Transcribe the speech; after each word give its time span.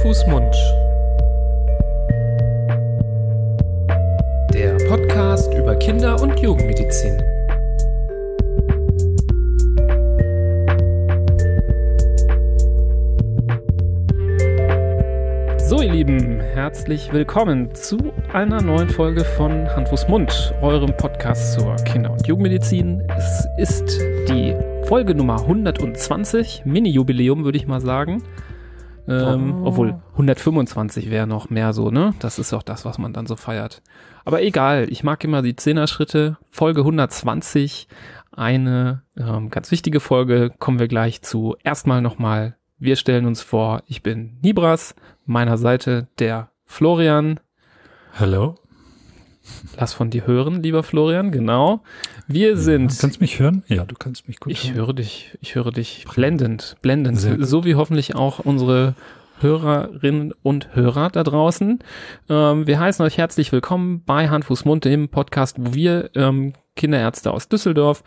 Fuß, 0.00 0.26
Mund. 0.26 0.54
Der 4.52 4.76
Podcast 4.88 5.52
über 5.54 5.76
Kinder- 5.76 6.20
und 6.20 6.38
Jugendmedizin. 6.40 7.18
So, 15.58 15.80
ihr 15.80 15.92
Lieben, 15.92 16.40
herzlich 16.40 17.12
willkommen 17.12 17.74
zu 17.74 17.98
einer 18.32 18.60
neuen 18.60 18.90
Folge 18.90 19.24
von 19.24 19.68
Hand, 19.74 19.90
Mund, 20.08 20.54
eurem 20.60 20.94
Podcast 20.96 21.54
zur 21.54 21.76
Kinder- 21.76 22.10
und 22.10 22.26
Jugendmedizin. 22.26 23.02
Es 23.16 23.46
ist 23.58 24.00
die 24.28 24.54
Folge 24.84 25.14
Nummer 25.14 25.40
120, 25.40 26.62
Mini-Jubiläum, 26.64 27.44
würde 27.44 27.58
ich 27.58 27.66
mal 27.66 27.80
sagen. 27.80 28.22
Ähm, 29.06 29.62
Oh. 29.62 29.66
Obwohl 29.66 29.96
125 30.12 31.10
wäre 31.10 31.26
noch 31.26 31.50
mehr 31.50 31.72
so, 31.72 31.90
ne? 31.90 32.14
Das 32.20 32.38
ist 32.38 32.52
auch 32.52 32.62
das, 32.62 32.84
was 32.84 32.98
man 32.98 33.12
dann 33.12 33.26
so 33.26 33.36
feiert. 33.36 33.82
Aber 34.24 34.42
egal, 34.42 34.86
ich 34.90 35.04
mag 35.04 35.22
immer 35.24 35.42
die 35.42 35.56
Zehner-Schritte. 35.56 36.38
Folge 36.50 36.80
120, 36.80 37.88
eine 38.32 39.02
ähm, 39.16 39.50
ganz 39.50 39.70
wichtige 39.70 40.00
Folge, 40.00 40.50
kommen 40.58 40.78
wir 40.78 40.88
gleich 40.88 41.22
zu. 41.22 41.56
Erstmal 41.62 42.00
nochmal, 42.00 42.56
wir 42.78 42.96
stellen 42.96 43.26
uns 43.26 43.42
vor, 43.42 43.82
ich 43.86 44.02
bin 44.02 44.38
Nibras, 44.42 44.94
meiner 45.26 45.58
Seite 45.58 46.08
der 46.18 46.50
Florian. 46.64 47.40
Hallo. 48.18 48.54
Lass 49.78 49.92
von 49.92 50.08
dir 50.08 50.26
hören, 50.26 50.62
lieber 50.62 50.82
Florian, 50.82 51.30
genau. 51.30 51.82
Wir 52.26 52.56
sind 52.56 52.90
Du 52.92 53.00
kannst 53.00 53.20
mich 53.20 53.38
hören? 53.38 53.62
Ja, 53.68 53.84
du 53.84 53.94
kannst 53.96 54.28
mich 54.28 54.40
gut 54.40 54.52
Ich 54.52 54.68
hören. 54.68 54.76
höre 54.76 54.92
dich, 54.94 55.36
ich 55.42 55.54
höre 55.54 55.72
dich 55.72 56.06
blendend, 56.14 56.76
blendend, 56.80 57.18
Sehr 57.18 57.44
so 57.44 57.64
wie 57.64 57.74
hoffentlich 57.74 58.14
auch 58.14 58.38
unsere 58.38 58.94
Hörerinnen 59.40 60.32
und 60.42 60.74
Hörer 60.74 61.10
da 61.10 61.22
draußen. 61.22 61.80
Ähm, 62.30 62.66
wir 62.66 62.80
heißen 62.80 63.04
euch 63.04 63.18
herzlich 63.18 63.52
willkommen 63.52 64.02
bei 64.06 64.30
Hand, 64.30 64.46
Fuß, 64.46 64.64
Mund, 64.64 64.84
dem 64.86 65.10
Podcast, 65.10 65.56
wo 65.58 65.74
wir 65.74 66.10
ähm, 66.14 66.54
Kinderärzte 66.76 67.30
aus 67.30 67.48
Düsseldorf 67.48 68.02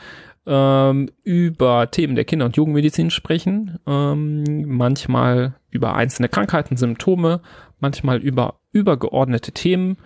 ähm, 0.47 1.11
über 1.23 1.91
Themen 1.91 2.15
der 2.15 2.25
Kinder- 2.25 2.45
und 2.45 2.55
Jugendmedizin 2.57 3.11
sprechen. 3.11 3.77
Ähm, 3.85 4.63
manchmal 4.65 5.55
über 5.69 5.95
einzelne 5.95 6.29
Krankheiten, 6.29 6.75
Symptome, 6.75 7.41
manchmal 7.79 8.17
über 8.17 8.61
übergeordnete 8.71 9.51
Themen. 9.51 9.97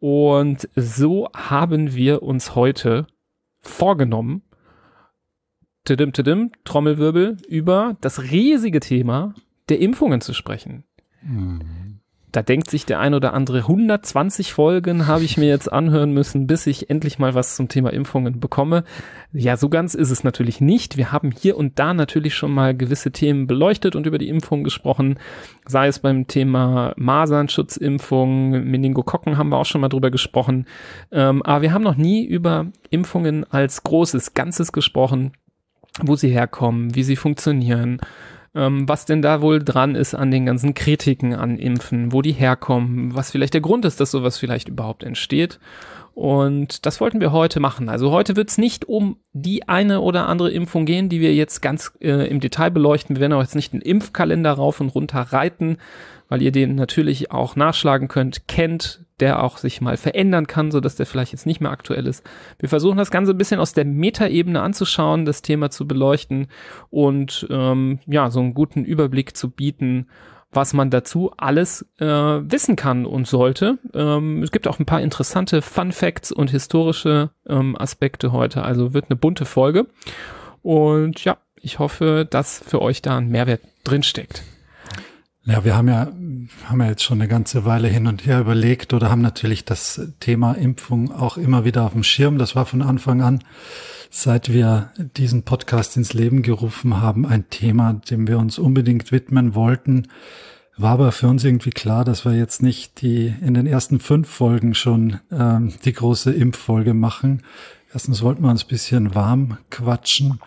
Und 0.00 0.68
so 0.74 1.28
haben 1.36 1.94
wir 1.94 2.22
uns 2.22 2.56
heute 2.56 3.06
vorgenommen, 3.60 4.42
tidim, 5.84 6.12
tidim, 6.12 6.52
Trommelwirbel, 6.64 7.36
über 7.48 7.96
das 8.00 8.22
riesige 8.30 8.80
Thema 8.80 9.34
der 9.68 9.80
Impfungen 9.80 10.20
zu 10.20 10.34
sprechen. 10.34 10.84
Mhm. 11.22 11.99
Da 12.32 12.42
denkt 12.42 12.70
sich 12.70 12.86
der 12.86 13.00
ein 13.00 13.14
oder 13.14 13.34
andere, 13.34 13.58
120 13.58 14.52
Folgen 14.52 15.06
habe 15.06 15.24
ich 15.24 15.36
mir 15.36 15.48
jetzt 15.48 15.72
anhören 15.72 16.12
müssen, 16.12 16.46
bis 16.46 16.66
ich 16.66 16.88
endlich 16.88 17.18
mal 17.18 17.34
was 17.34 17.56
zum 17.56 17.68
Thema 17.68 17.92
Impfungen 17.92 18.38
bekomme. 18.38 18.84
Ja, 19.32 19.56
so 19.56 19.68
ganz 19.68 19.94
ist 19.94 20.10
es 20.10 20.22
natürlich 20.22 20.60
nicht. 20.60 20.96
Wir 20.96 21.10
haben 21.10 21.32
hier 21.32 21.56
und 21.56 21.78
da 21.78 21.92
natürlich 21.92 22.34
schon 22.34 22.52
mal 22.52 22.76
gewisse 22.76 23.10
Themen 23.10 23.46
beleuchtet 23.46 23.96
und 23.96 24.06
über 24.06 24.18
die 24.18 24.28
Impfung 24.28 24.62
gesprochen. 24.62 25.18
Sei 25.66 25.88
es 25.88 25.98
beim 25.98 26.28
Thema 26.28 26.92
Masernschutzimpfung, 26.96 28.50
Meningokokken 28.50 29.36
haben 29.36 29.50
wir 29.50 29.58
auch 29.58 29.66
schon 29.66 29.80
mal 29.80 29.88
drüber 29.88 30.10
gesprochen. 30.10 30.66
Ähm, 31.10 31.42
aber 31.42 31.62
wir 31.62 31.72
haben 31.72 31.84
noch 31.84 31.96
nie 31.96 32.24
über 32.24 32.66
Impfungen 32.90 33.44
als 33.50 33.82
großes 33.82 34.34
Ganzes 34.34 34.72
gesprochen, 34.72 35.32
wo 36.00 36.14
sie 36.14 36.28
herkommen, 36.28 36.94
wie 36.94 37.02
sie 37.02 37.16
funktionieren, 37.16 38.00
ähm, 38.54 38.88
was 38.88 39.06
denn 39.06 39.22
da 39.22 39.42
wohl 39.42 39.62
dran 39.62 39.94
ist 39.94 40.14
an 40.14 40.30
den 40.30 40.46
ganzen 40.46 40.74
Kritiken 40.74 41.34
an 41.34 41.58
Impfen, 41.58 42.12
wo 42.12 42.22
die 42.22 42.32
herkommen, 42.32 43.14
was 43.14 43.30
vielleicht 43.30 43.54
der 43.54 43.60
Grund 43.60 43.84
ist, 43.84 44.00
dass 44.00 44.10
sowas 44.10 44.38
vielleicht 44.38 44.68
überhaupt 44.68 45.02
entsteht. 45.02 45.60
Und 46.14 46.86
das 46.86 47.00
wollten 47.00 47.20
wir 47.20 47.32
heute 47.32 47.60
machen. 47.60 47.88
Also 47.88 48.10
heute 48.10 48.36
wird 48.36 48.50
es 48.50 48.58
nicht 48.58 48.86
um 48.86 49.16
die 49.32 49.68
eine 49.68 50.00
oder 50.00 50.28
andere 50.28 50.50
Impfung 50.50 50.84
gehen, 50.84 51.08
die 51.08 51.20
wir 51.20 51.34
jetzt 51.34 51.60
ganz 51.60 51.92
äh, 52.00 52.28
im 52.28 52.40
Detail 52.40 52.70
beleuchten. 52.70 53.16
Wir 53.16 53.20
werden 53.20 53.32
auch 53.32 53.42
jetzt 53.42 53.54
nicht 53.54 53.72
einen 53.72 53.82
Impfkalender 53.82 54.52
rauf 54.52 54.80
und 54.80 54.88
runter 54.90 55.20
reiten, 55.20 55.78
weil 56.28 56.42
ihr 56.42 56.52
den 56.52 56.74
natürlich 56.74 57.30
auch 57.30 57.56
nachschlagen 57.56 58.08
könnt, 58.08 58.48
kennt, 58.48 59.04
der 59.20 59.42
auch 59.42 59.58
sich 59.58 59.80
mal 59.80 59.96
verändern 59.96 60.46
kann, 60.46 60.70
so 60.70 60.80
dass 60.80 60.96
der 60.96 61.06
vielleicht 61.06 61.32
jetzt 61.32 61.46
nicht 61.46 61.60
mehr 61.60 61.70
aktuell 61.70 62.06
ist. 62.06 62.24
Wir 62.58 62.68
versuchen 62.68 62.98
das 62.98 63.10
Ganze 63.10 63.32
ein 63.32 63.38
bisschen 63.38 63.60
aus 63.60 63.74
der 63.74 63.84
Metaebene 63.84 64.62
anzuschauen, 64.62 65.24
das 65.24 65.42
Thema 65.42 65.70
zu 65.70 65.86
beleuchten 65.86 66.48
und 66.88 67.46
ähm, 67.50 68.00
ja, 68.06 68.30
so 68.30 68.40
einen 68.40 68.54
guten 68.54 68.84
Überblick 68.84 69.36
zu 69.36 69.50
bieten, 69.50 70.06
was 70.52 70.72
man 70.72 70.90
dazu 70.90 71.30
alles 71.36 71.86
äh, 71.98 72.06
wissen 72.06 72.76
kann 72.76 73.06
und 73.06 73.26
sollte. 73.26 73.78
Ähm, 73.94 74.42
es 74.42 74.50
gibt 74.50 74.66
auch 74.66 74.78
ein 74.78 74.86
paar 74.86 75.00
interessante 75.00 75.62
Fun 75.62 75.92
Facts 75.92 76.32
und 76.32 76.50
historische 76.50 77.30
ähm, 77.48 77.76
Aspekte 77.78 78.32
heute, 78.32 78.62
also 78.62 78.92
wird 78.92 79.06
eine 79.08 79.16
bunte 79.16 79.44
Folge. 79.44 79.86
Und 80.62 81.24
ja, 81.24 81.38
ich 81.56 81.78
hoffe, 81.78 82.26
dass 82.28 82.62
für 82.66 82.82
euch 82.82 83.02
da 83.02 83.18
ein 83.18 83.28
Mehrwert 83.28 83.60
drinsteckt. 83.84 84.42
Ja, 85.50 85.64
wir 85.64 85.76
haben 85.76 85.88
ja, 85.88 86.06
haben 86.66 86.80
ja 86.80 86.86
jetzt 86.86 87.02
schon 87.02 87.20
eine 87.20 87.26
ganze 87.26 87.64
Weile 87.64 87.88
hin 87.88 88.06
und 88.06 88.24
her 88.24 88.38
überlegt 88.38 88.92
oder 88.92 89.10
haben 89.10 89.20
natürlich 89.20 89.64
das 89.64 90.00
Thema 90.20 90.52
Impfung 90.52 91.10
auch 91.10 91.36
immer 91.36 91.64
wieder 91.64 91.82
auf 91.82 91.92
dem 91.92 92.04
Schirm. 92.04 92.38
Das 92.38 92.54
war 92.54 92.66
von 92.66 92.82
Anfang 92.82 93.20
an, 93.20 93.42
seit 94.10 94.52
wir 94.52 94.92
diesen 95.16 95.42
Podcast 95.42 95.96
ins 95.96 96.12
Leben 96.12 96.42
gerufen 96.42 97.00
haben, 97.00 97.26
ein 97.26 97.50
Thema, 97.50 97.94
dem 97.94 98.28
wir 98.28 98.38
uns 98.38 98.60
unbedingt 98.60 99.10
widmen 99.10 99.56
wollten. 99.56 100.06
War 100.76 100.92
aber 100.92 101.10
für 101.10 101.26
uns 101.26 101.42
irgendwie 101.42 101.70
klar, 101.70 102.04
dass 102.04 102.24
wir 102.24 102.36
jetzt 102.36 102.62
nicht 102.62 103.02
die 103.02 103.34
in 103.40 103.54
den 103.54 103.66
ersten 103.66 103.98
fünf 103.98 104.28
Folgen 104.28 104.76
schon 104.76 105.18
ähm, 105.32 105.72
die 105.84 105.92
große 105.92 106.30
Impffolge 106.30 106.94
machen. 106.94 107.42
Erstens 107.92 108.22
wollten 108.22 108.44
wir 108.44 108.50
uns 108.50 108.66
ein 108.66 108.68
bisschen 108.68 109.16
warm 109.16 109.58
quatschen. 109.68 110.38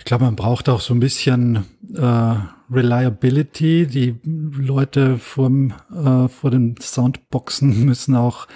Ich 0.00 0.06
glaube, 0.06 0.24
man 0.24 0.34
braucht 0.34 0.70
auch 0.70 0.80
so 0.80 0.94
ein 0.94 0.98
bisschen 0.98 1.66
äh, 1.94 2.34
Reliability. 2.72 3.86
Die 3.86 4.18
Leute 4.24 5.18
vorm, 5.18 5.74
äh, 5.94 6.26
vor 6.26 6.50
den 6.50 6.74
Soundboxen 6.80 7.84
müssen 7.84 8.16
auch 8.16 8.48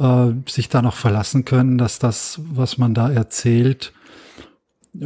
äh, 0.00 0.32
sich 0.48 0.68
da 0.68 0.82
noch 0.82 0.96
verlassen 0.96 1.44
können, 1.44 1.78
dass 1.78 2.00
das, 2.00 2.40
was 2.52 2.78
man 2.78 2.94
da 2.94 3.10
erzählt, 3.10 3.92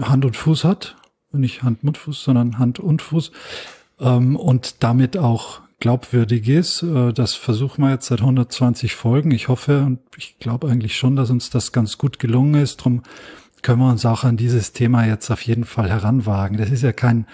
Hand 0.00 0.25
und 0.25 0.34
Fuß 0.34 0.64
hat. 0.64 0.97
Nicht 1.32 1.62
Hand 1.62 1.84
und 1.84 1.98
Fuß, 1.98 2.25
sondern 2.25 2.58
Hand 2.58 2.81
und 2.81 3.03
Fuß. 3.03 3.31
Ähm, 4.00 4.34
und 4.37 4.82
damit 4.82 5.19
auch 5.19 5.60
glaubwürdig 5.78 6.48
ist. 6.48 6.84
Äh, 6.84 7.12
das 7.12 7.34
versuchen 7.34 7.84
wir 7.84 7.91
jetzt 7.91 8.06
seit 8.06 8.20
120 8.20 8.94
Folgen. 8.94 9.31
Ich 9.31 9.48
hoffe 9.48 9.82
und 9.82 10.00
ich 10.16 10.38
glaube 10.38 10.69
eigentlich 10.70 10.97
schon, 10.97 11.16
dass 11.16 11.28
uns 11.28 11.50
das 11.50 11.72
ganz 11.72 11.98
gut 11.98 12.19
gelungen 12.19 12.62
ist. 12.62 12.78
Drum 12.78 13.03
können 13.66 13.81
wir 13.81 13.91
uns 13.91 14.06
auch 14.06 14.22
an 14.22 14.37
dieses 14.37 14.72
Thema 14.72 15.06
jetzt 15.06 15.28
auf 15.28 15.43
jeden 15.43 15.65
Fall 15.65 15.91
heranwagen. 15.91 16.56
Das 16.56 16.71
ist 16.71 16.84
ja 16.84 16.93
kein, 16.93 17.27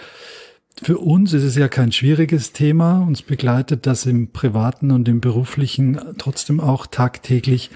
für 0.81 0.97
uns 0.97 1.31
ist 1.31 1.43
es 1.43 1.55
ja 1.55 1.67
kein 1.67 1.91
schwieriges 1.91 2.53
Thema. 2.53 3.01
Uns 3.01 3.21
begleitet 3.21 3.85
das 3.85 4.07
im 4.07 4.31
privaten 4.31 4.89
und 4.89 5.07
im 5.07 5.21
beruflichen 5.21 5.99
trotzdem 6.17 6.59
auch 6.59 6.87
tagtäglich. 6.87 7.69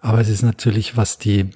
Aber 0.00 0.18
es 0.18 0.28
ist 0.28 0.42
natürlich, 0.42 0.96
was 0.96 1.18
die 1.18 1.50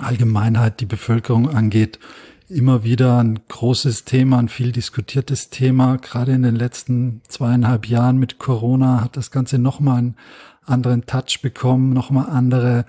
Allgemeinheit, 0.00 0.80
die 0.80 0.86
Bevölkerung 0.86 1.48
angeht, 1.48 2.00
immer 2.48 2.82
wieder 2.82 3.22
ein 3.22 3.38
großes 3.46 4.04
Thema, 4.04 4.40
ein 4.40 4.48
viel 4.48 4.72
diskutiertes 4.72 5.48
Thema. 5.48 5.98
Gerade 5.98 6.32
in 6.32 6.42
den 6.42 6.56
letzten 6.56 7.20
zweieinhalb 7.28 7.86
Jahren 7.86 8.18
mit 8.18 8.40
Corona 8.40 9.00
hat 9.00 9.16
das 9.16 9.30
Ganze 9.30 9.60
nochmal 9.60 9.98
einen 9.98 10.16
anderen 10.64 11.06
Touch 11.06 11.38
bekommen, 11.40 11.92
nochmal 11.92 12.30
andere 12.30 12.84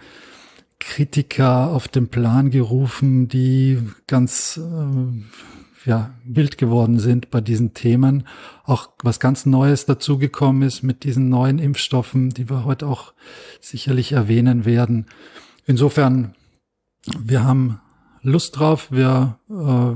Kritiker 0.80 1.72
auf 1.72 1.88
den 1.88 2.08
Plan 2.08 2.52
gerufen, 2.52 3.28
die 3.28 3.80
ganz 4.08 4.58
äh, 4.58 5.90
ja, 5.90 6.14
wild 6.24 6.58
geworden 6.58 7.00
sind 7.00 7.30
bei 7.30 7.42
diesen 7.42 7.74
Themen. 7.74 8.28
Auch 8.64 8.90
was 9.04 9.20
ganz 9.20 9.46
Neues 9.46 9.86
dazugekommen 9.86 10.64
ist 10.64 10.84
mit 10.84 11.04
diesen 11.04 11.30
neuen 11.30 11.60
Impfstoffen, 11.60 12.30
die 12.30 12.50
wir 12.50 12.66
heute 12.66 12.88
auch 12.88 13.14
sicherlich 13.62 14.12
erwähnen 14.14 14.66
werden. 14.66 15.06
Insofern, 15.66 16.36
wir 17.20 17.44
haben 17.44 17.80
Lust 18.22 18.60
drauf, 18.60 18.92
wir 18.92 19.40
äh, 19.50 19.96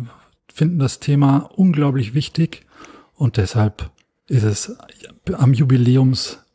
finden 0.53 0.79
das 0.79 0.99
Thema 0.99 1.49
unglaublich 1.55 2.13
wichtig 2.13 2.65
und 3.15 3.37
deshalb 3.37 3.91
ist 4.27 4.43
es 4.43 4.75
am 5.33 5.53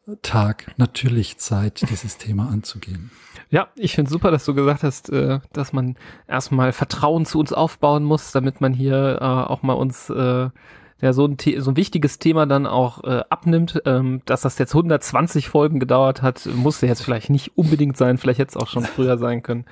Jubiläumstag 0.09 0.73
natürlich 0.79 1.39
Zeit, 1.39 1.89
dieses 1.91 2.17
Thema 2.17 2.49
anzugehen. 2.49 3.11
Ja, 3.51 3.69
ich 3.77 3.95
finde 3.95 4.11
super, 4.11 4.31
dass 4.31 4.45
du 4.45 4.55
gesagt 4.55 4.83
hast, 4.83 5.11
äh, 5.11 5.41
dass 5.53 5.73
man 5.73 5.97
erstmal 6.27 6.73
Vertrauen 6.73 7.27
zu 7.27 7.39
uns 7.39 7.53
aufbauen 7.53 8.05
muss, 8.05 8.33
damit 8.33 8.61
man 8.61 8.73
hier 8.73 9.19
äh, 9.21 9.25
auch 9.25 9.63
mal 9.63 9.75
uns 9.75 10.11
äh, 10.11 10.49
ja 11.01 11.13
so 11.13 11.27
ein, 11.27 11.37
so 11.59 11.71
ein 11.71 11.77
wichtiges 11.77 12.19
Thema 12.19 12.47
dann 12.47 12.67
auch 12.67 13.05
äh, 13.05 13.23
abnimmt. 13.29 13.83
Ähm, 13.85 14.23
dass 14.25 14.43
das 14.43 14.59
jetzt 14.59 14.75
120 14.75 15.49
Folgen 15.49 15.79
gedauert 15.79 16.23
hat, 16.23 16.47
musste 16.55 16.87
jetzt 16.87 17.03
vielleicht 17.03 17.31
nicht 17.31 17.57
unbedingt 17.57 17.97
sein, 17.97 18.19
vielleicht 18.19 18.41
hätte 18.41 18.51
es 18.51 18.57
auch 18.57 18.69
schon 18.69 18.85
früher 18.85 19.19
sein 19.19 19.43
können. 19.43 19.65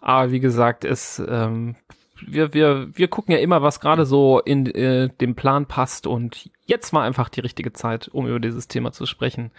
Aber 0.00 0.30
wie 0.30 0.40
gesagt, 0.40 0.84
es 0.84 1.22
ähm, 1.28 1.76
wir, 2.26 2.54
wir, 2.54 2.88
wir 2.94 3.08
gucken 3.08 3.32
ja 3.32 3.40
immer, 3.40 3.62
was 3.62 3.80
gerade 3.80 4.06
so 4.06 4.40
in 4.40 4.66
äh, 4.66 5.08
dem 5.20 5.34
Plan 5.34 5.66
passt 5.66 6.06
und 6.06 6.50
jetzt 6.64 6.92
war 6.92 7.02
einfach 7.02 7.28
die 7.28 7.40
richtige 7.40 7.72
Zeit, 7.72 8.08
um 8.08 8.26
über 8.26 8.38
dieses 8.38 8.68
Thema 8.68 8.92
zu 8.92 9.04
sprechen. 9.04 9.50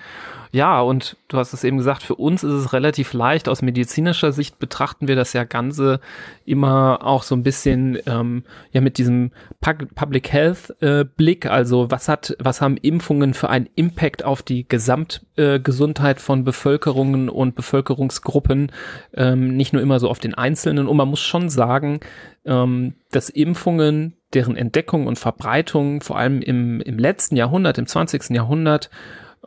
Ja, 0.51 0.81
und 0.81 1.17
du 1.27 1.37
hast 1.37 1.53
es 1.53 1.63
eben 1.63 1.77
gesagt, 1.77 2.01
für 2.01 2.15
uns 2.15 2.43
ist 2.43 2.53
es 2.53 2.73
relativ 2.73 3.13
leicht. 3.13 3.49
Aus 3.49 3.61
medizinischer 3.61 4.31
Sicht 4.31 4.57
betrachten 4.57 5.07
wir 5.07 5.15
das 5.15 5.33
ja 5.33 5.43
Ganze 5.43 5.99
immer 6.45 6.99
auch 7.03 7.23
so 7.23 7.35
ein 7.35 7.43
bisschen 7.43 7.99
ähm, 8.05 8.43
ja 8.71 8.81
mit 8.81 8.97
diesem 8.97 9.31
Public 9.59 10.31
Health 10.31 10.81
äh, 10.81 11.03
Blick. 11.03 11.45
Also 11.45 11.91
was 11.91 12.07
hat, 12.07 12.35
was 12.39 12.61
haben 12.61 12.77
Impfungen 12.77 13.33
für 13.33 13.49
einen 13.49 13.69
Impact 13.75 14.23
auf 14.23 14.41
die 14.41 14.67
Gesamtgesundheit 14.67 16.17
äh, 16.17 16.21
von 16.21 16.43
Bevölkerungen 16.43 17.29
und 17.29 17.55
Bevölkerungsgruppen? 17.55 18.71
Ähm, 19.13 19.55
nicht 19.57 19.73
nur 19.73 19.81
immer 19.81 19.99
so 19.99 20.09
auf 20.09 20.19
den 20.19 20.35
Einzelnen. 20.35 20.87
Und 20.87 20.97
man 20.97 21.09
muss 21.09 21.21
schon 21.21 21.49
sagen, 21.49 21.99
ähm, 22.45 22.95
dass 23.11 23.29
Impfungen, 23.29 24.15
deren 24.33 24.55
Entdeckung 24.55 25.07
und 25.07 25.19
Verbreitung 25.19 26.01
vor 26.01 26.17
allem 26.17 26.41
im, 26.41 26.81
im 26.81 26.97
letzten 26.97 27.35
Jahrhundert, 27.35 27.77
im 27.77 27.87
20. 27.87 28.31
Jahrhundert, 28.31 28.89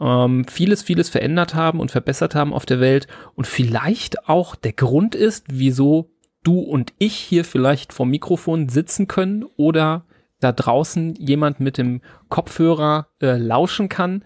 ähm, 0.01 0.45
vieles, 0.49 0.83
vieles 0.83 1.09
verändert 1.09 1.55
haben 1.55 1.81
und 1.81 1.91
verbessert 1.91 2.35
haben 2.35 2.53
auf 2.53 2.67
der 2.67 2.81
Welt 2.81 3.07
und 3.35 3.47
vielleicht 3.47 4.29
auch 4.29 4.55
der 4.55 4.73
Grund 4.73 5.15
ist, 5.15 5.47
wieso 5.51 6.11
du 6.43 6.61
und 6.61 6.93
ich 6.99 7.15
hier 7.15 7.45
vielleicht 7.45 7.93
vor 7.93 8.07
Mikrofon 8.07 8.69
sitzen 8.69 9.09
können 9.09 9.45
oder 9.57 10.05
da 10.41 10.53
draußen 10.53 11.15
jemand 11.17 11.61
mit 11.61 11.79
dem 11.79 12.03
Kopfhörer 12.29 13.09
äh, 13.21 13.37
lauschen 13.37 13.89
kann. 13.89 14.23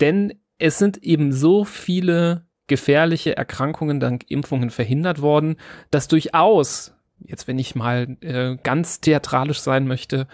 Denn 0.00 0.34
es 0.58 0.78
sind 0.78 0.98
eben 1.02 1.32
so 1.32 1.64
viele 1.64 2.46
gefährliche 2.66 3.36
Erkrankungen 3.36 4.00
dank 4.00 4.24
Impfungen 4.28 4.70
verhindert 4.70 5.20
worden, 5.20 5.56
dass 5.90 6.08
durchaus 6.08 6.93
jetzt 7.20 7.48
wenn 7.48 7.58
ich 7.58 7.74
mal 7.74 8.16
äh, 8.20 8.56
ganz 8.62 9.00
theatralisch 9.00 9.60
sein 9.60 9.86
möchte, 9.86 10.26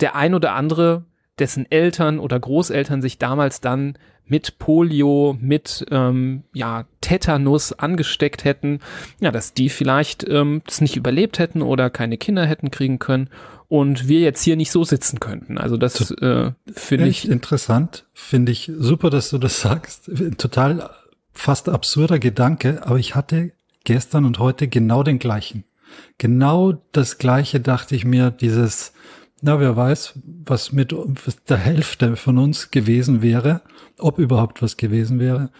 der 0.00 0.16
ein 0.16 0.34
oder 0.34 0.54
andere, 0.54 1.04
dessen 1.38 1.70
Eltern 1.70 2.18
oder 2.18 2.38
Großeltern 2.38 3.02
sich 3.02 3.18
damals 3.18 3.60
dann 3.60 3.96
mit 4.30 4.58
Polio, 4.58 5.36
mit 5.40 5.84
ähm, 5.90 6.44
ja, 6.54 6.84
Tetanus 7.00 7.72
angesteckt 7.72 8.44
hätten, 8.44 8.78
ja, 9.18 9.32
dass 9.32 9.54
die 9.54 9.68
vielleicht 9.68 10.26
ähm, 10.28 10.62
das 10.66 10.80
nicht 10.80 10.96
überlebt 10.96 11.40
hätten 11.40 11.62
oder 11.62 11.90
keine 11.90 12.16
Kinder 12.16 12.46
hätten 12.46 12.70
kriegen 12.70 13.00
können 13.00 13.28
und 13.66 14.08
wir 14.08 14.20
jetzt 14.20 14.42
hier 14.42 14.56
nicht 14.56 14.70
so 14.70 14.84
sitzen 14.84 15.18
könnten. 15.18 15.58
Also 15.58 15.76
das 15.76 16.12
äh, 16.12 16.52
finde 16.72 17.08
ich 17.08 17.28
interessant, 17.28 18.06
finde 18.12 18.52
ich 18.52 18.70
super, 18.78 19.10
dass 19.10 19.30
du 19.30 19.38
das 19.38 19.60
sagst. 19.62 20.10
Total 20.38 20.90
fast 21.32 21.68
absurder 21.68 22.18
Gedanke, 22.18 22.86
aber 22.86 22.98
ich 22.98 23.16
hatte 23.16 23.52
gestern 23.84 24.24
und 24.24 24.38
heute 24.38 24.68
genau 24.68 25.02
den 25.02 25.18
gleichen. 25.18 25.64
Genau 26.18 26.74
das 26.92 27.18
Gleiche 27.18 27.60
dachte 27.60 27.94
ich 27.94 28.04
mir, 28.04 28.30
dieses, 28.30 28.92
na, 29.42 29.60
wer 29.60 29.76
weiß, 29.76 30.18
was 30.44 30.72
mit 30.72 30.94
der 31.48 31.56
Hälfte 31.56 32.16
von 32.16 32.38
uns 32.38 32.70
gewesen 32.70 33.22
wäre, 33.22 33.62
ob 33.98 34.18
überhaupt 34.18 34.62
was 34.62 34.76
gewesen 34.76 35.18
wäre, 35.18 35.50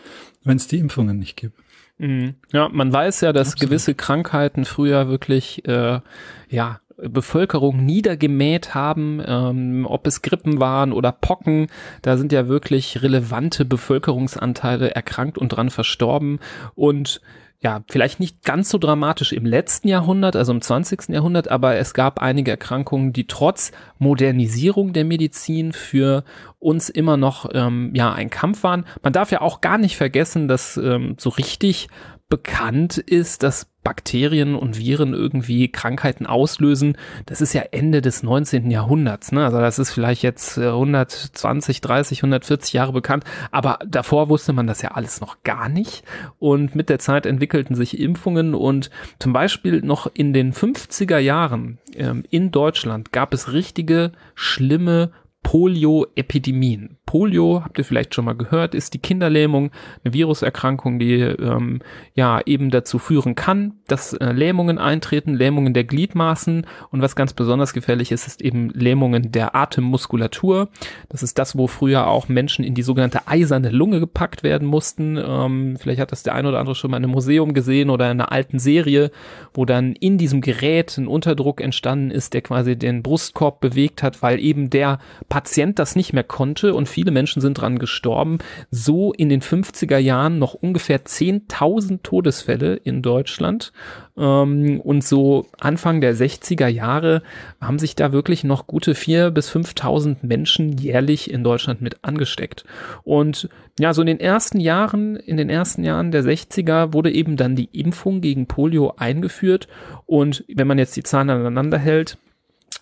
wenn 0.45 0.57
es 0.57 0.69
die 0.69 0.79
Impfungen 0.79 1.19
nicht 1.19 1.37
gibt. 1.37 1.59
Mhm. 1.99 2.35
Ja, 2.53 2.69
man 2.69 2.93
weiß 2.93 3.21
ja, 3.21 3.33
dass 3.33 3.53
Absolut. 3.53 3.71
gewisse 3.71 3.95
Krankheiten 3.95 4.65
früher 4.65 5.09
wirklich, 5.09 5.67
äh, 5.69 6.01
ja, 6.49 6.81
Bevölkerung 6.97 7.85
niedergemäht 7.85 8.75
haben, 8.75 9.23
ähm, 9.25 9.87
ob 9.89 10.07
es 10.07 10.23
Grippen 10.23 10.61
waren 10.61 10.93
oder 10.93 11.13
Pocken, 11.13 11.69
da 12.03 12.17
sind 12.17 12.33
ja 12.33 12.49
wirklich 12.49 13.03
relevante 13.03 13.65
Bevölkerungsanteile 13.65 14.95
erkrankt 14.95 15.39
und 15.39 15.51
dran 15.51 15.71
verstorben 15.71 16.41
und 16.75 17.21
ja, 17.63 17.83
vielleicht 17.91 18.21
nicht 18.21 18.43
ganz 18.43 18.71
so 18.71 18.79
dramatisch 18.79 19.33
im 19.33 19.45
letzten 19.45 19.89
Jahrhundert, 19.89 20.35
also 20.35 20.51
im 20.51 20.63
20. 20.63 21.11
Jahrhundert, 21.11 21.49
aber 21.49 21.77
es 21.77 21.93
gab 21.93 22.21
einige 22.23 22.53
Erkrankungen, 22.53 23.13
die 23.13 23.27
trotz 23.27 23.73
Modernisierung 23.99 24.95
der 24.95 25.05
Medizin 25.05 25.75
für 25.75 26.25
uns 26.59 26.89
immer 26.89 27.19
noch 27.19 27.51
ähm, 27.53 27.91
ja 27.95 28.13
ein 28.15 28.31
Kampf 28.31 28.63
waren. 28.63 28.87
Man 29.03 29.13
darf 29.13 29.31
ja 29.31 29.43
auch 29.43 29.61
gar 29.61 29.77
nicht 29.77 29.99
vergessen, 29.99 30.49
dass 30.49 30.79
ähm, 30.79 31.17
so 31.19 31.29
richtig 31.29 31.89
bekannt 32.31 32.97
ist, 32.97 33.43
dass 33.43 33.67
Bakterien 33.83 34.55
und 34.55 34.79
Viren 34.79 35.15
irgendwie 35.15 35.69
Krankheiten 35.69 36.27
auslösen, 36.27 36.97
das 37.27 37.41
ist 37.41 37.55
ja 37.55 37.63
Ende 37.71 38.03
des 38.03 38.23
19. 38.23 38.71
Jahrhunderts. 38.71 39.33
Ne? 39.33 39.45
Also 39.45 39.59
das 39.59 39.79
ist 39.79 39.91
vielleicht 39.91 40.23
jetzt 40.23 40.59
120, 40.59 41.81
30, 41.81 42.19
140 42.19 42.73
Jahre 42.75 42.93
bekannt, 42.93 43.25
aber 43.51 43.79
davor 43.87 44.29
wusste 44.29 44.53
man 44.53 44.67
das 44.67 44.83
ja 44.83 44.91
alles 44.91 45.21
noch 45.21 45.43
gar 45.45 45.69
nicht. 45.69 46.05
Und 46.39 46.75
mit 46.75 46.89
der 46.89 46.99
Zeit 46.99 47.25
entwickelten 47.25 47.75
sich 47.75 47.99
Impfungen 47.99 48.55
und 48.55 48.91
zum 49.19 49.33
Beispiel 49.33 49.81
noch 49.81 50.11
in 50.13 50.33
den 50.33 50.53
50er 50.53 51.19
Jahren 51.19 51.79
ähm, 51.95 52.25
in 52.31 52.51
Deutschland 52.51 53.13
gab 53.13 53.33
es 53.33 53.53
richtige 53.53 54.13
schlimme 54.35 55.11
Polio-Epidemien. 55.43 56.99
Polio, 57.07 57.63
habt 57.65 57.77
ihr 57.77 57.85
vielleicht 57.85 58.15
schon 58.15 58.25
mal 58.25 58.37
gehört, 58.37 58.73
ist 58.73 58.95
die 58.95 59.01
Kinderlähmung, 59.01 59.73
eine 60.05 60.15
Viruserkrankung, 60.15 61.01
die 61.01 61.15
ähm, 61.15 61.81
ja 62.15 62.41
eben 62.47 62.71
dazu 62.71 63.01
führen 63.01 63.35
kann, 63.35 63.81
dass 63.89 64.13
äh, 64.13 64.31
Lähmungen 64.31 64.79
eintreten, 64.79 65.35
Lähmungen 65.35 65.75
der 65.75 65.83
Gliedmaßen 65.83 66.67
und 66.93 67.03
was 67.03 67.17
ganz 67.17 67.33
besonders 67.33 67.73
gefährlich 67.73 68.13
ist, 68.13 68.29
ist 68.29 68.43
eben 68.43 68.71
Lähmungen 68.71 69.33
der 69.33 69.57
Atemmuskulatur. 69.57 70.69
Das 71.09 71.25
ist 71.25 71.37
das, 71.37 71.59
wo 71.59 71.67
früher 71.67 72.07
auch 72.07 72.29
Menschen 72.29 72.65
in 72.65 72.77
die 72.77 72.83
sogenannte 72.83 73.27
eiserne 73.27 73.71
Lunge 73.71 73.99
gepackt 73.99 74.45
werden 74.45 74.69
mussten. 74.69 75.17
Ähm, 75.17 75.77
vielleicht 75.81 76.01
hat 76.01 76.13
das 76.13 76.23
der 76.23 76.37
ein 76.37 76.47
oder 76.47 76.61
andere 76.61 76.77
schon 76.77 76.93
mal 76.93 76.99
in 76.99 77.05
einem 77.05 77.13
Museum 77.13 77.55
gesehen 77.55 77.91
oder 77.91 78.05
in 78.05 78.21
einer 78.21 78.31
alten 78.31 78.61
Serie, 78.61 79.11
wo 79.53 79.65
dann 79.65 79.95
in 79.95 80.17
diesem 80.17 80.43
Gerät 80.43 80.97
ein 80.97 81.09
Unterdruck 81.09 81.61
entstanden 81.61 82.13
ist, 82.13 82.35
der 82.35 82.43
quasi 82.43 82.77
den 82.77 83.03
Brustkorb 83.03 83.59
bewegt 83.59 84.05
hat, 84.05 84.23
weil 84.23 84.39
eben 84.39 84.71
der 84.71 85.01
Patient 85.31 85.79
das 85.79 85.97
nicht 85.97 86.13
mehr 86.13 86.25
konnte 86.25 86.75
und 86.75 86.89
viele 86.89 87.13
Menschen 87.13 87.41
sind 87.41 87.55
dran 87.55 87.79
gestorben. 87.79 88.39
So 88.71 89.13
in 89.13 89.31
den 89.31 89.41
50er 89.41 89.97
Jahren 89.97 90.39
noch 90.39 90.55
ungefähr 90.55 91.05
10.000 91.05 92.01
Todesfälle 92.03 92.75
in 92.75 93.01
Deutschland. 93.01 93.73
Ähm, 94.19 94.81
und 94.81 95.05
so 95.05 95.47
Anfang 95.59 96.01
der 96.01 96.17
60er 96.17 96.67
Jahre 96.67 97.23
haben 97.61 97.79
sich 97.79 97.95
da 97.95 98.13
wirklich 98.13 98.43
noch 98.43 98.67
gute 98.67 98.93
4.000 98.93 99.31
bis 99.31 99.51
5.000 99.51 100.17
Menschen 100.23 100.77
jährlich 100.77 101.31
in 101.31 101.45
Deutschland 101.45 101.81
mit 101.81 102.03
angesteckt. 102.03 102.65
Und 103.05 103.49
ja, 103.79 103.95
so 103.95 104.03
in 104.03 104.09
den 104.09 104.21
ersten 104.21 104.59
Jahren, 104.59 105.15
in 105.15 105.37
den 105.37 105.49
ersten 105.49 105.85
Jahren 105.85 106.11
der 106.11 106.25
60er 106.25 106.93
wurde 106.93 107.13
eben 107.13 107.37
dann 107.37 107.55
die 107.55 107.69
Impfung 107.73 108.21
gegen 108.21 108.47
Polio 108.47 108.95
eingeführt. 108.97 109.69
Und 110.07 110.45
wenn 110.53 110.67
man 110.67 110.79
jetzt 110.79 110.97
die 110.97 111.05
Zahlen 111.05 111.31
aneinander 111.31 111.79
hält, 111.79 112.19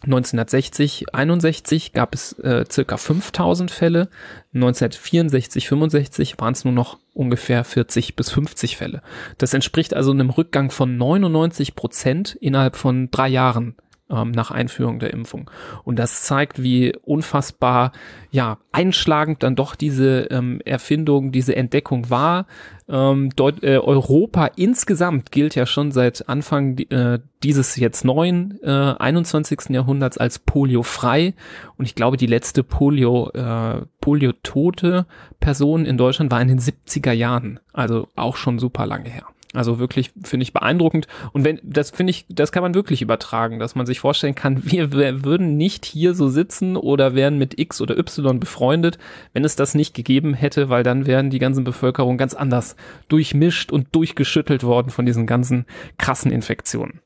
1960, 0.03 1.15
61 1.15 1.93
gab 1.93 2.15
es 2.15 2.32
äh, 2.39 2.65
circa 2.70 2.96
5000 2.96 3.70
Fälle. 3.70 4.08
1964, 4.55 5.69
65 5.69 6.39
waren 6.39 6.53
es 6.53 6.65
nur 6.65 6.72
noch 6.72 6.99
ungefähr 7.15 7.65
40 7.65 8.15
bis 8.15 8.31
50 8.31 8.77
Fälle. 8.77 9.03
Das 9.39 9.55
entspricht 9.55 9.94
also 9.94 10.13
einem 10.13 10.31
Rückgang 10.31 10.70
von 10.70 10.96
99 10.96 11.75
Prozent 11.75 12.37
innerhalb 12.41 12.77
von 12.77 13.11
drei 13.11 13.29
Jahren 13.29 13.75
ähm, 14.10 14.31
nach 14.31 14.50
Einführung 14.50 14.98
der 14.98 15.12
Impfung. 15.12 15.50
Und 15.84 15.98
das 15.98 16.22
zeigt, 16.22 16.62
wie 16.62 16.94
unfassbar 17.03 17.93
ja 18.31 18.58
einschlagend 18.72 19.43
dann 19.43 19.56
doch 19.56 19.74
diese 19.74 20.29
ähm, 20.31 20.60
Erfindung, 20.65 21.32
diese 21.32 21.56
Entdeckung 21.56 22.10
war. 22.10 22.46
Ähm, 22.88 23.31
Deut 23.36 23.62
äh, 23.62 23.79
Europa 23.79 24.46
insgesamt 24.56 25.31
gilt 25.31 25.55
ja 25.55 25.67
schon 25.67 25.93
seit 25.93 26.29
Anfang 26.29 26.79
äh, 26.79 27.19
dieses 27.43 27.77
jetzt 27.77 28.05
neuen 28.05 28.58
äh, 28.62 28.94
21. 28.98 29.70
Jahrhunderts 29.70 30.19
als 30.19 30.38
poliofrei. 30.38 31.34
Und 31.77 31.84
ich 31.84 31.94
glaube, 31.94 32.17
die 32.17 32.27
letzte 32.27 32.62
Polio, 32.62 33.31
äh, 33.31 33.82
Polio-tote 34.00 35.06
Person 35.41 35.84
in 35.84 35.98
Deutschland 35.98 36.31
war 36.31 36.41
in 36.41 36.48
den 36.48 36.60
70er 36.60 37.12
Jahren. 37.12 37.60
Also 37.72 38.08
auch 38.17 38.36
schon 38.36 38.58
super 38.58 38.86
lange 38.86 39.10
her. 39.10 39.24
Also 39.55 39.78
wirklich 39.78 40.12
finde 40.22 40.43
ich 40.43 40.52
beeindruckend. 40.52 41.06
Und 41.32 41.44
wenn, 41.44 41.58
das 41.62 41.90
finde 41.90 42.10
ich, 42.10 42.26
das 42.28 42.52
kann 42.52 42.62
man 42.62 42.74
wirklich 42.74 43.00
übertragen, 43.00 43.58
dass 43.58 43.74
man 43.74 43.86
sich 43.86 44.00
vorstellen 44.00 44.34
kann, 44.34 44.62
wir, 44.70 44.93
wir 44.93 45.24
würden 45.24 45.56
nicht 45.56 45.84
hier 45.84 46.14
so 46.14 46.28
sitzen 46.28 46.76
oder 46.76 47.14
wären 47.14 47.38
mit 47.38 47.58
X 47.58 47.81
oder 47.81 47.98
Y 47.98 48.40
befreundet, 48.40 48.98
wenn 49.32 49.44
es 49.44 49.56
das 49.56 49.74
nicht 49.74 49.94
gegeben 49.94 50.34
hätte, 50.34 50.69
weil 50.69 50.82
dann 50.82 51.06
wären 51.06 51.31
die 51.31 51.38
ganzen 51.38 51.64
Bevölkerung 51.64 52.19
ganz 52.19 52.34
anders 52.34 52.76
durchmischt 53.08 53.72
und 53.72 53.88
durchgeschüttelt 53.93 54.62
worden 54.62 54.90
von 54.90 55.06
diesen 55.06 55.26
ganzen 55.26 55.64
krassen 55.96 56.31
Infektionen. 56.31 57.00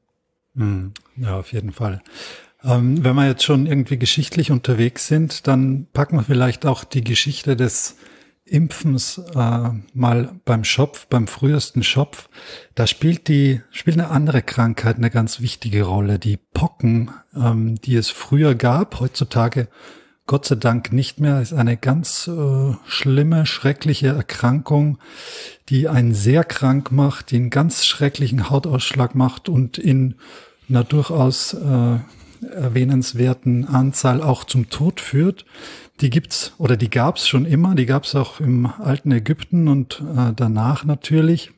Hm, 0.56 0.92
ja, 1.16 1.38
auf 1.38 1.52
jeden 1.52 1.72
Fall. 1.72 2.02
Ähm, 2.64 3.04
wenn 3.04 3.16
wir 3.16 3.26
jetzt 3.26 3.44
schon 3.44 3.66
irgendwie 3.66 3.98
geschichtlich 3.98 4.50
unterwegs 4.50 5.06
sind, 5.06 5.46
dann 5.46 5.86
packen 5.92 6.16
wir 6.16 6.22
vielleicht 6.22 6.66
auch 6.66 6.84
die 6.84 7.02
Geschichte 7.02 7.56
des 7.56 7.96
Impfens 8.44 9.18
äh, 9.34 9.70
mal 9.94 10.40
beim 10.44 10.64
Schopf, 10.64 11.06
beim 11.06 11.26
frühesten 11.26 11.82
Schopf, 11.82 12.28
da 12.74 12.86
spielt 12.86 13.28
die 13.28 13.60
spielt 13.70 13.98
eine 13.98 14.10
andere 14.10 14.42
Krankheit 14.42 14.96
eine 14.96 15.10
ganz 15.10 15.40
wichtige 15.40 15.84
Rolle. 15.84 16.18
Die 16.18 16.36
Pocken, 16.36 17.12
ähm, 17.36 17.76
die 17.76 17.94
es 17.94 18.10
früher 18.10 18.54
gab, 18.54 19.00
heutzutage 19.00 19.68
Gott 20.26 20.46
sei 20.46 20.54
Dank 20.54 20.92
nicht 20.92 21.20
mehr, 21.20 21.40
ist 21.40 21.52
eine 21.52 21.76
ganz 21.76 22.28
äh, 22.28 22.74
schlimme, 22.86 23.46
schreckliche 23.46 24.08
Erkrankung, 24.08 24.98
die 25.68 25.88
einen 25.88 26.14
sehr 26.14 26.44
krank 26.44 26.92
macht, 26.92 27.30
die 27.30 27.36
einen 27.36 27.50
ganz 27.50 27.84
schrecklichen 27.84 28.48
Hautausschlag 28.48 29.14
macht 29.14 29.48
und 29.48 29.78
in 29.78 30.16
einer 30.68 30.84
durchaus 30.84 31.54
äh, 31.54 31.98
erwähnenswerten 32.46 33.66
Anzahl 33.66 34.22
auch 34.22 34.44
zum 34.44 34.68
Tod 34.70 35.00
führt. 35.00 35.44
Die 36.02 36.10
gibt's 36.10 36.52
oder 36.58 36.76
die 36.76 36.90
gab's 36.90 37.28
schon 37.28 37.46
immer, 37.46 37.76
die 37.76 37.86
gab's 37.86 38.16
auch 38.16 38.40
im 38.40 38.66
alten 38.66 39.12
Ägypten 39.12 39.68
und 39.68 40.02
äh, 40.16 40.32
danach 40.34 40.84
natürlich. 40.84 41.52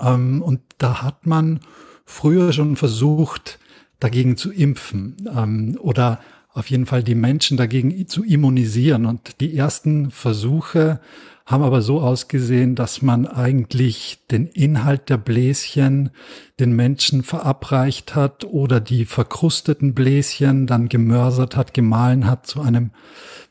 Ähm, 0.00 0.40
und 0.40 0.60
da 0.78 1.02
hat 1.02 1.26
man 1.26 1.60
früher 2.04 2.52
schon 2.52 2.76
versucht, 2.76 3.58
dagegen 3.98 4.36
zu 4.36 4.52
impfen 4.52 5.16
ähm, 5.34 5.78
oder 5.80 6.20
auf 6.52 6.70
jeden 6.70 6.86
Fall 6.86 7.02
die 7.02 7.16
Menschen 7.16 7.56
dagegen 7.56 8.06
zu 8.08 8.24
immunisieren. 8.24 9.04
Und 9.04 9.40
die 9.40 9.56
ersten 9.56 10.12
Versuche 10.12 11.00
haben 11.44 11.62
aber 11.62 11.82
so 11.82 12.00
ausgesehen, 12.00 12.74
dass 12.74 13.02
man 13.02 13.26
eigentlich 13.26 14.18
den 14.30 14.46
Inhalt 14.46 15.10
der 15.10 15.18
Bläschen 15.18 16.10
den 16.58 16.74
Menschen 16.74 17.22
verabreicht 17.22 18.14
hat 18.14 18.44
oder 18.44 18.80
die 18.80 19.04
verkrusteten 19.04 19.94
Bläschen 19.94 20.66
dann 20.66 20.88
gemörsert 20.88 21.56
hat, 21.56 21.74
gemahlen 21.74 22.26
hat 22.26 22.46
zu 22.46 22.60
einem 22.60 22.90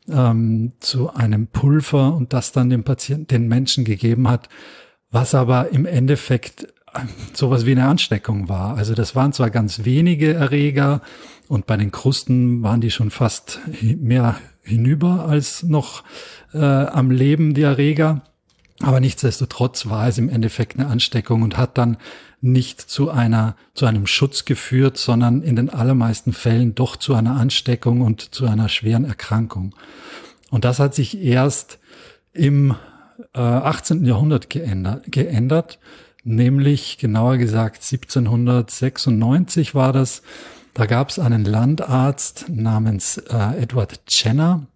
ähm, 0.09 0.73
zu 0.79 1.13
einem 1.13 1.47
Pulver 1.47 2.13
und 2.13 2.33
das 2.33 2.51
dann 2.51 2.69
dem 2.69 2.83
Patienten, 2.83 3.27
den 3.27 3.47
Menschen 3.47 3.85
gegeben 3.85 4.29
hat, 4.29 4.49
was 5.11 5.35
aber 5.35 5.69
im 5.71 5.85
Endeffekt 5.85 6.63
äh, 6.93 6.99
sowas 7.33 7.65
wie 7.65 7.71
eine 7.71 7.87
Ansteckung 7.87 8.49
war. 8.49 8.77
Also 8.77 8.93
das 8.93 9.15
waren 9.15 9.33
zwar 9.33 9.49
ganz 9.49 9.85
wenige 9.85 10.33
Erreger 10.33 11.01
und 11.47 11.65
bei 11.67 11.77
den 11.77 11.91
Krusten 11.91 12.63
waren 12.63 12.81
die 12.81 12.91
schon 12.91 13.11
fast 13.11 13.59
mehr 13.81 14.37
hinüber 14.63 15.25
als 15.27 15.63
noch 15.63 16.03
äh, 16.53 16.59
am 16.59 17.11
Leben 17.11 17.53
die 17.53 17.61
Erreger. 17.61 18.23
Aber 18.81 18.99
nichtsdestotrotz 18.99 19.85
war 19.85 20.07
es 20.07 20.17
im 20.17 20.27
Endeffekt 20.27 20.77
eine 20.77 20.89
Ansteckung 20.89 21.43
und 21.43 21.57
hat 21.57 21.77
dann 21.77 21.97
nicht 22.41 22.81
zu 22.81 23.09
einer, 23.09 23.55
zu 23.73 23.85
einem 23.85 24.07
Schutz 24.07 24.45
geführt, 24.45 24.97
sondern 24.97 25.41
in 25.41 25.55
den 25.55 25.69
allermeisten 25.69 26.33
Fällen 26.33 26.75
doch 26.75 26.95
zu 26.95 27.13
einer 27.13 27.35
Ansteckung 27.35 28.01
und 28.01 28.21
zu 28.35 28.45
einer 28.45 28.69
schweren 28.69 29.05
Erkrankung. 29.05 29.75
Und 30.51 30.65
das 30.65 30.79
hat 30.79 30.93
sich 30.95 31.17
erst 31.21 31.79
im 32.33 32.75
äh, 33.33 33.39
18. 33.39 34.05
Jahrhundert 34.05 34.49
geändert, 34.49 35.11
geändert, 35.11 35.79
nämlich 36.23 36.97
genauer 36.97 37.37
gesagt 37.37 37.77
1796 37.83 39.75
war 39.75 39.93
das. 39.93 40.21
Da 40.73 40.85
gab 40.85 41.09
es 41.09 41.19
einen 41.19 41.45
Landarzt 41.45 42.45
namens 42.49 43.17
äh, 43.17 43.61
Edward 43.61 44.01
Jenner 44.09 44.67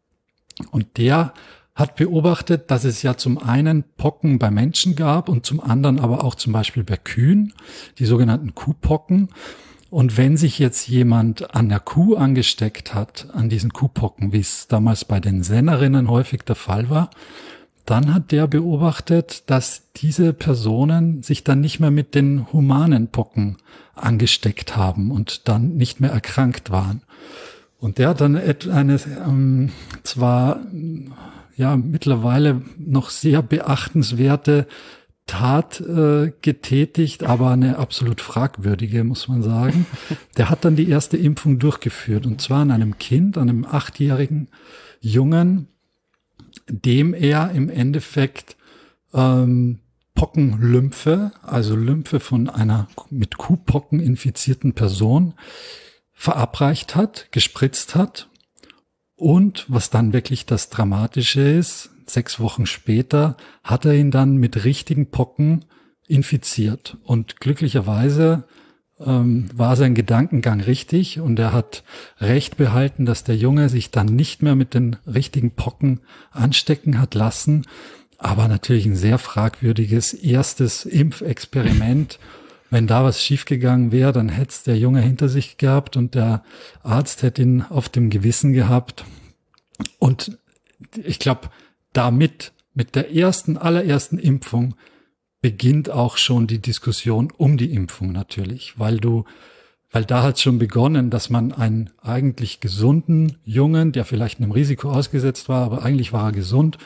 und 0.71 0.97
der 0.97 1.33
hat 1.79 1.95
beobachtet, 1.95 2.69
dass 2.69 2.83
es 2.83 3.01
ja 3.01 3.15
zum 3.15 3.37
einen 3.37 3.85
Pocken 3.97 4.37
bei 4.37 4.51
Menschen 4.51 4.95
gab 4.95 5.29
und 5.29 5.45
zum 5.45 5.61
anderen 5.61 5.99
aber 5.99 6.25
auch 6.25 6.35
zum 6.35 6.51
Beispiel 6.51 6.83
bei 6.83 6.97
Kühen, 6.97 7.53
die 7.99 8.05
sogenannten 8.05 8.53
Kuhpocken. 8.53 9.29
Und 9.89 10.17
wenn 10.17 10.35
sich 10.35 10.59
jetzt 10.59 10.87
jemand 10.89 11.55
an 11.55 11.69
der 11.69 11.79
Kuh 11.79 12.15
angesteckt 12.15 12.93
hat, 12.93 13.29
an 13.33 13.49
diesen 13.49 13.71
Kuhpocken, 13.71 14.33
wie 14.33 14.41
es 14.41 14.67
damals 14.67 15.05
bei 15.05 15.19
den 15.21 15.41
Sennerinnen 15.41 16.09
häufig 16.09 16.43
der 16.43 16.55
Fall 16.55 16.89
war, 16.89 17.09
dann 17.85 18.13
hat 18.13 18.31
der 18.31 18.45
beobachtet, 18.45 19.49
dass 19.49 19.91
diese 19.95 20.33
Personen 20.33 21.23
sich 21.23 21.43
dann 21.43 21.61
nicht 21.61 21.79
mehr 21.79 21.91
mit 21.91 22.13
den 22.13 22.51
humanen 22.51 23.07
Pocken 23.07 23.57
angesteckt 23.95 24.75
haben 24.75 25.11
und 25.11 25.47
dann 25.47 25.77
nicht 25.77 25.99
mehr 25.99 26.11
erkrankt 26.11 26.69
waren. 26.69 27.01
Und 27.79 27.97
der 27.97 28.09
hat 28.09 28.21
dann 28.21 28.35
eine 28.35 28.99
ähm, 29.25 29.71
zwar 30.03 30.59
ja 31.59 31.75
mittlerweile 31.75 32.61
noch 32.77 33.09
sehr 33.09 33.43
beachtenswerte 33.43 34.65
Tat 35.27 35.79
äh, 35.81 36.31
getätigt, 36.41 37.23
aber 37.23 37.51
eine 37.51 37.77
absolut 37.77 38.21
fragwürdige, 38.21 39.03
muss 39.03 39.27
man 39.27 39.43
sagen. 39.43 39.85
Der 40.37 40.49
hat 40.49 40.65
dann 40.65 40.75
die 40.75 40.89
erste 40.89 41.17
Impfung 41.17 41.59
durchgeführt 41.59 42.25
und 42.25 42.41
zwar 42.41 42.61
an 42.61 42.71
einem 42.71 42.97
Kind, 42.97 43.37
an 43.37 43.49
einem 43.49 43.65
achtjährigen 43.65 44.47
Jungen, 45.01 45.67
dem 46.67 47.13
er 47.13 47.51
im 47.51 47.69
Endeffekt 47.69 48.55
ähm, 49.13 49.79
Pockenlymphe, 50.15 51.31
also 51.43 51.75
Lymphe 51.75 52.19
von 52.19 52.49
einer 52.49 52.87
mit 53.09 53.37
Kuhpocken 53.37 53.99
infizierten 53.99 54.73
Person 54.73 55.33
verabreicht 56.13 56.95
hat, 56.95 57.27
gespritzt 57.31 57.95
hat 57.95 58.29
und 59.19 59.65
was 59.67 59.89
dann 59.89 60.13
wirklich 60.13 60.45
das 60.45 60.69
Dramatische 60.69 61.41
ist, 61.41 61.89
sechs 62.07 62.39
Wochen 62.39 62.65
später 62.65 63.35
hat 63.65 63.83
er 63.83 63.93
ihn 63.93 64.11
dann 64.11 64.37
mit 64.37 64.63
richtigen 64.63 65.11
Pocken 65.11 65.65
infiziert. 66.07 66.97
Und 67.03 67.41
glücklicherweise 67.41 68.45
ähm, 68.97 69.49
war 69.53 69.75
sein 69.75 69.93
Gedankengang 69.93 70.61
richtig 70.61 71.19
und 71.19 71.37
er 71.37 71.51
hat 71.51 71.83
recht 72.19 72.55
behalten, 72.55 73.05
dass 73.05 73.25
der 73.25 73.35
Junge 73.35 73.67
sich 73.67 73.91
dann 73.91 74.07
nicht 74.07 74.41
mehr 74.41 74.55
mit 74.55 74.73
den 74.73 74.95
richtigen 75.05 75.51
Pocken 75.51 75.99
anstecken 76.31 76.97
hat 76.97 77.13
lassen. 77.13 77.65
Aber 78.17 78.47
natürlich 78.47 78.85
ein 78.85 78.95
sehr 78.95 79.17
fragwürdiges 79.17 80.13
erstes 80.13 80.85
Impfexperiment. 80.85 82.19
Wenn 82.69 82.87
da 82.87 83.03
was 83.03 83.23
schiefgegangen 83.23 83.91
wäre, 83.91 84.13
dann 84.13 84.29
hätte 84.29 84.51
es 84.51 84.63
der 84.63 84.77
Junge 84.77 85.01
hinter 85.01 85.27
sich 85.27 85.57
gehabt 85.57 85.97
und 85.97 86.13
der 86.15 86.43
Arzt 86.83 87.23
hätte 87.23 87.41
ihn 87.41 87.63
auf 87.63 87.89
dem 87.89 88.09
Gewissen 88.09 88.53
gehabt. 88.53 89.05
Und 89.97 90.37
ich 91.03 91.19
glaube, 91.19 91.49
damit, 91.93 92.51
mit 92.73 92.95
der 92.95 93.13
ersten, 93.13 93.57
allerersten 93.57 94.19
Impfung, 94.19 94.75
beginnt 95.41 95.89
auch 95.89 96.17
schon 96.17 96.47
die 96.47 96.59
Diskussion 96.59 97.31
um 97.35 97.57
die 97.57 97.73
Impfung 97.73 98.11
natürlich, 98.11 98.77
weil 98.77 98.97
du, 98.97 99.23
weil 99.91 100.05
da 100.05 100.21
hat 100.21 100.39
schon 100.39 100.59
begonnen, 100.59 101.09
dass 101.09 101.29
man 101.29 101.51
einen 101.53 101.89
eigentlich 102.01 102.59
gesunden 102.59 103.37
Jungen, 103.45 103.91
der 103.91 104.05
vielleicht 104.05 104.39
einem 104.39 104.51
Risiko 104.51 104.91
ausgesetzt 104.91 105.49
war, 105.49 105.63
aber 105.63 105.83
eigentlich 105.83 106.13
war 106.13 106.25
er 106.25 106.31
gesund, 106.33 106.77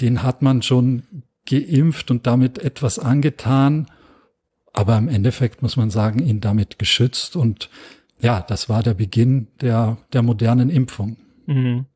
den 0.00 0.22
hat 0.22 0.42
man 0.42 0.62
schon 0.62 1.02
geimpft 1.46 2.10
und 2.10 2.26
damit 2.26 2.58
etwas 2.58 2.98
angetan, 2.98 3.86
aber 4.78 4.96
im 4.96 5.08
Endeffekt 5.08 5.60
muss 5.60 5.76
man 5.76 5.90
sagen, 5.90 6.20
ihn 6.20 6.38
damit 6.40 6.78
geschützt 6.78 7.34
und 7.34 7.68
ja, 8.20 8.44
das 8.46 8.68
war 8.68 8.84
der 8.84 8.94
Beginn 8.94 9.48
der, 9.60 9.98
der 10.12 10.22
modernen 10.22 10.70
Impfung. 10.70 11.16
Mhm. 11.46 11.86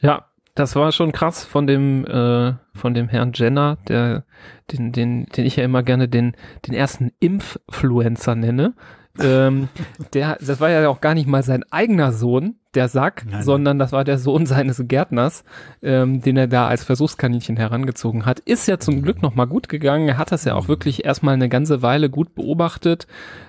Ja, 0.00 0.30
das 0.54 0.74
war 0.74 0.90
schon 0.92 1.12
krass 1.12 1.44
von 1.44 1.66
dem 1.66 2.06
äh, 2.06 2.54
von 2.72 2.94
dem 2.94 3.08
Herrn 3.10 3.32
Jenner, 3.34 3.76
der 3.88 4.24
den 4.72 4.92
den 4.92 5.26
den 5.26 5.44
ich 5.44 5.56
ja 5.56 5.64
immer 5.64 5.82
gerne 5.82 6.08
den 6.08 6.34
den 6.66 6.72
ersten 6.72 7.12
Impffluencer 7.20 8.34
nenne. 8.34 8.72
Ähm, 9.20 9.68
der 10.12 10.38
das 10.40 10.60
war 10.60 10.70
ja 10.70 10.88
auch 10.88 11.00
gar 11.00 11.14
nicht 11.14 11.28
mal 11.28 11.42
sein 11.42 11.64
eigener 11.70 12.12
Sohn, 12.12 12.56
der 12.74 12.88
Sack, 12.88 13.24
nein, 13.30 13.42
sondern 13.42 13.78
das 13.78 13.92
war 13.92 14.04
der 14.04 14.18
Sohn 14.18 14.46
seines 14.46 14.82
Gärtners, 14.86 15.44
ähm, 15.82 16.20
den 16.20 16.36
er 16.36 16.48
da 16.48 16.66
als 16.66 16.84
Versuchskaninchen 16.84 17.56
herangezogen 17.56 18.26
hat. 18.26 18.40
Ist 18.40 18.66
ja 18.66 18.78
zum 18.78 19.02
Glück 19.02 19.22
noch 19.22 19.34
mal 19.34 19.46
gut 19.46 19.68
gegangen. 19.68 20.08
Er 20.08 20.18
hat 20.18 20.32
das 20.32 20.44
ja 20.44 20.54
auch 20.54 20.68
wirklich 20.68 21.04
erstmal 21.04 21.34
eine 21.34 21.48
ganze 21.48 21.82
Weile 21.82 22.10
gut 22.10 22.34
beobachtet, 22.34 23.06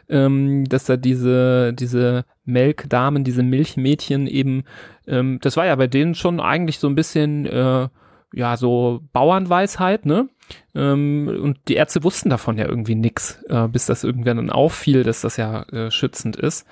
ähm, 0.09 0.65
dass 0.65 0.85
da 0.85 0.97
diese, 0.97 1.73
diese 1.73 2.25
Melkdamen, 2.45 3.23
diese 3.23 3.43
Milchmädchen 3.43 4.27
eben, 4.27 4.63
ähm, 5.07 5.39
das 5.41 5.57
war 5.57 5.65
ja 5.65 5.75
bei 5.75 5.87
denen 5.87 6.15
schon 6.15 6.39
eigentlich 6.39 6.79
so 6.79 6.87
ein 6.87 6.95
bisschen, 6.95 7.45
äh, 7.45 7.87
ja, 8.33 8.57
so 8.57 9.01
Bauernweisheit, 9.13 10.05
ne? 10.05 10.27
Ähm, 10.75 11.39
und 11.41 11.57
die 11.67 11.75
Ärzte 11.75 12.03
wussten 12.03 12.29
davon 12.29 12.57
ja 12.57 12.67
irgendwie 12.67 12.95
nix, 12.95 13.41
äh, 13.49 13.67
bis 13.67 13.85
das 13.85 14.03
irgendwann 14.03 14.37
dann 14.37 14.49
auffiel, 14.49 15.03
dass 15.03 15.21
das 15.21 15.37
ja 15.37 15.63
äh, 15.71 15.89
schützend 15.89 16.35
ist. 16.35 16.67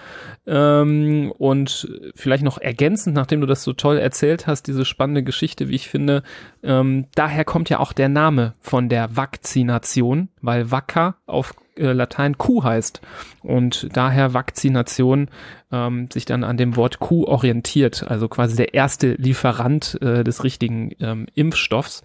Ähm, 0.46 1.32
und 1.38 1.88
vielleicht 2.16 2.44
noch 2.44 2.58
ergänzend, 2.58 3.16
nachdem 3.16 3.42
du 3.42 3.48
das 3.48 3.64
so 3.64 3.74
toll 3.74 3.98
erzählt 3.98 4.46
hast, 4.46 4.68
diese 4.68 4.86
spannende 4.86 5.24
Geschichte, 5.24 5.70
wie 5.70 5.76
ich 5.76 5.88
finde, 5.88 6.24
ähm, 6.64 7.06
daher 7.16 7.46
kommt 7.46 7.70
ja 7.70 7.80
auch 7.80 7.94
der 7.94 8.10
Name 8.10 8.54
von 8.60 8.90
der 8.90 9.16
Vakzination, 9.16 10.30
weil 10.42 10.70
Vacca 10.70 11.16
auf 11.26 11.54
äh, 11.78 11.92
Latein 11.92 12.38
Kuh 12.38 12.64
heißt 12.64 13.02
und 13.42 13.90
daher 13.94 14.34
Vakzination 14.34 15.30
ähm, 15.72 16.08
sich 16.12 16.26
dann 16.26 16.44
an 16.44 16.58
dem 16.58 16.76
Wort 16.76 17.00
Kuh 17.00 17.26
orientiert, 17.26 18.06
also 18.08 18.28
quasi 18.28 18.56
der 18.56 18.74
erste 18.74 19.14
Lieferant 19.14 20.00
äh, 20.02 20.24
des 20.24 20.44
richtigen 20.44 20.92
ähm, 21.00 21.26
Impfstoffs. 21.34 22.04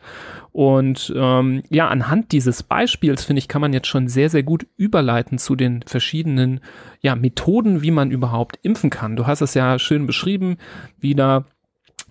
Und 0.53 1.13
ähm, 1.15 1.63
ja, 1.69 1.88
anhand 1.89 2.33
dieses 2.33 2.63
Beispiels, 2.63 3.25
finde 3.25 3.39
ich, 3.39 3.49
kann 3.49 3.61
man 3.61 3.73
jetzt 3.73 3.89
schon 3.89 4.09
sehr, 4.09 4.31
sehr 4.31 4.43
gut 4.43 4.67
überleiten 4.77 5.39
zu 5.39 5.57
den 5.57 5.83
verschiedenen 5.83 6.61
ja, 7.01 7.15
Methoden, 7.15 7.83
wie 7.83 7.91
man 7.91 8.11
überhaupt 8.11 8.59
impfen 8.63 8.91
kann. 8.91 9.17
Du 9.17 9.27
hast 9.27 9.41
es 9.41 9.55
ja 9.55 9.79
schön 9.79 10.07
beschrieben, 10.07 10.59
wie 11.01 11.15
da 11.15 11.45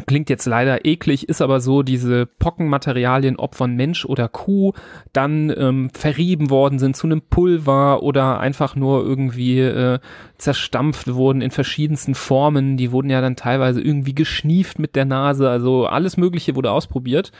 Klingt 0.05 0.29
jetzt 0.29 0.45
leider 0.45 0.85
eklig, 0.85 1.27
ist 1.27 1.41
aber 1.41 1.59
so, 1.59 1.81
diese 1.81 2.27
Pockenmaterialien, 2.27 3.37
ob 3.37 3.55
von 3.55 3.75
Mensch 3.75 4.05
oder 4.05 4.29
Kuh, 4.29 4.73
dann 5.11 5.51
ähm, 5.57 5.89
verrieben 5.91 6.51
worden 6.51 6.77
sind 6.77 6.95
zu 6.95 7.07
einem 7.07 7.23
Pulver 7.23 8.03
oder 8.03 8.39
einfach 8.39 8.75
nur 8.75 9.03
irgendwie 9.03 9.59
äh, 9.59 9.97
zerstampft 10.37 11.11
wurden 11.11 11.41
in 11.41 11.49
verschiedensten 11.49 12.13
Formen. 12.13 12.77
Die 12.77 12.91
wurden 12.91 13.09
ja 13.09 13.21
dann 13.21 13.35
teilweise 13.35 13.81
irgendwie 13.81 14.13
geschnieft 14.13 14.77
mit 14.77 14.95
der 14.95 15.05
Nase, 15.05 15.49
also 15.49 15.87
alles 15.87 16.15
Mögliche 16.15 16.55
wurde 16.55 16.71
ausprobiert. 16.71 17.31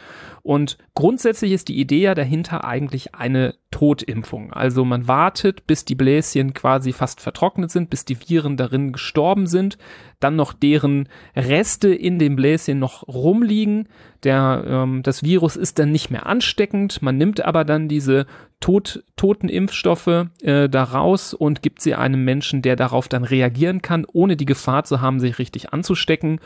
Und 0.48 0.78
grundsätzlich 0.94 1.52
ist 1.52 1.68
die 1.68 1.78
Idee 1.78 2.04
ja 2.04 2.16
dahinter 2.16 2.64
eigentlich 2.64 3.14
eine 3.14 3.56
Totimpfung. 3.70 4.54
Also 4.54 4.86
man 4.86 5.06
wartet, 5.06 5.68
bis 5.68 5.84
die 5.84 5.94
Bläschen 5.94 6.54
quasi 6.54 6.94
fast 6.94 7.20
vertrocknet 7.20 7.70
sind, 7.70 7.90
bis 7.90 8.06
die 8.06 8.18
Viren 8.18 8.56
darin 8.56 8.94
gestorben 8.94 9.46
sind, 9.46 9.78
dann 10.22 10.38
noch 10.38 10.54
deren 10.54 11.10
Reste 11.36 11.94
in 11.94 12.18
dem 12.18 12.38
Bläschen 12.38 12.80
noch 12.80 13.06
rumliegen. 13.10 13.90
Der, 14.24 14.64
ähm, 14.66 15.04
das 15.04 15.22
Virus 15.22 15.58
ist 15.58 15.80
dann 15.80 15.92
nicht 15.92 16.10
mehr 16.10 16.26
ansteckend. 16.26 17.02
Man 17.02 17.18
nimmt 17.18 17.42
aber 17.42 17.66
dann 17.66 17.90
diese 17.90 18.26
tot, 18.60 19.04
toten 19.16 19.50
Impfstoffe 19.50 20.28
äh, 20.42 20.70
daraus 20.70 21.34
und 21.34 21.62
gibt 21.62 21.82
sie 21.82 21.94
einem 21.94 22.24
Menschen, 22.24 22.64
der 22.64 22.76
darauf 22.76 23.08
dann 23.08 23.24
reagieren 23.24 23.82
kann, 23.84 24.06
ohne 24.12 24.36
die 24.36 24.46
Gefahr 24.46 24.86
zu 24.86 25.02
haben, 25.02 25.20
sich 25.20 25.38
richtig 25.38 25.74
anzustecken. 25.74 26.40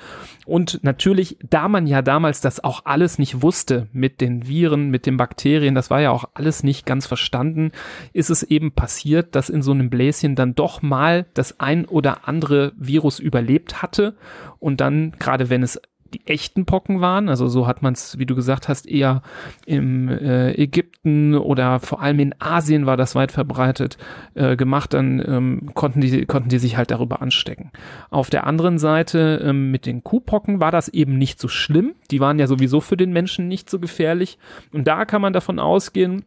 Und 0.45 0.83
natürlich, 0.83 1.37
da 1.49 1.69
man 1.69 1.87
ja 1.87 2.01
damals 2.01 2.41
das 2.41 2.61
auch 2.61 2.81
alles 2.85 3.19
nicht 3.19 3.41
wusste 3.41 3.87
mit 3.93 4.21
den 4.21 4.47
Viren, 4.47 4.89
mit 4.89 5.05
den 5.05 5.17
Bakterien, 5.17 5.75
das 5.75 5.89
war 5.89 6.01
ja 6.01 6.11
auch 6.11 6.25
alles 6.33 6.63
nicht 6.63 6.85
ganz 6.85 7.07
verstanden, 7.07 7.71
ist 8.13 8.29
es 8.29 8.43
eben 8.43 8.71
passiert, 8.71 9.35
dass 9.35 9.49
in 9.49 9.61
so 9.61 9.71
einem 9.71 9.89
Bläschen 9.89 10.35
dann 10.35 10.55
doch 10.55 10.81
mal 10.81 11.25
das 11.33 11.59
ein 11.59 11.85
oder 11.85 12.27
andere 12.27 12.73
Virus 12.77 13.19
überlebt 13.19 13.81
hatte. 13.81 14.15
Und 14.59 14.81
dann, 14.81 15.13
gerade 15.19 15.49
wenn 15.49 15.63
es 15.63 15.81
die 16.13 16.27
echten 16.27 16.65
Pocken 16.65 17.01
waren. 17.01 17.29
Also 17.29 17.47
so 17.47 17.67
hat 17.67 17.81
man 17.81 17.93
es, 17.93 18.17
wie 18.17 18.25
du 18.25 18.35
gesagt 18.35 18.67
hast, 18.67 18.87
eher 18.87 19.21
im 19.65 20.09
äh, 20.09 20.51
Ägypten 20.53 21.35
oder 21.35 21.79
vor 21.79 22.01
allem 22.01 22.19
in 22.19 22.35
Asien 22.39 22.85
war 22.85 22.97
das 22.97 23.15
weit 23.15 23.31
verbreitet 23.31 23.97
äh, 24.33 24.55
gemacht. 24.55 24.93
Dann 24.93 25.23
ähm, 25.25 25.71
konnten 25.73 26.01
die 26.01 26.25
konnten 26.25 26.49
die 26.49 26.59
sich 26.59 26.77
halt 26.77 26.91
darüber 26.91 27.21
anstecken. 27.21 27.71
Auf 28.09 28.29
der 28.29 28.45
anderen 28.47 28.77
Seite 28.77 29.41
ähm, 29.43 29.71
mit 29.71 29.85
den 29.85 30.03
Kuhpocken 30.03 30.59
war 30.59 30.71
das 30.71 30.89
eben 30.89 31.17
nicht 31.17 31.39
so 31.39 31.47
schlimm. 31.47 31.93
Die 32.11 32.19
waren 32.19 32.39
ja 32.39 32.47
sowieso 32.47 32.81
für 32.81 32.97
den 32.97 33.13
Menschen 33.13 33.47
nicht 33.47 33.69
so 33.69 33.79
gefährlich. 33.79 34.37
Und 34.71 34.87
da 34.87 35.05
kann 35.05 35.21
man 35.21 35.33
davon 35.33 35.59
ausgehen, 35.59 36.25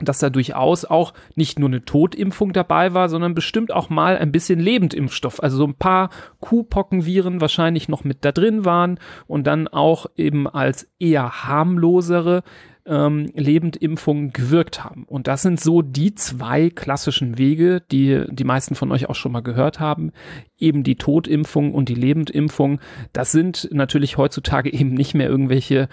dass 0.00 0.18
da 0.18 0.30
durchaus 0.30 0.84
auch 0.84 1.12
nicht 1.34 1.58
nur 1.58 1.68
eine 1.68 1.84
Totimpfung 1.84 2.52
dabei 2.52 2.94
war, 2.94 3.08
sondern 3.08 3.34
bestimmt 3.34 3.72
auch 3.72 3.90
mal 3.90 4.16
ein 4.16 4.32
bisschen 4.32 4.58
Lebendimpfstoff. 4.58 5.42
Also 5.42 5.58
so 5.58 5.66
ein 5.66 5.74
paar 5.74 6.10
Kuhpockenviren 6.40 7.40
wahrscheinlich 7.40 7.88
noch 7.88 8.04
mit 8.04 8.24
da 8.24 8.32
drin 8.32 8.64
waren 8.64 8.98
und 9.26 9.46
dann 9.46 9.68
auch 9.68 10.06
eben 10.16 10.48
als 10.48 10.88
eher 10.98 11.44
harmlosere 11.44 12.42
ähm, 12.84 13.30
Lebendimpfungen 13.34 14.32
gewirkt 14.32 14.82
haben. 14.82 15.04
Und 15.04 15.28
das 15.28 15.42
sind 15.42 15.60
so 15.60 15.82
die 15.82 16.14
zwei 16.14 16.70
klassischen 16.70 17.38
Wege, 17.38 17.82
die 17.92 18.24
die 18.28 18.44
meisten 18.44 18.74
von 18.74 18.90
euch 18.90 19.08
auch 19.08 19.14
schon 19.14 19.32
mal 19.32 19.40
gehört 19.40 19.78
haben. 19.78 20.12
Eben 20.58 20.82
die 20.82 20.96
Totimpfung 20.96 21.74
und 21.74 21.88
die 21.88 21.94
Lebendimpfung. 21.94 22.80
Das 23.12 23.32
sind 23.32 23.68
natürlich 23.72 24.16
heutzutage 24.16 24.72
eben 24.72 24.94
nicht 24.94 25.14
mehr 25.14 25.28
irgendwelche 25.28 25.88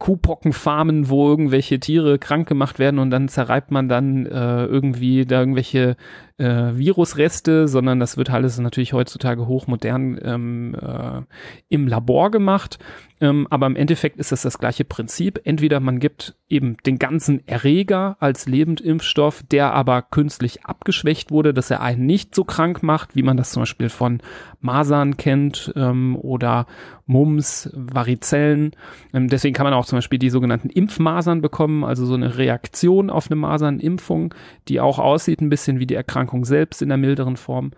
Kuhpockenfarmen, 0.00 1.10
wo 1.10 1.28
irgendwelche 1.28 1.78
Tiere 1.78 2.18
krank 2.18 2.48
gemacht 2.48 2.78
werden 2.78 2.98
und 2.98 3.10
dann 3.10 3.28
zerreibt 3.28 3.70
man 3.70 3.88
dann 3.88 4.26
äh, 4.26 4.64
irgendwie 4.64 5.26
da 5.26 5.40
irgendwelche 5.40 5.96
äh, 6.40 6.76
Virusreste, 6.76 7.68
sondern 7.68 8.00
das 8.00 8.16
wird 8.16 8.30
alles 8.30 8.58
natürlich 8.58 8.92
heutzutage 8.92 9.46
hochmodern 9.46 10.18
ähm, 10.22 10.74
äh, 10.74 11.22
im 11.68 11.86
Labor 11.86 12.30
gemacht. 12.30 12.78
Ähm, 13.20 13.46
aber 13.50 13.66
im 13.66 13.76
Endeffekt 13.76 14.18
ist 14.18 14.32
das 14.32 14.42
das 14.42 14.58
gleiche 14.58 14.84
Prinzip. 14.84 15.40
Entweder 15.44 15.78
man 15.78 16.00
gibt 16.00 16.36
eben 16.48 16.78
den 16.86 16.98
ganzen 16.98 17.46
Erreger 17.46 18.16
als 18.18 18.46
Lebendimpfstoff, 18.46 19.42
der 19.50 19.74
aber 19.74 20.00
künstlich 20.02 20.64
abgeschwächt 20.64 21.30
wurde, 21.30 21.52
dass 21.52 21.70
er 21.70 21.82
einen 21.82 22.06
nicht 22.06 22.34
so 22.34 22.44
krank 22.44 22.82
macht, 22.82 23.14
wie 23.14 23.22
man 23.22 23.36
das 23.36 23.50
zum 23.50 23.62
Beispiel 23.62 23.90
von 23.90 24.22
Masern 24.60 25.18
kennt 25.18 25.72
ähm, 25.76 26.16
oder 26.16 26.66
Mumps, 27.04 27.70
Varizellen. 27.74 28.70
Ähm, 29.12 29.28
deswegen 29.28 29.54
kann 29.54 29.64
man 29.64 29.74
auch 29.74 29.84
zum 29.84 29.98
Beispiel 29.98 30.18
die 30.18 30.30
sogenannten 30.30 30.70
Impfmasern 30.70 31.42
bekommen, 31.42 31.84
also 31.84 32.06
so 32.06 32.14
eine 32.14 32.38
Reaktion 32.38 33.10
auf 33.10 33.26
eine 33.26 33.36
Masernimpfung, 33.36 34.34
die 34.68 34.80
auch 34.80 34.98
aussieht 34.98 35.42
ein 35.42 35.50
bisschen 35.50 35.78
wie 35.78 35.86
die 35.86 35.94
Erkrankung 35.94 36.29
selbst 36.44 36.82
in 36.82 36.88
der 36.88 36.98
milderen 36.98 37.36
Form. 37.36 37.72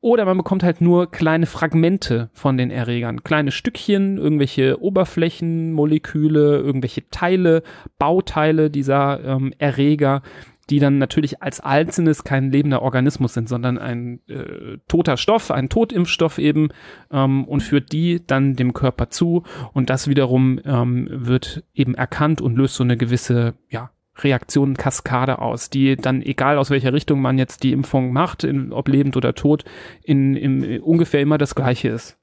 Oder 0.00 0.24
man 0.24 0.36
bekommt 0.36 0.62
halt 0.62 0.80
nur 0.80 1.10
kleine 1.10 1.46
Fragmente 1.46 2.30
von 2.32 2.56
den 2.56 2.70
Erregern, 2.70 3.24
kleine 3.24 3.50
Stückchen, 3.50 4.16
irgendwelche 4.16 4.80
Oberflächenmoleküle, 4.80 6.58
irgendwelche 6.58 7.08
Teile, 7.10 7.64
Bauteile 7.98 8.70
dieser 8.70 9.24
ähm, 9.24 9.52
Erreger, 9.58 10.22
die 10.70 10.78
dann 10.78 10.98
natürlich 10.98 11.42
als 11.42 11.60
einzelnes 11.60 12.24
kein 12.24 12.52
lebender 12.52 12.82
Organismus 12.82 13.34
sind, 13.34 13.48
sondern 13.48 13.78
ein 13.78 14.20
äh, 14.28 14.78
toter 14.86 15.16
Stoff, 15.16 15.50
ein 15.50 15.68
Totimpfstoff 15.68 16.38
eben 16.38 16.68
ähm, 17.10 17.44
und 17.44 17.62
führt 17.62 17.90
die 17.90 18.24
dann 18.24 18.54
dem 18.54 18.74
Körper 18.74 19.10
zu 19.10 19.44
und 19.72 19.90
das 19.90 20.08
wiederum 20.08 20.60
ähm, 20.64 21.08
wird 21.10 21.64
eben 21.74 21.94
erkannt 21.94 22.40
und 22.40 22.56
löst 22.56 22.74
so 22.74 22.84
eine 22.84 22.96
gewisse 22.96 23.54
ja, 23.68 23.90
Reaktionen 24.18 24.76
Kaskade 24.76 25.40
aus, 25.40 25.70
die 25.70 25.96
dann, 25.96 26.22
egal 26.22 26.58
aus 26.58 26.70
welcher 26.70 26.92
Richtung 26.92 27.20
man 27.20 27.38
jetzt 27.38 27.62
die 27.62 27.72
Impfung 27.72 28.12
macht, 28.12 28.44
in, 28.44 28.72
ob 28.72 28.88
lebend 28.88 29.16
oder 29.16 29.34
tot, 29.34 29.64
in, 30.02 30.36
in 30.36 30.80
ungefähr 30.80 31.20
immer 31.20 31.38
das 31.38 31.54
Gleiche 31.54 31.88
ist. 31.88 32.16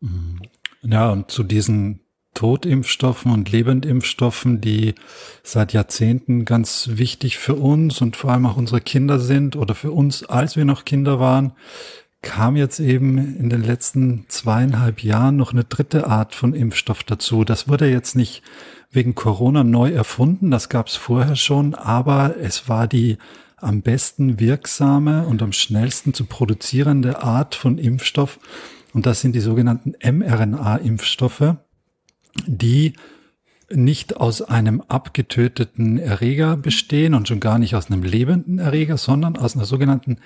Mhm. 0.00 0.40
Ja, 0.82 1.10
und 1.10 1.30
zu 1.30 1.44
diesen 1.44 2.00
Totimpfstoffen 2.34 3.32
und 3.32 3.50
Lebendimpfstoffen, 3.50 4.60
die 4.60 4.94
seit 5.42 5.72
Jahrzehnten 5.72 6.44
ganz 6.44 6.90
wichtig 6.92 7.38
für 7.38 7.54
uns 7.54 8.00
und 8.00 8.16
vor 8.16 8.32
allem 8.32 8.46
auch 8.46 8.56
unsere 8.56 8.80
Kinder 8.80 9.18
sind 9.18 9.56
oder 9.56 9.74
für 9.74 9.92
uns, 9.92 10.24
als 10.24 10.56
wir 10.56 10.64
noch 10.64 10.84
Kinder 10.84 11.20
waren, 11.20 11.52
kam 12.22 12.56
jetzt 12.56 12.80
eben 12.80 13.18
in 13.18 13.50
den 13.50 13.62
letzten 13.62 14.24
zweieinhalb 14.28 15.02
Jahren 15.02 15.36
noch 15.36 15.52
eine 15.52 15.64
dritte 15.64 16.06
Art 16.06 16.34
von 16.34 16.54
Impfstoff 16.54 17.04
dazu. 17.04 17.44
Das 17.44 17.68
wurde 17.68 17.88
jetzt 17.88 18.16
nicht 18.16 18.42
wegen 18.94 19.14
Corona 19.14 19.64
neu 19.64 19.90
erfunden, 19.90 20.50
das 20.50 20.68
gab 20.68 20.88
es 20.88 20.96
vorher 20.96 21.36
schon, 21.36 21.74
aber 21.74 22.36
es 22.40 22.68
war 22.68 22.86
die 22.86 23.16
am 23.56 23.80
besten 23.82 24.40
wirksame 24.40 25.26
und 25.26 25.42
am 25.42 25.52
schnellsten 25.52 26.14
zu 26.14 26.26
produzierende 26.26 27.22
Art 27.22 27.54
von 27.54 27.78
Impfstoff. 27.78 28.38
Und 28.92 29.06
das 29.06 29.22
sind 29.22 29.34
die 29.34 29.40
sogenannten 29.40 29.94
mRNA-Impfstoffe, 30.02 31.56
die 32.46 32.92
nicht 33.70 34.18
aus 34.18 34.42
einem 34.42 34.82
abgetöteten 34.82 35.98
Erreger 35.98 36.54
bestehen 36.56 37.14
und 37.14 37.26
schon 37.26 37.40
gar 37.40 37.58
nicht 37.58 37.74
aus 37.74 37.90
einem 37.90 38.02
lebenden 38.02 38.58
Erreger, 38.58 38.98
sondern 38.98 39.36
aus 39.36 39.56
einer 39.56 39.64
sogenannten, 39.64 40.18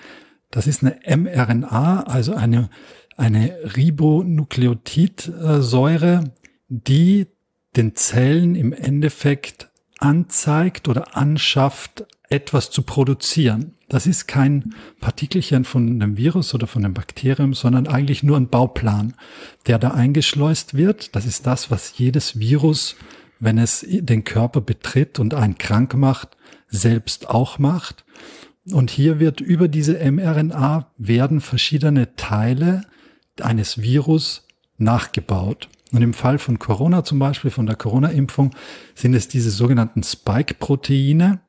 das 0.51 0.67
ist 0.67 0.83
eine 0.83 0.99
mRNA, 1.17 2.03
also 2.03 2.35
eine, 2.35 2.69
eine 3.15 3.55
Ribonukleotidsäure, 3.75 6.33
die 6.67 7.27
den 7.75 7.95
Zellen 7.95 8.55
im 8.55 8.73
Endeffekt 8.73 9.69
anzeigt 9.99 10.87
oder 10.87 11.15
anschafft, 11.15 12.05
etwas 12.29 12.69
zu 12.69 12.83
produzieren. 12.83 13.73
Das 13.87 14.05
ist 14.05 14.27
kein 14.27 14.75
Partikelchen 15.01 15.65
von 15.65 15.89
einem 15.89 16.15
Virus 16.15 16.53
oder 16.53 16.67
von 16.67 16.85
einem 16.85 16.93
Bakterium, 16.93 17.53
sondern 17.53 17.87
eigentlich 17.87 18.21
nur 18.21 18.37
ein 18.37 18.49
Bauplan, 18.49 19.15
der 19.65 19.79
da 19.79 19.91
eingeschleust 19.91 20.75
wird. 20.75 21.15
Das 21.15 21.25
ist 21.25 21.47
das, 21.47 21.71
was 21.71 21.97
jedes 21.97 22.39
Virus, 22.39 22.95
wenn 23.39 23.57
es 23.57 23.85
den 23.87 24.23
Körper 24.25 24.61
betritt 24.61 25.17
und 25.17 25.33
einen 25.33 25.57
krank 25.57 25.95
macht, 25.95 26.37
selbst 26.67 27.29
auch 27.29 27.57
macht. 27.57 28.05
Und 28.71 28.91
hier 28.91 29.19
wird 29.19 29.41
über 29.41 29.67
diese 29.67 29.95
mRNA 30.11 30.91
werden 30.97 31.41
verschiedene 31.41 32.15
Teile 32.15 32.83
eines 33.41 33.81
Virus 33.81 34.45
nachgebaut. 34.77 35.67
Und 35.91 36.01
im 36.01 36.13
Fall 36.13 36.37
von 36.37 36.59
Corona 36.59 37.03
zum 37.03 37.19
Beispiel, 37.19 37.51
von 37.51 37.65
der 37.65 37.75
Corona-Impfung, 37.75 38.51
sind 38.93 39.13
es 39.13 39.27
diese 39.27 39.49
sogenannten 39.49 40.03
Spike-Proteine. 40.03 41.39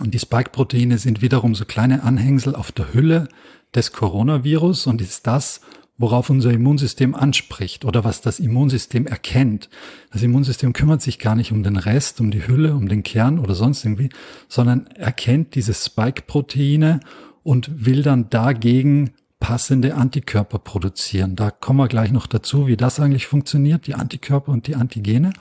Und 0.00 0.14
die 0.14 0.18
Spike-Proteine 0.18 0.98
sind 0.98 1.22
wiederum 1.22 1.54
so 1.54 1.64
kleine 1.64 2.02
Anhängsel 2.02 2.54
auf 2.54 2.72
der 2.72 2.94
Hülle 2.94 3.28
des 3.74 3.92
Coronavirus 3.92 4.86
und 4.86 5.00
ist 5.00 5.26
das, 5.26 5.60
worauf 5.96 6.30
unser 6.30 6.50
Immunsystem 6.50 7.14
anspricht 7.14 7.84
oder 7.84 8.04
was 8.04 8.20
das 8.20 8.40
Immunsystem 8.40 9.06
erkennt. 9.06 9.68
Das 10.12 10.22
Immunsystem 10.22 10.72
kümmert 10.72 11.02
sich 11.02 11.18
gar 11.18 11.36
nicht 11.36 11.52
um 11.52 11.62
den 11.62 11.76
Rest, 11.76 12.20
um 12.20 12.30
die 12.30 12.46
Hülle, 12.46 12.74
um 12.74 12.88
den 12.88 13.02
Kern 13.02 13.38
oder 13.38 13.54
sonst 13.54 13.84
irgendwie, 13.84 14.10
sondern 14.48 14.86
erkennt 14.88 15.54
diese 15.54 15.74
Spike-Proteine 15.74 17.00
und 17.42 17.86
will 17.86 18.02
dann 18.02 18.30
dagegen 18.30 19.12
passende 19.44 19.94
Antikörper 19.94 20.58
produzieren. 20.58 21.36
Da 21.36 21.50
kommen 21.50 21.78
wir 21.78 21.88
gleich 21.88 22.10
noch 22.10 22.26
dazu, 22.26 22.66
wie 22.66 22.78
das 22.78 22.98
eigentlich 22.98 23.26
funktioniert, 23.26 23.86
die 23.86 23.94
Antikörper 23.94 24.50
und 24.50 24.66
die 24.66 24.74
Antigene. 24.74 25.34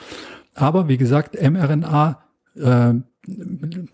Aber 0.55 0.89
wie 0.89 0.97
gesagt, 0.97 1.41
mRNA 1.41 2.21
äh, 2.55 2.95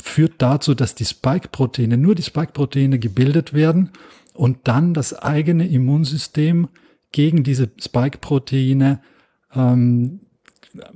führt 0.02 0.34
dazu, 0.40 0.74
dass 0.74 0.96
die 0.96 1.06
Spike-Proteine, 1.06 1.96
nur 1.96 2.16
die 2.16 2.24
Spike-Proteine 2.24 2.98
gebildet 2.98 3.54
werden 3.54 3.92
und 4.34 4.68
dann 4.68 4.96
das 4.96 5.14
eigene 5.14 5.68
Immunsystem 5.68 6.70
gegen 7.12 7.44
diese 7.44 7.70
Spike-Proteine 7.80 9.02
ähm, 9.54 10.22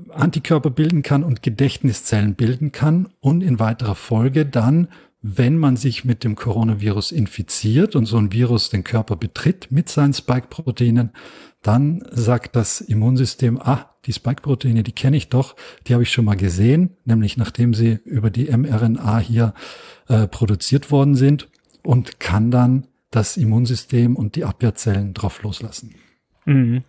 Antikörper 0.09 0.71
bilden 0.71 1.03
kann 1.03 1.23
und 1.23 1.43
Gedächtniszellen 1.43 2.33
bilden 2.33 2.71
kann 2.71 3.09
und 3.19 3.43
in 3.43 3.59
weiterer 3.59 3.93
Folge 3.93 4.47
dann, 4.47 4.87
wenn 5.23 5.57
man 5.57 5.77
sich 5.77 6.03
mit 6.03 6.25
dem 6.25 6.35
Coronavirus 6.35 7.13
infiziert 7.13 7.95
und 7.95 8.05
so 8.05 8.17
ein 8.17 8.33
Virus 8.33 8.69
den 8.69 8.83
Körper 8.83 9.15
betritt 9.15 9.71
mit 9.71 9.87
seinen 9.87 10.13
Spike-Proteinen, 10.13 11.11
dann 11.61 12.03
sagt 12.11 12.57
das 12.57 12.81
Immunsystem, 12.81 13.57
ah, 13.57 13.95
die 14.05 14.11
Spike-Proteine, 14.11 14.83
die 14.83 14.91
kenne 14.91 15.15
ich 15.15 15.29
doch, 15.29 15.55
die 15.87 15.93
habe 15.93 16.03
ich 16.03 16.11
schon 16.11 16.25
mal 16.25 16.35
gesehen, 16.35 16.97
nämlich 17.05 17.37
nachdem 17.37 17.73
sie 17.73 17.99
über 18.03 18.29
die 18.29 18.51
mRNA 18.55 19.19
hier 19.19 19.53
äh, 20.09 20.27
produziert 20.27 20.91
worden 20.91 21.15
sind 21.15 21.47
und 21.83 22.19
kann 22.19 22.51
dann 22.51 22.87
das 23.09 23.37
Immunsystem 23.37 24.17
und 24.17 24.35
die 24.35 24.43
Abwehrzellen 24.43 25.13
drauf 25.13 25.41
loslassen. 25.41 25.95
Mhm. 26.45 26.83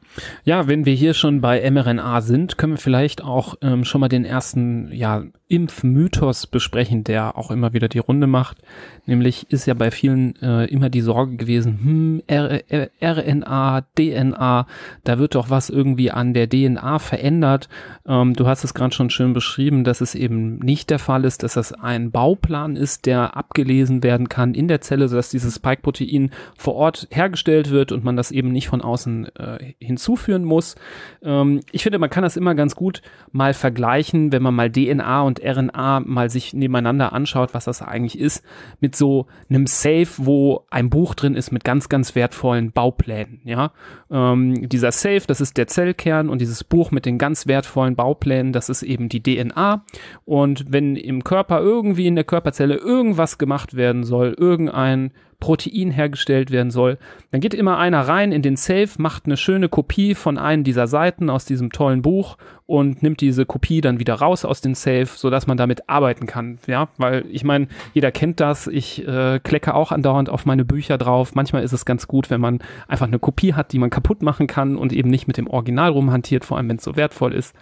Ja, 0.44 0.66
wenn 0.66 0.85
wir 0.85 0.94
hier 0.94 1.14
schon 1.14 1.40
bei 1.40 1.70
mRNA 1.70 2.20
sind, 2.23 2.59
können 2.59 2.75
wir 2.75 2.79
vielleicht 2.79 3.23
auch 3.23 3.55
ähm, 3.62 3.85
schon 3.85 4.01
mal 4.01 4.09
den 4.09 4.25
ersten 4.25 4.90
ja, 4.92 5.25
Impfmythos 5.46 6.46
besprechen, 6.46 7.04
der 7.04 7.37
auch 7.37 7.50
immer 7.50 7.74
wieder 7.74 7.88
die 7.88 7.98
Runde 7.98 8.26
macht. 8.26 8.59
Nämlich 9.04 9.50
ist 9.50 9.66
ja 9.66 9.74
bei 9.74 9.90
vielen 9.90 10.37
äh, 10.40 10.64
immer 10.66 10.88
die 10.88 11.02
Sorge 11.02 11.37
gewesen, 11.37 11.78
hm, 11.83 12.22
R 12.26 12.62
R 12.70 12.90
RNA, 13.02 13.83
DNA, 13.96 14.66
da 15.04 15.18
wird 15.18 15.35
doch 15.35 15.50
was 15.50 15.68
irgendwie 15.68 16.11
an 16.11 16.33
der 16.33 16.48
DNA 16.48 16.98
verändert. 16.98 17.68
Ähm, 18.07 18.33
du 18.33 18.46
hast 18.46 18.64
es 18.64 18.72
gerade 18.72 18.94
schon 18.94 19.11
schön 19.11 19.35
beschrieben, 19.35 19.85
dass 19.85 20.00
es 20.00 20.14
eben 20.14 20.59
nicht 20.61 20.88
der 20.88 20.98
Fall 20.98 21.26
ist, 21.26 21.42
dass 21.42 21.54
das 21.54 21.74
ein 21.74 22.11
Bauplan 22.11 22.76
ist, 22.76 23.04
der 23.04 23.37
abgelesen 23.37 24.02
werden 24.02 24.30
kann 24.30 24.54
in 24.54 24.66
der 24.66 24.80
Zelle, 24.80 25.09
sodass 25.09 25.28
dieses 25.28 25.57
Spike-Protein 25.57 26.30
vor 26.57 26.74
Ort 26.74 27.09
hergestellt 27.11 27.70
wird 27.70 27.92
und 27.92 28.02
man 28.02 28.16
das 28.16 28.30
eben 28.30 28.50
nicht 28.50 28.68
von 28.68 28.80
außen 28.80 29.26
äh, 29.37 29.74
hinzuführen 29.78 30.44
muss. 30.44 30.76
Ähm, 31.22 31.61
ich 31.70 31.83
finde, 31.83 31.98
man 31.98 32.11
kann 32.11 32.22
das 32.22 32.38
immer 32.38 32.54
ganz 32.54 32.74
gut 32.74 33.02
mal 33.30 33.52
vergleichen, 33.52 34.33
wenn 34.33 34.42
man 34.42 34.54
mal 34.54 34.72
DNA 34.72 35.22
und 35.22 35.34
RNA 35.42 36.01
mal 36.01 36.31
sich 36.31 36.55
nebeneinander 36.55 37.12
anschaut, 37.12 37.55
was 37.55 37.64
das 37.64 37.83
eigentlich 37.83 38.18
ist, 38.18 38.44
mit 38.81 38.97
so 38.97 39.27
einem 39.49 39.66
Safe, 39.66 40.09
wo 40.18 40.66
ein 40.70 40.90
Buch 40.90 41.14
drin 41.14 41.35
ist 41.35 41.51
mit 41.51 41.64
ganz, 41.64 41.88
ganz 41.88 42.14
wertvollen 42.14 42.73
Bauplänen. 42.73 43.40
Ja, 43.44 43.73
ähm, 44.11 44.68
dieser 44.68 44.92
Safe, 44.92 45.23
das 45.27 45.40
ist 45.40 45.57
der 45.57 45.66
Zellkern 45.66 46.29
und 46.29 46.40
dieses 46.40 46.64
Buch 46.64 46.90
mit 46.90 47.07
den 47.07 47.18
ganz 47.18 47.47
wertvollen 47.47 47.97
Bauplänen, 47.97 48.53
das 48.53 48.68
ist 48.68 48.83
eben 48.83 49.09
die 49.09 49.23
DNA. 49.23 49.85
Und 50.25 50.66
wenn 50.68 50.97
im 50.97 51.25
Körper 51.25 51.61
irgendwie 51.61 52.07
in 52.07 52.14
der 52.14 52.25
Körperzelle 52.25 52.77
irgendwas 52.77 53.38
gemacht 53.38 53.75
werden 53.75 54.05
soll, 54.05 54.35
irgendein 54.38 55.12
Protein 55.40 55.90
hergestellt 55.90 56.51
werden 56.51 56.70
soll, 56.70 56.99
dann 57.31 57.40
geht 57.40 57.55
immer 57.55 57.79
einer 57.79 58.03
rein 58.03 58.33
in 58.33 58.42
den 58.42 58.57
Safe, 58.57 58.88
macht 58.99 59.27
eine 59.27 59.37
schöne 59.37 59.68
Kopie 59.68 60.14
von 60.14 60.38
einem 60.38 60.64
dieser 60.64 60.87
Seiten 60.87 61.31
aus 61.31 61.44
diesem 61.44 61.70
tollen 61.70 62.03
Buch 62.03 62.37
und 62.66 63.03
nimmt 63.03 63.20
diese 63.20 63.44
Kopie 63.44 63.81
dann 63.81 63.99
wieder 63.99 64.14
raus 64.14 64.44
aus 64.44 64.61
dem 64.61 64.75
Safe, 64.75 65.07
so 65.07 65.31
dass 65.31 65.47
man 65.47 65.57
damit 65.57 65.88
arbeiten 65.88 66.27
kann. 66.27 66.59
Ja, 66.66 66.88
weil 66.97 67.25
ich 67.31 67.44
meine, 67.44 67.68
jeder 67.92 68.11
kennt 68.11 68.40
das. 68.40 68.66
Ich 68.66 69.07
äh, 69.07 69.38
klecke 69.40 69.75
auch 69.75 69.92
andauernd 69.92 70.31
auf 70.31 70.47
meine 70.47 70.64
Bücher 70.64 70.97
drauf. 70.97 71.35
Manchmal 71.35 71.62
ist 71.62 71.73
es 71.73 71.85
ganz 71.85 72.09
gut, 72.09 72.31
wenn 72.31 72.40
man 72.40 72.61
einfach 72.88 73.07
eine 73.07 73.18
Kopie 73.18 73.55
hat, 73.55 73.73
die 73.73 73.79
man 73.79 73.90
kaputt 73.90 74.23
machen 74.23 74.47
kann 74.47 74.77
und 74.77 74.92
eben 74.92 75.11
nicht 75.11 75.27
mit 75.27 75.37
dem 75.37 75.47
Original 75.47 75.90
rumhantiert, 75.90 76.44
vor 76.44 76.57
allem 76.57 76.68
wenn 76.68 76.77
es 76.77 76.85
so 76.85 76.97
wertvoll 76.97 77.35
ist. 77.35 77.55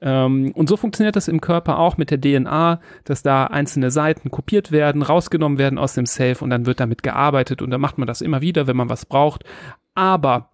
Ähm, 0.00 0.52
und 0.54 0.68
so 0.68 0.76
funktioniert 0.76 1.16
das 1.16 1.28
im 1.28 1.40
Körper 1.40 1.78
auch 1.78 1.96
mit 1.96 2.10
der 2.10 2.20
DNA, 2.20 2.80
dass 3.04 3.22
da 3.22 3.44
einzelne 3.44 3.90
Seiten 3.90 4.30
kopiert 4.30 4.72
werden, 4.72 5.02
rausgenommen 5.02 5.58
werden 5.58 5.78
aus 5.78 5.94
dem 5.94 6.06
Safe 6.06 6.42
und 6.42 6.50
dann 6.50 6.66
wird 6.66 6.80
damit 6.80 7.02
gearbeitet 7.02 7.62
und 7.62 7.70
dann 7.70 7.80
macht 7.80 7.98
man 7.98 8.06
das 8.06 8.20
immer 8.20 8.40
wieder, 8.40 8.66
wenn 8.66 8.76
man 8.76 8.88
was 8.90 9.06
braucht. 9.06 9.44
Aber 9.94 10.50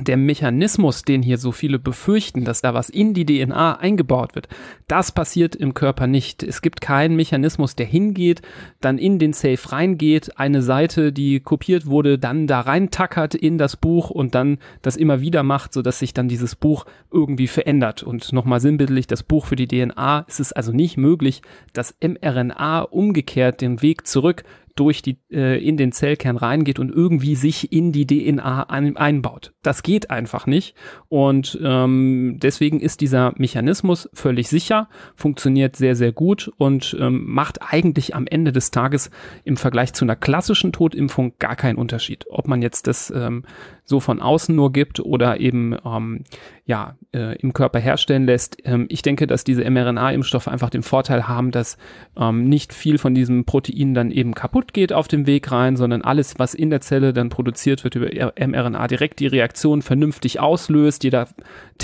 der 0.00 0.16
Mechanismus, 0.16 1.02
den 1.02 1.22
hier 1.22 1.38
so 1.38 1.52
viele 1.52 1.78
befürchten, 1.78 2.44
dass 2.44 2.62
da 2.62 2.74
was 2.74 2.90
in 2.90 3.14
die 3.14 3.24
DNA 3.24 3.78
eingebaut 3.78 4.34
wird, 4.34 4.48
das 4.88 5.12
passiert 5.12 5.54
im 5.54 5.72
Körper 5.72 6.08
nicht. 6.08 6.42
Es 6.42 6.62
gibt 6.62 6.80
keinen 6.80 7.14
Mechanismus, 7.14 7.76
der 7.76 7.86
hingeht, 7.86 8.42
dann 8.80 8.98
in 8.98 9.20
den 9.20 9.32
Safe 9.32 9.70
reingeht, 9.70 10.36
eine 10.36 10.62
Seite, 10.62 11.12
die 11.12 11.38
kopiert 11.38 11.86
wurde, 11.86 12.18
dann 12.18 12.48
da 12.48 12.60
reintackert 12.60 13.36
in 13.36 13.56
das 13.56 13.76
Buch 13.76 14.10
und 14.10 14.34
dann 14.34 14.58
das 14.82 14.96
immer 14.96 15.20
wieder 15.20 15.44
macht, 15.44 15.72
so 15.72 15.80
dass 15.80 16.00
sich 16.00 16.12
dann 16.12 16.28
dieses 16.28 16.56
Buch 16.56 16.86
irgendwie 17.12 17.46
verändert. 17.46 18.02
Und 18.02 18.32
nochmal 18.32 18.60
sinnbildlich, 18.60 19.06
das 19.06 19.22
Buch 19.22 19.46
für 19.46 19.56
die 19.56 19.68
DNA, 19.68 20.24
es 20.26 20.40
ist 20.40 20.52
also 20.54 20.72
nicht 20.72 20.96
möglich, 20.96 21.42
dass 21.72 21.94
mRNA 22.02 22.80
umgekehrt 22.80 23.60
den 23.60 23.80
Weg 23.80 24.08
zurück 24.08 24.42
durch 24.74 25.02
die 25.02 25.18
äh, 25.30 25.62
in 25.64 25.76
den 25.76 25.92
Zellkern 25.92 26.36
reingeht 26.36 26.78
und 26.78 26.90
irgendwie 26.90 27.36
sich 27.36 27.72
in 27.72 27.92
die 27.92 28.06
DNA 28.06 28.64
ein, 28.64 28.96
einbaut. 28.96 29.52
Das 29.62 29.82
geht 29.82 30.10
einfach 30.10 30.46
nicht 30.46 30.74
und 31.08 31.58
ähm, 31.62 32.38
deswegen 32.42 32.80
ist 32.80 33.00
dieser 33.00 33.32
Mechanismus 33.36 34.08
völlig 34.12 34.48
sicher, 34.48 34.88
funktioniert 35.14 35.76
sehr 35.76 35.96
sehr 35.96 36.12
gut 36.12 36.50
und 36.56 36.96
ähm, 37.00 37.24
macht 37.26 37.60
eigentlich 37.62 38.14
am 38.14 38.26
Ende 38.26 38.52
des 38.52 38.70
Tages 38.70 39.10
im 39.44 39.56
Vergleich 39.56 39.92
zu 39.92 40.04
einer 40.04 40.16
klassischen 40.16 40.72
Totimpfung 40.72 41.34
gar 41.38 41.56
keinen 41.56 41.76
Unterschied, 41.76 42.26
ob 42.28 42.48
man 42.48 42.62
jetzt 42.62 42.86
das 42.86 43.12
ähm, 43.14 43.44
so 43.84 44.00
von 44.00 44.20
außen 44.20 44.54
nur 44.54 44.72
gibt 44.72 45.00
oder 45.00 45.40
eben 45.40 45.76
ähm, 45.84 46.24
ja 46.64 46.96
äh, 47.12 47.36
im 47.38 47.52
Körper 47.52 47.78
herstellen 47.78 48.24
lässt. 48.24 48.56
Ähm, 48.64 48.86
ich 48.88 49.02
denke, 49.02 49.26
dass 49.26 49.44
diese 49.44 49.68
mRNA-Impfstoffe 49.68 50.48
einfach 50.48 50.70
den 50.70 50.82
Vorteil 50.82 51.28
haben, 51.28 51.50
dass 51.50 51.76
ähm, 52.16 52.48
nicht 52.48 52.72
viel 52.72 52.96
von 52.96 53.14
diesem 53.14 53.44
Protein 53.44 53.92
dann 53.92 54.10
eben 54.10 54.34
kaputt 54.34 54.72
geht 54.72 54.92
auf 54.92 55.06
dem 55.06 55.26
Weg 55.26 55.52
rein, 55.52 55.76
sondern 55.76 56.02
alles, 56.02 56.38
was 56.38 56.54
in 56.54 56.70
der 56.70 56.80
Zelle 56.80 57.12
dann 57.12 57.28
produziert 57.28 57.84
wird 57.84 57.94
über 57.94 58.08
mRNA, 58.36 58.86
direkt 58.86 59.20
die 59.20 59.26
Reaktion 59.26 59.82
vernünftig 59.82 60.40
auslöst. 60.40 61.04
Jeder, 61.04 61.28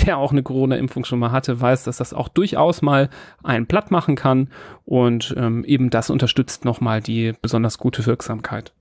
der 0.05 0.17
auch 0.17 0.31
eine 0.31 0.43
Corona-Impfung 0.43 1.05
schon 1.05 1.19
mal 1.19 1.31
hatte, 1.31 1.61
weiß, 1.61 1.83
dass 1.83 1.97
das 1.97 2.13
auch 2.13 2.29
durchaus 2.29 2.81
mal 2.81 3.09
einen 3.43 3.67
platt 3.67 3.91
machen 3.91 4.15
kann 4.15 4.49
und 4.85 5.35
ähm, 5.37 5.63
eben 5.65 5.91
das 5.91 6.09
unterstützt 6.09 6.65
nochmal 6.65 7.01
die 7.01 7.33
besonders 7.41 7.77
gute 7.77 8.05
Wirksamkeit. 8.07 8.73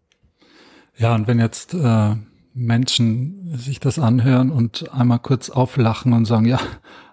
Ja, 0.97 1.15
und 1.15 1.27
wenn 1.29 1.39
jetzt 1.39 1.75
äh, 1.75 2.15
Menschen 2.55 3.57
sich 3.57 3.81
das 3.81 3.99
anhören 3.99 4.51
und 4.51 4.93
einmal 4.93 5.19
kurz 5.19 5.51
auflachen 5.51 6.13
und 6.13 6.25
sagen, 6.25 6.47
ja, 6.47 6.61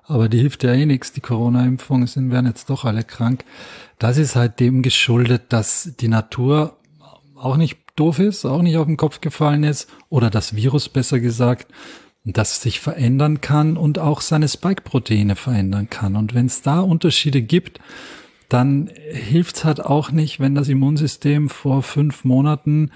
aber 0.03 0.29
die 0.29 0.39
hilft 0.39 0.63
ja 0.63 0.73
eh 0.73 0.85
nichts, 0.85 1.11
die 1.11 1.21
Corona-Impfung 1.21 2.07
sind, 2.07 2.31
werden 2.31 2.47
jetzt 2.47 2.69
doch 2.69 2.85
alle 2.85 3.03
krank. 3.03 3.43
Das 3.99 4.17
ist 4.17 4.35
halt 4.35 4.59
dem 4.59 4.81
geschuldet, 4.81 5.43
dass 5.49 5.93
die 5.99 6.07
Natur 6.07 6.77
auch 7.35 7.57
nicht 7.57 7.77
doof 7.95 8.19
ist, 8.19 8.45
auch 8.45 8.61
nicht 8.61 8.77
auf 8.77 8.85
den 8.85 8.97
Kopf 8.97 9.21
gefallen 9.21 9.63
ist, 9.63 9.89
oder 10.09 10.29
das 10.29 10.55
Virus 10.55 10.89
besser 10.89 11.19
gesagt, 11.19 11.67
das 12.23 12.61
sich 12.61 12.79
verändern 12.79 13.41
kann 13.41 13.77
und 13.77 13.99
auch 13.99 14.21
seine 14.21 14.47
Spike-Proteine 14.47 15.35
verändern 15.35 15.89
kann. 15.89 16.15
Und 16.15 16.33
wenn 16.33 16.45
es 16.45 16.61
da 16.61 16.79
Unterschiede 16.79 17.41
gibt, 17.41 17.79
dann 18.49 18.89
hilft 19.11 19.57
es 19.57 19.65
halt 19.65 19.83
auch 19.83 20.11
nicht, 20.11 20.39
wenn 20.39 20.55
das 20.55 20.69
Immunsystem 20.69 21.49
vor 21.49 21.83
fünf 21.83 22.23
Monaten 22.23 22.91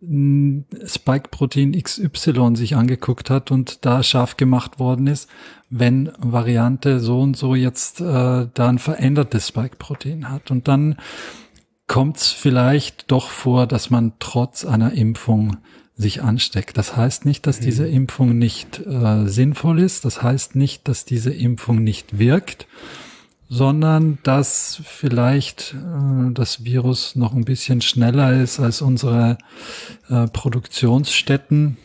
Spike-Protein 0.00 1.72
XY 1.72 2.54
sich 2.54 2.76
angeguckt 2.76 3.30
hat 3.30 3.50
und 3.50 3.84
da 3.84 4.02
scharf 4.02 4.36
gemacht 4.36 4.78
worden 4.78 5.08
ist, 5.08 5.28
wenn 5.70 6.12
Variante 6.18 7.00
so 7.00 7.20
und 7.20 7.36
so 7.36 7.54
jetzt 7.54 8.00
äh, 8.00 8.46
da 8.52 8.68
ein 8.68 8.78
verändertes 8.78 9.48
Spike-Protein 9.48 10.30
hat. 10.30 10.52
Und 10.52 10.68
dann 10.68 10.96
kommt 11.88 12.18
es 12.18 12.28
vielleicht 12.28 13.10
doch 13.10 13.28
vor, 13.28 13.66
dass 13.66 13.90
man 13.90 14.12
trotz 14.20 14.64
einer 14.64 14.92
Impfung 14.92 15.56
sich 15.96 16.22
ansteckt. 16.22 16.78
Das 16.78 16.96
heißt 16.96 17.24
nicht, 17.24 17.46
dass 17.48 17.58
diese 17.58 17.84
mhm. 17.84 17.94
Impfung 17.94 18.38
nicht 18.38 18.80
äh, 18.86 19.26
sinnvoll 19.26 19.80
ist. 19.80 20.04
Das 20.04 20.22
heißt 20.22 20.54
nicht, 20.54 20.86
dass 20.86 21.06
diese 21.06 21.32
Impfung 21.32 21.82
nicht 21.82 22.18
wirkt 22.18 22.68
sondern 23.48 24.18
dass 24.22 24.80
vielleicht 24.84 25.74
äh, 25.74 26.32
das 26.32 26.64
Virus 26.64 27.16
noch 27.16 27.34
ein 27.34 27.44
bisschen 27.44 27.80
schneller 27.80 28.40
ist 28.40 28.60
als 28.60 28.82
unsere 28.82 29.38
äh, 30.08 30.26
Produktionsstätten. 30.28 31.78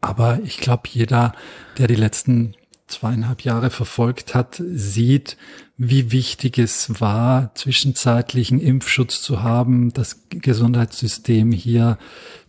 Aber 0.00 0.40
ich 0.44 0.58
glaube, 0.58 0.84
jeder, 0.90 1.32
der 1.78 1.88
die 1.88 1.96
letzten 1.96 2.54
zweieinhalb 2.86 3.42
Jahre 3.42 3.70
verfolgt 3.70 4.34
hat, 4.34 4.62
sieht, 4.64 5.36
wie 5.76 6.12
wichtig 6.12 6.58
es 6.58 7.00
war, 7.00 7.54
zwischenzeitlichen 7.54 8.60
Impfschutz 8.60 9.20
zu 9.22 9.42
haben, 9.42 9.92
das 9.92 10.22
Gesundheitssystem 10.30 11.52
hier 11.52 11.98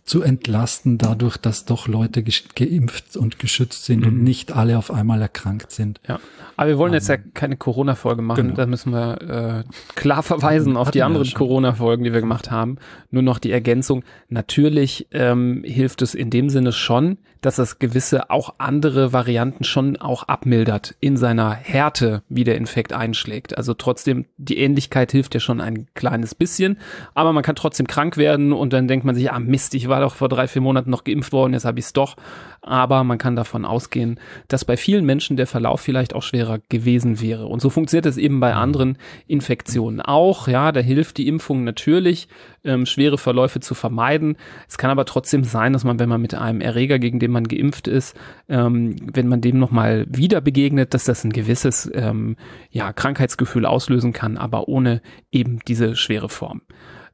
zu 0.08 0.22
entlasten, 0.22 0.96
dadurch, 0.96 1.36
dass 1.36 1.66
doch 1.66 1.86
Leute 1.86 2.22
geimpft 2.22 3.16
und 3.16 3.38
geschützt 3.38 3.84
sind 3.84 4.00
mhm. 4.00 4.06
und 4.06 4.22
nicht 4.24 4.52
alle 4.52 4.78
auf 4.78 4.90
einmal 4.90 5.20
erkrankt 5.20 5.70
sind. 5.70 6.00
Ja, 6.08 6.18
aber 6.56 6.70
wir 6.70 6.78
wollen 6.78 6.90
um, 6.90 6.94
jetzt 6.94 7.08
ja 7.08 7.16
ähm, 7.16 7.32
keine 7.34 7.56
Corona-Folge 7.56 8.22
machen. 8.22 8.42
Genau. 8.42 8.54
Da 8.54 8.66
müssen 8.66 8.92
wir 8.92 9.64
äh, 9.66 9.94
klar 9.94 10.22
verweisen 10.22 10.76
auf 10.76 10.90
die 10.90 11.02
anderen 11.02 11.30
Corona-Folgen, 11.32 12.04
die 12.04 12.12
wir 12.12 12.20
gemacht 12.20 12.50
haben. 12.50 12.78
Nur 13.10 13.22
noch 13.22 13.38
die 13.38 13.52
Ergänzung. 13.52 14.02
Natürlich 14.28 15.06
ähm, 15.12 15.62
hilft 15.64 16.02
es 16.02 16.14
in 16.14 16.30
dem 16.30 16.48
Sinne 16.48 16.72
schon, 16.72 17.18
dass 17.40 17.56
das 17.56 17.78
gewisse 17.78 18.30
auch 18.30 18.54
andere 18.58 19.12
Varianten 19.12 19.64
schon 19.64 19.96
auch 19.96 20.24
abmildert 20.24 20.94
in 21.00 21.16
seiner 21.16 21.52
Härte, 21.52 22.22
wie 22.28 22.44
der 22.44 22.56
Infekt 22.56 22.92
einschlägt. 22.92 23.56
Also 23.56 23.74
trotzdem, 23.74 24.26
die 24.36 24.58
Ähnlichkeit 24.58 25.12
hilft 25.12 25.34
ja 25.34 25.40
schon 25.40 25.60
ein 25.60 25.86
kleines 25.94 26.34
bisschen, 26.34 26.78
aber 27.14 27.32
man 27.32 27.42
kann 27.42 27.56
trotzdem 27.56 27.86
krank 27.86 28.16
werden 28.16 28.52
und 28.52 28.72
dann 28.72 28.88
denkt 28.88 29.06
man 29.06 29.14
sich, 29.14 29.30
ah 29.30 29.38
Mist, 29.38 29.74
ich 29.74 29.88
war 29.88 29.97
war 29.98 30.04
doch 30.04 30.14
vor 30.14 30.28
drei, 30.28 30.46
vier 30.46 30.62
Monaten 30.62 30.90
noch 30.90 31.02
geimpft 31.02 31.32
worden, 31.32 31.54
jetzt 31.54 31.64
habe 31.64 31.80
ich 31.80 31.86
es 31.86 31.92
doch. 31.92 32.16
Aber 32.62 33.02
man 33.02 33.18
kann 33.18 33.34
davon 33.34 33.64
ausgehen, 33.64 34.20
dass 34.46 34.64
bei 34.64 34.76
vielen 34.76 35.04
Menschen 35.04 35.36
der 35.36 35.48
Verlauf 35.48 35.80
vielleicht 35.80 36.14
auch 36.14 36.22
schwerer 36.22 36.60
gewesen 36.68 37.20
wäre. 37.20 37.46
Und 37.46 37.60
so 37.60 37.68
funktioniert 37.68 38.06
es 38.06 38.16
eben 38.16 38.38
bei 38.38 38.54
anderen 38.54 38.96
Infektionen 39.26 40.00
auch. 40.00 40.46
Ja, 40.46 40.70
da 40.70 40.80
hilft 40.80 41.18
die 41.18 41.26
Impfung 41.26 41.64
natürlich, 41.64 42.28
ähm, 42.62 42.86
schwere 42.86 43.18
Verläufe 43.18 43.58
zu 43.58 43.74
vermeiden. 43.74 44.36
Es 44.68 44.78
kann 44.78 44.90
aber 44.90 45.04
trotzdem 45.04 45.42
sein, 45.42 45.72
dass 45.72 45.82
man, 45.82 45.98
wenn 45.98 46.08
man 46.08 46.20
mit 46.20 46.34
einem 46.34 46.60
Erreger, 46.60 47.00
gegen 47.00 47.18
den 47.18 47.32
man 47.32 47.48
geimpft 47.48 47.88
ist, 47.88 48.16
ähm, 48.48 48.94
wenn 49.12 49.26
man 49.26 49.40
dem 49.40 49.58
nochmal 49.58 50.06
wieder 50.08 50.40
begegnet, 50.40 50.94
dass 50.94 51.04
das 51.04 51.24
ein 51.24 51.32
gewisses 51.32 51.90
ähm, 51.92 52.36
ja, 52.70 52.92
Krankheitsgefühl 52.92 53.66
auslösen 53.66 54.12
kann, 54.12 54.36
aber 54.36 54.68
ohne 54.68 55.02
eben 55.32 55.58
diese 55.66 55.96
schwere 55.96 56.28
Form. 56.28 56.62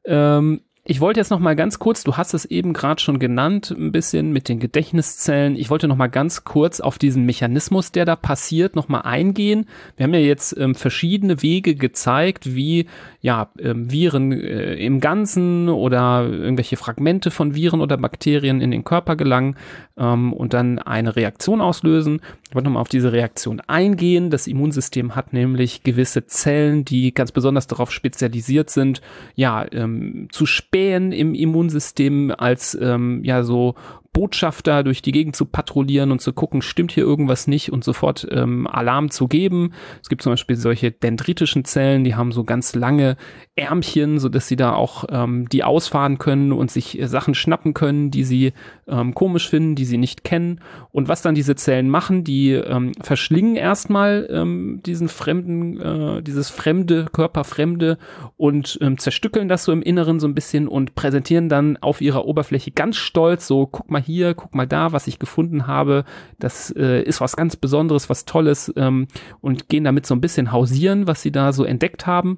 Ähm, 0.05 0.61
ich 0.87 1.01
wollte 1.01 1.19
jetzt 1.19 1.31
noch 1.31 1.39
mal 1.39 1.55
ganz 1.55 1.79
kurz, 1.79 2.03
du 2.03 2.15
hast 2.15 2.35
es 2.35 2.45
eben 2.45 2.71
gerade 2.71 3.01
schon 3.01 3.17
genannt, 3.17 3.73
ein 3.75 3.91
bisschen 3.91 4.31
mit 4.31 4.47
den 4.47 4.59
Gedächtniszellen. 4.59 5.55
Ich 5.55 5.71
wollte 5.71 5.87
noch 5.87 5.95
mal 5.95 6.09
ganz 6.09 6.43
kurz 6.43 6.79
auf 6.79 6.99
diesen 6.99 7.25
Mechanismus, 7.25 7.91
der 7.91 8.05
da 8.05 8.15
passiert, 8.15 8.75
noch 8.75 8.87
mal 8.87 9.01
eingehen. 9.01 9.65
Wir 9.97 10.03
haben 10.03 10.13
ja 10.13 10.19
jetzt 10.19 10.55
ähm, 10.55 10.75
verschiedene 10.75 11.41
Wege 11.41 11.73
gezeigt, 11.73 12.53
wie 12.53 12.85
ja 13.19 13.49
ähm, 13.57 13.91
Viren 13.91 14.31
äh, 14.31 14.75
im 14.75 14.99
Ganzen 14.99 15.69
oder 15.69 16.29
irgendwelche 16.29 16.77
Fragmente 16.77 17.31
von 17.31 17.55
Viren 17.55 17.81
oder 17.81 17.97
Bakterien 17.97 18.61
in 18.61 18.69
den 18.69 18.83
Körper 18.83 19.15
gelangen 19.15 19.55
ähm, 19.97 20.33
und 20.33 20.53
dann 20.53 20.77
eine 20.77 21.15
Reaktion 21.15 21.61
auslösen. 21.61 22.21
Ich 22.47 22.53
wollte 22.53 22.65
noch 22.65 22.75
mal 22.75 22.81
auf 22.81 22.89
diese 22.89 23.11
Reaktion 23.11 23.59
eingehen. 23.61 24.29
Das 24.29 24.45
Immunsystem 24.45 25.15
hat 25.15 25.33
nämlich 25.33 25.81
gewisse 25.81 26.27
Zellen, 26.27 26.85
die 26.85 27.11
ganz 27.11 27.31
besonders 27.31 27.65
darauf 27.65 27.91
spezialisiert 27.91 28.69
sind, 28.69 29.01
ja 29.33 29.65
ähm, 29.71 30.27
zu 30.31 30.45
Spähen 30.75 31.13
im 31.13 31.33
Immunsystem 31.35 32.33
als 32.37 32.77
ähm, 32.81 33.21
ja 33.23 33.43
so 33.43 33.75
Botschafter 34.15 34.81
durch 34.83 35.01
die 35.01 35.11
Gegend 35.11 35.35
zu 35.35 35.43
patrouillieren 35.43 36.09
und 36.09 36.21
zu 36.21 36.31
gucken, 36.31 36.61
stimmt 36.61 36.93
hier 36.93 37.03
irgendwas 37.03 37.47
nicht 37.47 37.69
und 37.73 37.83
sofort 37.83 38.25
ähm, 38.31 38.65
Alarm 38.65 39.11
zu 39.11 39.27
geben. 39.27 39.73
Es 40.01 40.07
gibt 40.07 40.21
zum 40.21 40.31
Beispiel 40.31 40.55
solche 40.55 40.89
dendritischen 40.89 41.65
Zellen, 41.65 42.05
die 42.05 42.15
haben 42.15 42.31
so 42.31 42.45
ganz 42.45 42.75
lange 42.75 43.17
Ärmchen, 43.57 44.17
so 44.19 44.29
dass 44.29 44.47
sie 44.47 44.55
da 44.55 44.73
auch 44.73 45.03
ähm, 45.09 45.49
die 45.49 45.65
ausfahren 45.65 46.17
können 46.17 46.53
und 46.53 46.71
sich 46.71 46.97
äh, 46.97 47.07
Sachen 47.09 47.35
schnappen 47.35 47.73
können, 47.73 48.09
die 48.09 48.23
sie 48.23 48.53
ähm, 48.87 49.13
komisch 49.13 49.49
finden, 49.49 49.75
die 49.75 49.83
sie 49.83 49.97
nicht 49.97 50.23
kennen. 50.23 50.61
Und 50.91 51.09
was 51.09 51.21
dann 51.21 51.35
diese 51.35 51.55
Zellen 51.57 51.89
machen, 51.89 52.23
die 52.23 52.51
ähm, 52.51 52.93
verschlingen 53.01 53.57
erstmal 53.57 54.29
ähm, 54.31 54.79
diesen 54.85 55.09
fremden, 55.09 55.81
äh, 55.81 56.23
dieses 56.23 56.49
fremde, 56.49 57.07
Körperfremde 57.11 57.97
und 58.37 58.77
ähm, 58.79 58.97
zerstückeln 58.97 59.49
das 59.49 59.65
so 59.65 59.73
im 59.73 59.81
Inneren 59.81 60.21
so 60.21 60.27
ein 60.27 60.35
bisschen 60.35 60.69
und 60.69 60.95
präsentieren 60.95 61.49
dann 61.49 61.75
auf 61.81 61.99
ihrer 61.99 62.23
Oberfläche 62.23 62.71
ganz 62.71 62.95
stolz 62.95 63.45
so, 63.45 63.67
guck 63.67 63.91
mal 63.91 64.04
hier, 64.05 64.33
guck 64.33 64.55
mal 64.55 64.67
da, 64.67 64.91
was 64.91 65.07
ich 65.07 65.19
gefunden 65.19 65.67
habe. 65.67 66.05
Das 66.39 66.71
äh, 66.71 67.01
ist 67.01 67.21
was 67.21 67.35
ganz 67.35 67.55
Besonderes, 67.55 68.09
was 68.09 68.25
Tolles 68.25 68.71
ähm, 68.75 69.07
und 69.41 69.69
gehen 69.69 69.83
damit 69.83 70.05
so 70.05 70.15
ein 70.15 70.21
bisschen 70.21 70.51
hausieren, 70.51 71.07
was 71.07 71.21
sie 71.21 71.31
da 71.31 71.51
so 71.53 71.63
entdeckt 71.63 72.07
haben. 72.07 72.37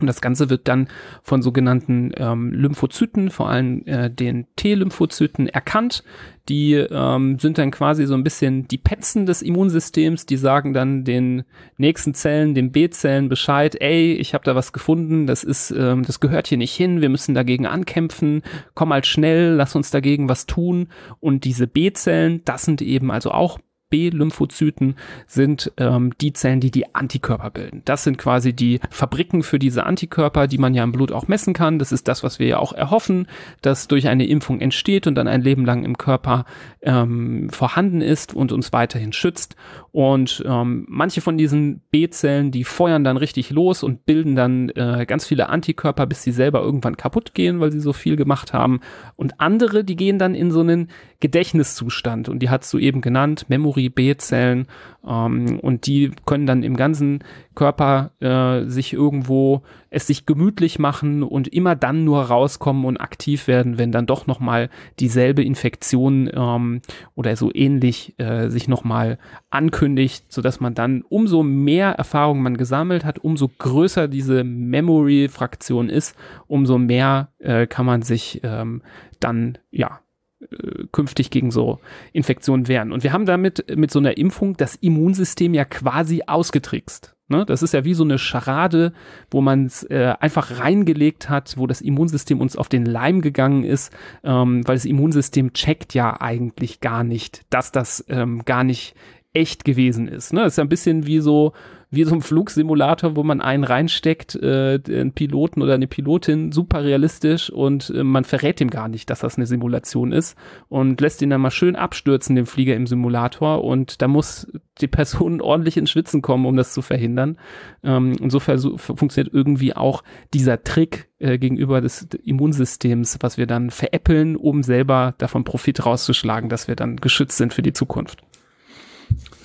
Und 0.00 0.08
das 0.08 0.20
Ganze 0.20 0.50
wird 0.50 0.66
dann 0.66 0.88
von 1.22 1.40
sogenannten 1.40 2.10
ähm, 2.16 2.52
Lymphozyten, 2.52 3.30
vor 3.30 3.48
allem 3.48 3.86
äh, 3.86 4.10
den 4.10 4.46
T-Lymphozyten, 4.56 5.48
erkannt. 5.48 6.02
Die 6.48 6.74
ähm, 6.74 7.38
sind 7.38 7.58
dann 7.58 7.70
quasi 7.70 8.06
so 8.06 8.14
ein 8.14 8.24
bisschen 8.24 8.66
die 8.66 8.76
Petzen 8.76 9.24
des 9.24 9.40
Immunsystems, 9.40 10.26
die 10.26 10.36
sagen 10.36 10.74
dann 10.74 11.04
den 11.04 11.44
nächsten 11.78 12.12
Zellen, 12.12 12.54
den 12.54 12.72
B-Zellen 12.72 13.28
Bescheid, 13.28 13.80
ey, 13.80 14.12
ich 14.14 14.34
habe 14.34 14.44
da 14.44 14.54
was 14.54 14.72
gefunden, 14.72 15.26
das 15.26 15.44
ist, 15.44 15.70
ähm, 15.70 16.02
das 16.04 16.20
gehört 16.20 16.48
hier 16.48 16.58
nicht 16.58 16.74
hin, 16.74 17.00
wir 17.00 17.08
müssen 17.08 17.34
dagegen 17.34 17.66
ankämpfen, 17.66 18.42
komm 18.74 18.90
mal 18.90 19.04
schnell, 19.04 19.54
lass 19.54 19.76
uns 19.76 19.90
dagegen 19.90 20.28
was 20.28 20.46
tun. 20.46 20.88
Und 21.20 21.44
diese 21.44 21.66
B-Zellen, 21.66 22.42
das 22.44 22.64
sind 22.64 22.82
eben 22.82 23.10
also 23.10 23.30
auch 23.30 23.58
B-Lymphozyten 23.94 24.96
sind 25.28 25.70
ähm, 25.76 26.12
die 26.20 26.32
Zellen, 26.32 26.58
die 26.58 26.72
die 26.72 26.96
Antikörper 26.96 27.50
bilden. 27.50 27.82
Das 27.84 28.02
sind 28.02 28.18
quasi 28.18 28.52
die 28.52 28.80
Fabriken 28.90 29.44
für 29.44 29.60
diese 29.60 29.86
Antikörper, 29.86 30.48
die 30.48 30.58
man 30.58 30.74
ja 30.74 30.82
im 30.82 30.90
Blut 30.90 31.12
auch 31.12 31.28
messen 31.28 31.54
kann. 31.54 31.78
Das 31.78 31.92
ist 31.92 32.08
das, 32.08 32.24
was 32.24 32.40
wir 32.40 32.48
ja 32.48 32.58
auch 32.58 32.72
erhoffen, 32.72 33.28
dass 33.62 33.86
durch 33.86 34.08
eine 34.08 34.26
Impfung 34.26 34.60
entsteht 34.60 35.06
und 35.06 35.14
dann 35.14 35.28
ein 35.28 35.42
Leben 35.42 35.64
lang 35.64 35.84
im 35.84 35.96
Körper 35.96 36.44
ähm, 36.82 37.50
vorhanden 37.50 38.00
ist 38.00 38.34
und 38.34 38.50
uns 38.50 38.72
weiterhin 38.72 39.12
schützt. 39.12 39.54
Und 39.92 40.42
ähm, 40.44 40.86
manche 40.88 41.20
von 41.20 41.38
diesen 41.38 41.80
B-Zellen, 41.92 42.50
die 42.50 42.64
feuern 42.64 43.04
dann 43.04 43.16
richtig 43.16 43.50
los 43.50 43.84
und 43.84 44.06
bilden 44.06 44.34
dann 44.34 44.70
äh, 44.70 45.04
ganz 45.06 45.24
viele 45.24 45.50
Antikörper, 45.50 46.06
bis 46.06 46.24
sie 46.24 46.32
selber 46.32 46.62
irgendwann 46.62 46.96
kaputt 46.96 47.32
gehen, 47.34 47.60
weil 47.60 47.70
sie 47.70 47.78
so 47.78 47.92
viel 47.92 48.16
gemacht 48.16 48.52
haben. 48.52 48.80
Und 49.14 49.40
andere, 49.40 49.84
die 49.84 49.94
gehen 49.94 50.18
dann 50.18 50.34
in 50.34 50.50
so 50.50 50.60
einen 50.60 50.88
Gedächtniszustand 51.20 52.28
und 52.28 52.40
die 52.40 52.50
hast 52.50 52.72
du 52.72 52.78
eben 52.78 53.00
genannt, 53.00 53.46
Memory 53.48 53.83
B-Zellen 53.88 54.66
ähm, 55.06 55.58
und 55.60 55.86
die 55.86 56.10
können 56.26 56.46
dann 56.46 56.62
im 56.62 56.76
ganzen 56.76 57.22
Körper 57.54 58.10
äh, 58.20 58.68
sich 58.68 58.92
irgendwo 58.92 59.62
es 59.90 60.08
sich 60.08 60.26
gemütlich 60.26 60.78
machen 60.80 61.22
und 61.22 61.46
immer 61.48 61.76
dann 61.76 62.04
nur 62.04 62.22
rauskommen 62.22 62.84
und 62.84 62.96
aktiv 62.96 63.46
werden, 63.46 63.78
wenn 63.78 63.92
dann 63.92 64.06
doch 64.06 64.26
nochmal 64.26 64.68
dieselbe 64.98 65.44
Infektion 65.44 66.28
ähm, 66.34 66.80
oder 67.14 67.36
so 67.36 67.50
ähnlich 67.54 68.18
äh, 68.18 68.48
sich 68.48 68.66
nochmal 68.66 69.18
ankündigt, 69.50 70.32
sodass 70.32 70.58
man 70.58 70.74
dann 70.74 71.02
umso 71.08 71.44
mehr 71.44 71.92
Erfahrung 71.92 72.42
man 72.42 72.56
gesammelt 72.56 73.04
hat, 73.04 73.20
umso 73.20 73.48
größer 73.48 74.08
diese 74.08 74.42
Memory-Fraktion 74.42 75.88
ist, 75.88 76.16
umso 76.48 76.78
mehr 76.78 77.28
äh, 77.38 77.68
kann 77.68 77.86
man 77.86 78.02
sich 78.02 78.40
ähm, 78.42 78.82
dann 79.20 79.58
ja 79.70 80.00
äh, 80.50 80.84
künftig 80.92 81.30
gegen 81.30 81.50
so 81.50 81.80
Infektionen 82.12 82.68
wehren. 82.68 82.92
Und 82.92 83.04
wir 83.04 83.12
haben 83.12 83.26
damit 83.26 83.76
mit 83.76 83.90
so 83.90 83.98
einer 83.98 84.16
Impfung 84.16 84.56
das 84.56 84.76
Immunsystem 84.76 85.54
ja 85.54 85.64
quasi 85.64 86.22
ausgetrickst. 86.26 87.14
Ne? 87.28 87.46
Das 87.46 87.62
ist 87.62 87.72
ja 87.72 87.84
wie 87.84 87.94
so 87.94 88.04
eine 88.04 88.18
Scharade, 88.18 88.92
wo 89.30 89.40
man 89.40 89.64
es 89.64 89.82
äh, 89.84 90.14
einfach 90.20 90.60
reingelegt 90.60 91.30
hat, 91.30 91.56
wo 91.56 91.66
das 91.66 91.80
Immunsystem 91.80 92.40
uns 92.40 92.56
auf 92.56 92.68
den 92.68 92.84
Leim 92.84 93.22
gegangen 93.22 93.64
ist, 93.64 93.92
ähm, 94.22 94.66
weil 94.66 94.76
das 94.76 94.84
Immunsystem 94.84 95.54
checkt 95.54 95.94
ja 95.94 96.20
eigentlich 96.20 96.80
gar 96.80 97.02
nicht, 97.02 97.42
dass 97.48 97.72
das 97.72 98.04
ähm, 98.08 98.44
gar 98.44 98.62
nicht 98.62 98.94
echt 99.32 99.64
gewesen 99.64 100.06
ist. 100.06 100.32
Ne? 100.32 100.42
Das 100.42 100.52
ist 100.52 100.58
ja 100.58 100.64
ein 100.64 100.68
bisschen 100.68 101.06
wie 101.06 101.20
so 101.20 101.54
wie 101.94 102.04
so 102.04 102.14
ein 102.14 102.20
Flugsimulator, 102.20 103.16
wo 103.16 103.22
man 103.22 103.40
einen 103.40 103.64
reinsteckt, 103.64 104.34
äh, 104.36 104.80
einen 104.86 105.12
Piloten 105.12 105.62
oder 105.62 105.74
eine 105.74 105.86
Pilotin, 105.86 106.52
super 106.52 106.84
realistisch 106.84 107.50
und 107.50 107.90
äh, 107.90 108.04
man 108.04 108.24
verrät 108.24 108.60
ihm 108.60 108.70
gar 108.70 108.88
nicht, 108.88 109.10
dass 109.10 109.20
das 109.20 109.36
eine 109.36 109.46
Simulation 109.46 110.12
ist 110.12 110.36
und 110.68 111.00
lässt 111.00 111.22
ihn 111.22 111.30
dann 111.30 111.40
mal 111.40 111.50
schön 111.50 111.76
abstürzen, 111.76 112.36
den 112.36 112.46
Flieger 112.46 112.74
im 112.74 112.86
Simulator 112.86 113.64
und 113.64 114.02
da 114.02 114.08
muss 114.08 114.46
die 114.80 114.88
Person 114.88 115.40
ordentlich 115.40 115.76
ins 115.76 115.90
Schwitzen 115.90 116.22
kommen, 116.22 116.46
um 116.46 116.56
das 116.56 116.72
zu 116.72 116.82
verhindern. 116.82 117.38
Ähm, 117.82 118.16
und 118.20 118.30
so 118.30 118.40
funktioniert 118.40 119.32
irgendwie 119.32 119.74
auch 119.74 120.02
dieser 120.32 120.62
Trick 120.62 121.08
äh, 121.18 121.38
gegenüber 121.38 121.80
des 121.80 122.08
Immunsystems, 122.24 123.18
was 123.20 123.38
wir 123.38 123.46
dann 123.46 123.70
veräppeln, 123.70 124.36
um 124.36 124.62
selber 124.62 125.14
davon 125.18 125.44
Profit 125.44 125.84
rauszuschlagen, 125.86 126.48
dass 126.48 126.68
wir 126.68 126.76
dann 126.76 126.96
geschützt 126.96 127.36
sind 127.36 127.54
für 127.54 127.62
die 127.62 127.72
Zukunft. 127.72 128.22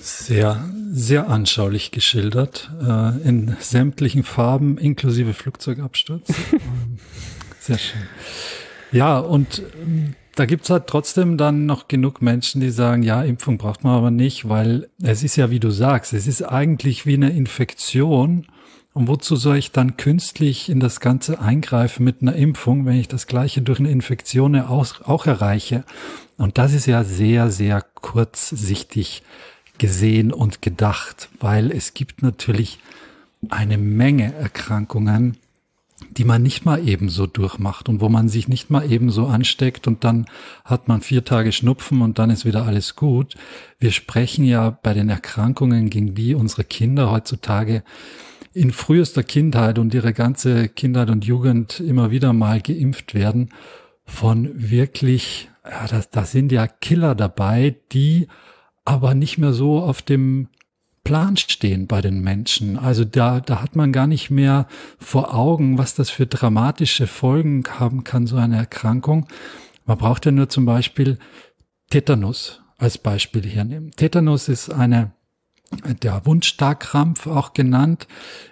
Sehr, 0.00 0.64
sehr 0.92 1.28
anschaulich 1.28 1.90
geschildert, 1.90 2.70
äh, 2.80 3.28
in 3.28 3.56
sämtlichen 3.60 4.22
Farben, 4.22 4.78
inklusive 4.78 5.34
Flugzeugabsturz. 5.34 6.28
Ähm, 6.52 6.98
sehr 7.60 7.78
schön. 7.78 8.02
Ja, 8.90 9.18
und 9.18 9.62
ähm, 9.82 10.14
da 10.34 10.46
gibt's 10.46 10.70
halt 10.70 10.86
trotzdem 10.86 11.36
dann 11.36 11.66
noch 11.66 11.88
genug 11.88 12.22
Menschen, 12.22 12.60
die 12.60 12.70
sagen, 12.70 13.02
ja, 13.02 13.22
Impfung 13.22 13.58
braucht 13.58 13.84
man 13.84 13.94
aber 13.94 14.10
nicht, 14.10 14.48
weil 14.48 14.88
es 15.02 15.22
ist 15.22 15.36
ja, 15.36 15.50
wie 15.50 15.60
du 15.60 15.70
sagst, 15.70 16.12
es 16.14 16.26
ist 16.26 16.42
eigentlich 16.42 17.06
wie 17.06 17.14
eine 17.14 17.30
Infektion. 17.30 18.46
Und 18.92 19.06
wozu 19.06 19.36
soll 19.36 19.56
ich 19.56 19.70
dann 19.70 19.96
künstlich 19.96 20.68
in 20.68 20.80
das 20.80 20.98
Ganze 20.98 21.40
eingreifen 21.40 22.02
mit 22.02 22.22
einer 22.22 22.34
Impfung, 22.34 22.86
wenn 22.86 22.98
ich 22.98 23.06
das 23.06 23.28
Gleiche 23.28 23.62
durch 23.62 23.78
eine 23.78 23.90
Infektion 23.90 24.58
auch, 24.60 25.02
auch 25.02 25.26
erreiche? 25.26 25.84
Und 26.38 26.58
das 26.58 26.72
ist 26.72 26.86
ja 26.86 27.04
sehr, 27.04 27.50
sehr 27.50 27.84
kurzsichtig 27.94 29.22
gesehen 29.80 30.30
und 30.30 30.60
gedacht, 30.60 31.30
weil 31.40 31.72
es 31.72 31.94
gibt 31.94 32.22
natürlich 32.22 32.78
eine 33.48 33.78
Menge 33.78 34.34
Erkrankungen, 34.34 35.38
die 36.10 36.24
man 36.24 36.42
nicht 36.42 36.66
mal 36.66 36.86
ebenso 36.86 37.26
durchmacht 37.26 37.88
und 37.88 38.02
wo 38.02 38.10
man 38.10 38.28
sich 38.28 38.46
nicht 38.46 38.68
mal 38.68 38.90
ebenso 38.92 39.26
ansteckt 39.26 39.86
und 39.86 40.04
dann 40.04 40.26
hat 40.66 40.86
man 40.86 41.00
vier 41.00 41.24
Tage 41.24 41.50
Schnupfen 41.50 42.02
und 42.02 42.18
dann 42.18 42.28
ist 42.28 42.44
wieder 42.44 42.66
alles 42.66 42.94
gut. 42.94 43.36
Wir 43.78 43.90
sprechen 43.90 44.44
ja 44.44 44.68
bei 44.70 44.92
den 44.92 45.08
Erkrankungen, 45.08 45.88
gegen 45.88 46.14
die 46.14 46.34
unsere 46.34 46.64
Kinder 46.64 47.10
heutzutage 47.10 47.82
in 48.52 48.72
frühester 48.72 49.22
Kindheit 49.22 49.78
und 49.78 49.94
ihre 49.94 50.12
ganze 50.12 50.68
Kindheit 50.68 51.08
und 51.08 51.24
Jugend 51.24 51.80
immer 51.80 52.10
wieder 52.10 52.34
mal 52.34 52.60
geimpft 52.60 53.14
werden, 53.14 53.48
von 54.04 54.50
wirklich, 54.54 55.48
ja, 55.64 55.86
da, 55.86 56.02
da 56.10 56.24
sind 56.26 56.52
ja 56.52 56.66
Killer 56.66 57.14
dabei, 57.14 57.76
die 57.92 58.26
aber 58.90 59.14
nicht 59.14 59.38
mehr 59.38 59.52
so 59.52 59.80
auf 59.80 60.02
dem 60.02 60.48
Plan 61.04 61.36
stehen 61.36 61.86
bei 61.86 62.00
den 62.00 62.22
Menschen. 62.22 62.76
Also 62.76 63.04
da, 63.04 63.38
da 63.38 63.62
hat 63.62 63.76
man 63.76 63.92
gar 63.92 64.08
nicht 64.08 64.30
mehr 64.30 64.66
vor 64.98 65.32
Augen, 65.32 65.78
was 65.78 65.94
das 65.94 66.10
für 66.10 66.26
dramatische 66.26 67.06
Folgen 67.06 67.62
haben 67.78 68.02
kann, 68.02 68.26
so 68.26 68.34
eine 68.34 68.56
Erkrankung. 68.56 69.28
Man 69.86 69.96
braucht 69.96 70.26
ja 70.26 70.32
nur 70.32 70.48
zum 70.48 70.66
Beispiel 70.66 71.18
Tetanus 71.88 72.62
als 72.78 72.98
Beispiel 72.98 73.46
hernehmen. 73.46 73.92
Tetanus 73.92 74.48
ist 74.48 74.70
eine 74.70 75.12
der 76.02 76.26
Wundstarkrampf 76.26 77.28
auch 77.28 77.52
genannt, 77.52 78.08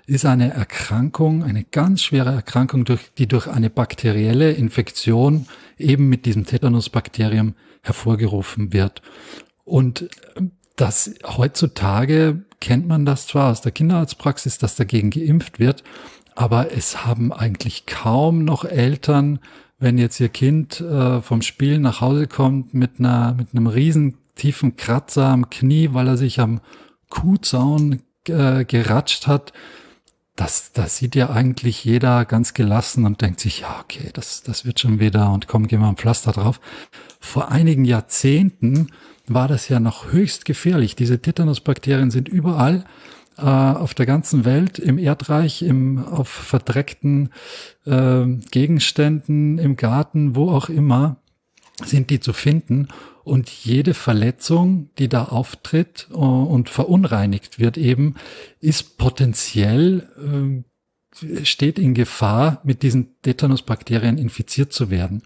ist 0.07 0.24
eine 0.24 0.53
Erkrankung, 0.53 1.42
eine 1.42 1.64
ganz 1.64 2.03
schwere 2.03 2.31
Erkrankung, 2.31 2.85
durch, 2.85 3.12
die 3.18 3.27
durch 3.27 3.48
eine 3.48 3.70
bakterielle 3.70 4.53
Infektion 4.53 5.48
eben 5.79 6.09
mit 6.09 6.27
diesem 6.27 6.46
Tetanusbakterium 6.46 7.55
hervorgerufen 7.83 8.72
wird. 8.72 9.03
Und 9.68 10.09
das 10.76 11.14
heutzutage 11.24 12.42
kennt 12.61 12.88
man 12.88 13.04
das 13.04 13.26
zwar 13.26 13.50
aus 13.50 13.61
der 13.61 13.72
Kinderarztpraxis, 13.72 14.59
dass 14.59 14.76
dagegen 14.76 15.11
geimpft 15.11 15.59
wird, 15.59 15.85
aber 16.35 16.72
es 16.72 17.04
haben 17.04 17.33
eigentlich 17.33 17.87
kaum 17.87 18.44
noch 18.44 18.64
Eltern, 18.64 19.40
wenn 19.78 19.98
jetzt 19.98 20.18
ihr 20.20 20.28
Kind 20.28 20.81
äh, 20.81 21.20
vom 21.20 21.42
Spiel 21.42 21.78
nach 21.78 22.00
Hause 22.00 22.26
kommt 22.26 22.74
mit 22.74 22.98
einer 22.98 23.35
mit 23.35 23.48
einem 23.52 23.66
riesen 23.66 24.18
tiefen 24.35 24.76
Kratzer 24.76 25.26
am 25.26 25.50
Knie, 25.50 25.90
weil 25.92 26.09
er 26.09 26.16
sich 26.16 26.40
am 26.40 26.61
Kuhzaun 27.11 28.02
äh, 28.26 28.64
geratscht 28.64 29.26
hat, 29.26 29.52
das, 30.37 30.72
das 30.72 30.96
sieht 30.96 31.16
ja 31.16 31.31
eigentlich 31.31 31.85
jeder 31.85 32.24
ganz 32.24 32.54
gelassen 32.54 33.04
und 33.04 33.20
denkt 33.20 33.40
sich, 33.40 33.61
ja, 33.61 33.81
okay, 33.83 34.11
das, 34.12 34.44
das 34.44 34.64
wird 34.64 34.78
schon 34.78 35.00
wieder 35.00 35.33
und 35.33 35.48
komm, 35.48 35.66
geh 35.66 35.76
mal 35.76 35.88
ein 35.88 35.96
Pflaster 35.96 36.31
drauf. 36.31 36.61
Vor 37.18 37.50
einigen 37.50 37.85
Jahrzehnten 37.85 38.92
war 39.32 39.48
das 39.48 39.68
ja 39.68 39.80
noch 39.80 40.12
höchst 40.12 40.44
gefährlich. 40.44 40.96
Diese 40.96 41.20
Tetanusbakterien 41.20 42.10
sind 42.10 42.28
überall 42.28 42.84
äh, 43.38 43.42
auf 43.42 43.94
der 43.94 44.06
ganzen 44.06 44.44
Welt, 44.44 44.78
im 44.78 44.98
Erdreich, 44.98 45.62
im, 45.62 46.04
auf 46.04 46.28
verdreckten 46.28 47.30
äh, 47.86 48.26
Gegenständen, 48.50 49.58
im 49.58 49.76
Garten, 49.76 50.34
wo 50.34 50.50
auch 50.50 50.68
immer, 50.68 51.16
sind 51.84 52.10
die 52.10 52.20
zu 52.20 52.32
finden. 52.32 52.88
Und 53.22 53.50
jede 53.50 53.94
Verletzung, 53.94 54.90
die 54.98 55.08
da 55.08 55.26
auftritt 55.26 56.08
äh, 56.10 56.14
und 56.14 56.68
verunreinigt 56.68 57.58
wird 57.58 57.76
eben, 57.76 58.14
ist 58.60 58.98
potenziell, 58.98 60.64
äh, 61.22 61.44
steht 61.44 61.78
in 61.78 61.94
Gefahr, 61.94 62.60
mit 62.64 62.82
diesen 62.82 63.20
Tetanusbakterien 63.22 64.18
infiziert 64.18 64.72
zu 64.72 64.90
werden. 64.90 65.22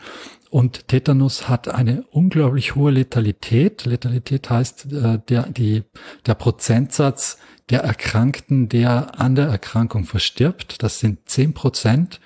Und 0.52 0.88
Tetanus 0.88 1.48
hat 1.48 1.68
eine 1.68 2.02
unglaublich 2.10 2.74
hohe 2.74 2.90
Letalität. 2.90 3.86
Letalität 3.86 4.50
heißt 4.50 4.92
äh, 4.92 5.18
der, 5.26 5.46
die, 5.48 5.82
der 6.26 6.34
Prozentsatz 6.34 7.38
der 7.70 7.84
Erkrankten, 7.84 8.68
der 8.68 9.18
an 9.18 9.34
der 9.34 9.46
Erkrankung 9.46 10.04
verstirbt. 10.04 10.82
Das 10.82 10.98
sind 11.00 11.20
zehn 11.24 11.54
Prozent 11.54 12.20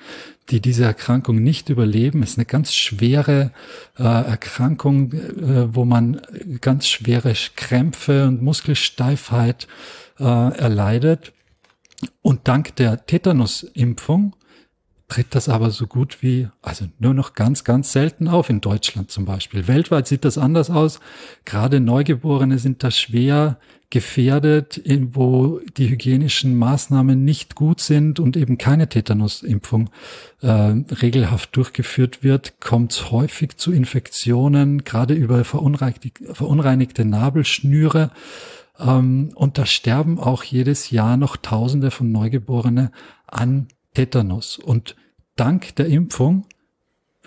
die 0.51 0.61
diese 0.61 0.85
Erkrankung 0.85 1.43
nicht 1.43 1.71
überleben. 1.71 2.23
Es 2.23 2.31
ist 2.31 2.39
eine 2.39 2.47
ganz 2.47 2.73
schwere 2.73 3.51
äh, 3.99 4.03
Erkrankung, 4.05 5.13
äh, 5.13 5.75
wo 5.75 5.85
man 5.85 6.21
ganz 6.61 6.87
schwere 6.87 7.35
Krämpfe 7.57 8.29
und 8.29 8.43
Muskelsteifheit 8.43 9.67
äh, 10.21 10.23
erleidet. 10.23 11.33
Und 12.23 12.47
dank 12.47 12.77
der 12.77 13.07
Tetanusimpfung 13.07 14.37
tritt 15.09 15.35
das 15.35 15.49
aber 15.49 15.71
so 15.71 15.87
gut 15.87 16.23
wie, 16.23 16.49
also 16.63 16.87
nur 16.99 17.15
noch 17.15 17.35
ganz, 17.35 17.63
ganz 17.63 17.93
selten 17.93 18.27
auf 18.27 18.51
in 18.51 18.61
Deutschland 18.61 19.11
zum 19.11 19.25
Beispiel. 19.25 19.69
Weltweit 19.69 20.09
sieht 20.09 20.25
das 20.25 20.37
anders 20.37 20.69
aus. 20.69 21.01
Gerade 21.45 21.79
Neugeborene 21.79 22.59
sind 22.59 22.83
da 22.83 22.91
schwer 22.91 23.59
gefährdet, 23.89 24.83
wo 25.13 25.61
die 25.77 25.89
hygienischen 25.89 26.57
Maßnahmen 26.57 27.25
nicht 27.25 27.55
gut 27.55 27.81
sind 27.81 28.19
und 28.19 28.37
eben 28.37 28.59
keine 28.59 28.89
Tetanusimpfung 28.89 29.91
äh, 30.43 30.49
regelhaft 30.49 31.55
durchgeführt 31.57 32.25
wird, 32.25 32.61
kommt 32.61 32.93
es 32.93 33.13
häufig 33.13 33.57
zu 33.59 33.71
Infektionen, 33.71 34.83
gerade 34.83 35.15
über 35.15 35.45
verunreinigte, 35.45 36.35
verunreinigte 36.35 37.05
Nabelschnüre. 37.05 38.11
Ähm, 38.81 39.31
und 39.37 39.57
da 39.57 39.67
sterben 39.67 40.19
auch 40.19 40.43
jedes 40.43 40.91
Jahr 40.91 41.17
noch 41.17 41.37
Tausende 41.37 41.93
von 41.93 42.11
Neugeborene 42.11 42.91
an 43.29 43.69
Tetanus. 43.97 44.59
Und 44.59 44.95
dank 45.37 45.75
der 45.77 45.87
Impfung 45.87 46.45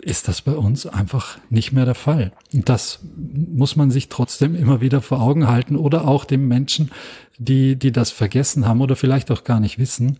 ist 0.04 0.28
das 0.28 0.44
bei 0.44 0.52
uns 0.52 0.86
einfach 0.86 1.40
nicht 1.50 1.72
mehr 1.72 1.86
der 1.86 1.96
Fall. 1.96 2.32
Und 2.54 2.70
das 2.70 3.00
muss 3.18 3.76
man 3.76 3.90
sich 3.90 4.08
trotzdem 4.08 4.54
immer 4.54 4.80
wieder 4.80 5.02
vor 5.02 5.20
Augen 5.20 5.48
halten 5.48 5.76
oder 5.76 6.08
auch 6.08 6.26
dem 6.26 6.48
Menschen, 6.48 6.92
die, 7.40 7.76
die 7.76 7.92
das 7.92 8.12
vergessen 8.12 8.68
haben 8.68 8.82
oder 8.82 8.96
vielleicht 8.96 9.32
auch 9.32 9.44
gar 9.44 9.60
nicht 9.60 9.80
wissen, 9.80 10.20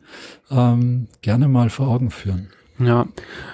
ähm, 0.50 1.08
gerne 1.22 1.48
mal 1.48 1.70
vor 1.70 1.88
Augen 1.88 2.10
führen. 2.10 2.50
Ja, 2.80 3.08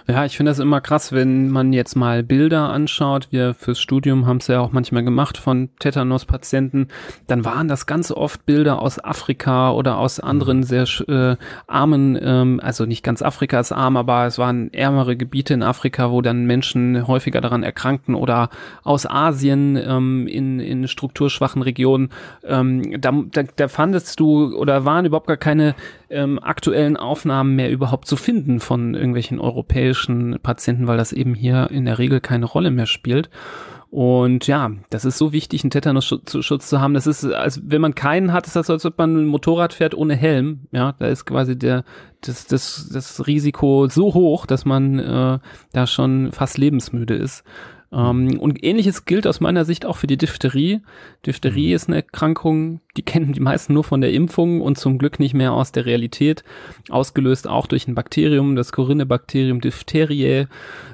ja, 0.07 0.23
ich 0.23 0.37
finde 0.37 0.51
das 0.51 0.59
immer 0.59 0.81
krass, 0.81 1.11
wenn 1.11 1.49
man 1.49 1.73
jetzt 1.73 1.95
mal 1.95 2.21
Bilder 2.21 2.69
anschaut. 2.69 3.29
Wir 3.31 3.55
fürs 3.55 3.79
Studium 3.79 4.27
haben 4.27 4.37
es 4.37 4.45
ja 4.45 4.59
auch 4.59 4.71
manchmal 4.71 5.03
gemacht 5.03 5.39
von 5.39 5.69
Tetanus-Patienten. 5.79 6.89
Dann 7.25 7.43
waren 7.43 7.67
das 7.67 7.87
ganz 7.87 8.11
oft 8.11 8.45
Bilder 8.45 8.79
aus 8.79 9.03
Afrika 9.03 9.71
oder 9.71 9.97
aus 9.97 10.19
anderen 10.19 10.61
sehr 10.61 10.85
äh, 11.07 11.37
armen, 11.65 12.19
ähm, 12.21 12.59
also 12.61 12.85
nicht 12.85 13.03
ganz 13.03 13.23
Afrika 13.23 13.59
ist 13.59 13.71
arm, 13.71 13.97
aber 13.97 14.27
es 14.27 14.37
waren 14.37 14.71
ärmere 14.71 15.15
Gebiete 15.15 15.55
in 15.55 15.63
Afrika, 15.63 16.11
wo 16.11 16.21
dann 16.21 16.45
Menschen 16.45 17.07
häufiger 17.07 17.41
daran 17.41 17.63
erkrankten 17.63 18.13
oder 18.13 18.49
aus 18.83 19.07
Asien 19.07 19.75
ähm, 19.75 20.27
in, 20.27 20.59
in 20.59 20.87
strukturschwachen 20.87 21.63
Regionen. 21.63 22.09
Ähm, 22.43 23.01
da, 23.01 23.11
da, 23.31 23.41
da 23.55 23.67
fandest 23.69 24.19
du 24.19 24.55
oder 24.55 24.85
waren 24.85 25.05
überhaupt 25.05 25.27
gar 25.27 25.37
keine 25.37 25.73
ähm, 26.09 26.39
aktuellen 26.41 26.97
Aufnahmen 26.97 27.55
mehr 27.55 27.71
überhaupt 27.71 28.07
zu 28.07 28.15
finden 28.15 28.59
von 28.59 28.93
irgendwelchen 28.93 29.39
europäischen 29.39 30.39
Patienten, 30.41 30.87
weil 30.87 30.97
das 30.97 31.13
eben 31.13 31.33
hier 31.33 31.69
in 31.71 31.85
der 31.85 31.99
Regel 31.99 32.21
keine 32.21 32.45
Rolle 32.45 32.71
mehr 32.71 32.85
spielt. 32.85 33.29
Und 33.95 34.45
ja, 34.47 34.71
das 34.89 35.05
ist 35.05 35.17
so 35.17 35.31
wichtig, 35.31 35.63
einen 35.63 35.71
Tetanusschutz 35.71 36.67
zu 36.67 36.81
haben. 36.81 36.93
Das 36.93 37.07
ist, 37.07 37.23
als 37.23 37.61
wenn 37.63 37.79
man 37.79 37.95
keinen 37.95 38.33
hat, 38.33 38.45
ist 38.45 38.57
das, 38.57 38.69
als 38.69 38.85
ob 38.85 38.97
man 38.97 39.15
ein 39.15 39.25
Motorrad 39.25 39.73
fährt 39.73 39.95
ohne 39.95 40.15
Helm. 40.15 40.67
Ja, 40.71 40.95
da 40.99 41.07
ist 41.07 41.23
quasi 41.23 41.57
der, 41.57 41.85
das, 42.19 42.45
das, 42.45 42.89
das 42.91 43.25
Risiko 43.25 43.87
so 43.87 44.13
hoch, 44.13 44.47
dass 44.47 44.65
man 44.65 44.99
äh, 44.99 45.39
da 45.71 45.87
schon 45.87 46.33
fast 46.33 46.57
lebensmüde 46.57 47.13
ist. 47.13 47.45
Ähm, 47.93 48.37
und 48.39 48.63
ähnliches 48.63 49.05
gilt 49.05 49.27
aus 49.27 49.39
meiner 49.39 49.63
Sicht 49.63 49.85
auch 49.85 49.95
für 49.95 50.07
die 50.07 50.17
Diphtherie. 50.17 50.81
Diphtherie 51.25 51.69
mhm. 51.69 51.75
ist 51.75 51.87
eine 51.87 51.95
Erkrankung, 51.97 52.81
die 52.97 53.03
kennen 53.03 53.33
die 53.33 53.39
meisten 53.39 53.73
nur 53.73 53.83
von 53.83 54.01
der 54.01 54.13
Impfung 54.13 54.61
und 54.61 54.77
zum 54.77 54.97
Glück 54.97 55.19
nicht 55.19 55.33
mehr 55.33 55.53
aus 55.53 55.71
der 55.71 55.85
Realität. 55.85 56.43
Ausgelöst 56.89 57.47
auch 57.47 57.67
durch 57.67 57.87
ein 57.87 57.95
Bakterium, 57.95 58.55
das 58.55 58.71
Corinne-Bakterium 58.71 59.59
Diphtheriae. 59.61 60.47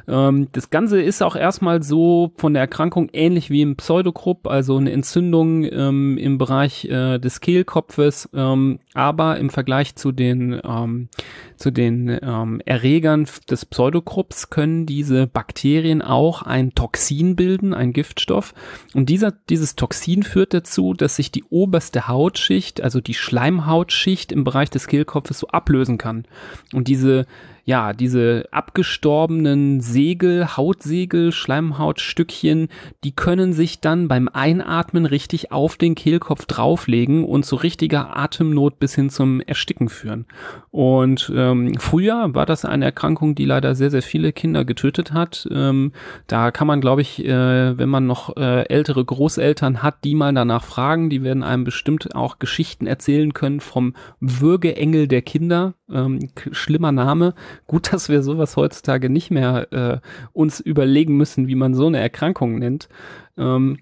Ähm, 0.07 0.47
das 0.51 0.69
Ganze 0.69 1.01
ist 1.01 1.21
auch 1.21 1.35
erstmal 1.35 1.83
so 1.83 2.31
von 2.37 2.53
der 2.53 2.61
Erkrankung 2.61 3.09
ähnlich 3.13 3.49
wie 3.49 3.61
im 3.61 3.75
Pseudogrupp, 3.75 4.47
also 4.47 4.77
eine 4.77 4.91
Entzündung 4.91 5.63
ähm, 5.63 6.17
im 6.17 6.37
Bereich 6.37 6.85
äh, 6.85 7.19
des 7.19 7.39
Kehlkopfes, 7.39 8.29
ähm, 8.33 8.79
aber 8.93 9.37
im 9.37 9.49
Vergleich 9.49 9.95
zu 9.95 10.11
den, 10.11 10.59
ähm, 10.63 11.09
zu 11.55 11.71
den 11.71 12.19
ähm, 12.21 12.61
Erregern 12.65 13.27
des 13.49 13.65
Pseudogrupps 13.65 14.49
können 14.49 14.85
diese 14.85 15.27
Bakterien 15.27 16.01
auch 16.01 16.41
ein 16.41 16.73
Toxin 16.73 17.35
bilden, 17.35 17.73
ein 17.73 17.93
Giftstoff. 17.93 18.53
Und 18.93 19.09
dieser, 19.09 19.31
dieses 19.49 19.75
Toxin 19.75 20.23
führt 20.23 20.53
dazu, 20.53 20.93
dass 20.93 21.15
sich 21.15 21.31
die 21.31 21.43
oberste 21.91 22.07
Hautschicht, 22.07 22.81
also 22.81 23.01
die 23.01 23.13
Schleimhautschicht 23.13 24.31
im 24.31 24.43
Bereich 24.43 24.69
des 24.69 24.87
Kehlkopfes 24.87 25.39
so 25.39 25.47
ablösen 25.47 25.97
kann. 25.97 26.25
Und 26.73 26.87
diese 26.87 27.25
ja, 27.65 27.93
diese 27.93 28.45
abgestorbenen 28.51 29.81
Segel, 29.81 30.57
Hautsegel, 30.57 31.31
Schleimhautstückchen, 31.31 32.69
die 33.03 33.11
können 33.11 33.53
sich 33.53 33.79
dann 33.79 34.07
beim 34.07 34.27
Einatmen 34.27 35.05
richtig 35.05 35.51
auf 35.51 35.77
den 35.77 35.95
Kehlkopf 35.95 36.45
drauflegen 36.45 37.23
und 37.23 37.45
zu 37.45 37.55
richtiger 37.55 38.17
Atemnot 38.17 38.79
bis 38.79 38.95
hin 38.95 39.09
zum 39.09 39.41
Ersticken 39.41 39.89
führen. 39.89 40.25
Und 40.71 41.31
ähm, 41.35 41.75
früher 41.79 42.33
war 42.33 42.45
das 42.45 42.65
eine 42.65 42.85
Erkrankung, 42.85 43.35
die 43.35 43.45
leider 43.45 43.75
sehr, 43.75 43.91
sehr 43.91 44.01
viele 44.01 44.33
Kinder 44.33 44.65
getötet 44.65 45.13
hat. 45.13 45.47
Ähm, 45.51 45.91
da 46.27 46.51
kann 46.51 46.67
man, 46.67 46.81
glaube 46.81 47.01
ich, 47.01 47.23
äh, 47.23 47.77
wenn 47.77 47.89
man 47.89 48.07
noch 48.07 48.37
äh, 48.37 48.67
ältere 48.69 49.03
Großeltern 49.03 49.83
hat, 49.83 50.03
die 50.03 50.15
mal 50.15 50.33
danach 50.33 50.63
fragen, 50.63 51.09
die 51.09 51.23
werden 51.23 51.43
einem 51.43 51.63
bestimmt 51.63 52.15
auch 52.15 52.39
Geschichten 52.39 52.87
erzählen 52.87 53.33
können 53.33 53.59
vom 53.59 53.95
Würgeengel 54.19 55.07
der 55.07 55.21
Kinder. 55.21 55.73
Ähm, 55.91 56.29
schlimmer 56.51 56.91
Name. 56.91 57.33
Gut, 57.67 57.93
dass 57.93 58.09
wir 58.09 58.23
sowas 58.23 58.55
heutzutage 58.55 59.09
nicht 59.09 59.31
mehr 59.31 59.71
äh, 59.71 59.99
uns 60.33 60.59
überlegen 60.59 61.17
müssen, 61.17 61.47
wie 61.47 61.55
man 61.55 61.73
so 61.73 61.87
eine 61.87 61.99
Erkrankung 61.99 62.59
nennt. 62.59 62.89
Ähm, 63.37 63.79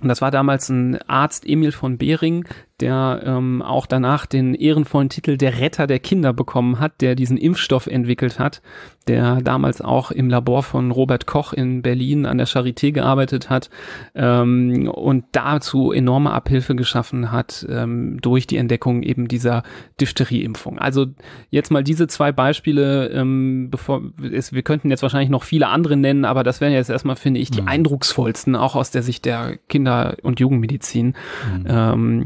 und 0.00 0.08
das 0.08 0.20
war 0.20 0.30
damals 0.30 0.68
ein 0.68 1.00
Arzt, 1.08 1.46
Emil 1.46 1.72
von 1.72 1.98
Behring, 1.98 2.46
der 2.80 3.22
ähm, 3.24 3.62
auch 3.62 3.86
danach 3.86 4.26
den 4.26 4.54
ehrenvollen 4.54 5.08
Titel 5.08 5.36
der 5.36 5.60
Retter 5.60 5.86
der 5.86 6.00
Kinder 6.00 6.32
bekommen 6.32 6.80
hat, 6.80 7.00
der 7.00 7.14
diesen 7.14 7.36
Impfstoff 7.36 7.86
entwickelt 7.86 8.40
hat, 8.40 8.62
der 9.06 9.40
damals 9.42 9.80
auch 9.80 10.10
im 10.10 10.28
Labor 10.28 10.62
von 10.62 10.90
Robert 10.90 11.26
Koch 11.26 11.52
in 11.52 11.82
Berlin 11.82 12.26
an 12.26 12.38
der 12.38 12.48
Charité 12.48 12.90
gearbeitet 12.90 13.48
hat 13.48 13.70
ähm, 14.16 14.88
und 14.88 15.24
dazu 15.32 15.92
enorme 15.92 16.32
Abhilfe 16.32 16.74
geschaffen 16.74 17.30
hat 17.30 17.64
ähm, 17.68 18.18
durch 18.20 18.46
die 18.46 18.56
Entdeckung 18.56 19.02
eben 19.02 19.28
dieser 19.28 19.62
Diphtherieimpfung. 20.00 20.78
Also 20.78 21.06
jetzt 21.50 21.70
mal 21.70 21.84
diese 21.84 22.08
zwei 22.08 22.32
Beispiele, 22.32 23.08
ähm, 23.10 23.68
bevor 23.70 24.02
es, 24.32 24.52
wir 24.52 24.62
könnten 24.62 24.90
jetzt 24.90 25.02
wahrscheinlich 25.02 25.30
noch 25.30 25.44
viele 25.44 25.68
andere 25.68 25.96
nennen, 25.96 26.24
aber 26.24 26.42
das 26.42 26.60
wären 26.60 26.72
jetzt 26.72 26.90
erstmal, 26.90 27.16
finde 27.16 27.38
ich, 27.38 27.50
die 27.50 27.62
mhm. 27.62 27.68
eindrucksvollsten, 27.68 28.56
auch 28.56 28.74
aus 28.74 28.90
der 28.90 29.02
Sicht 29.02 29.26
der 29.26 29.58
Kinder- 29.68 30.16
und 30.22 30.40
Jugendmedizin. 30.40 31.14
Mhm. 31.58 31.66
Ähm, 31.68 32.24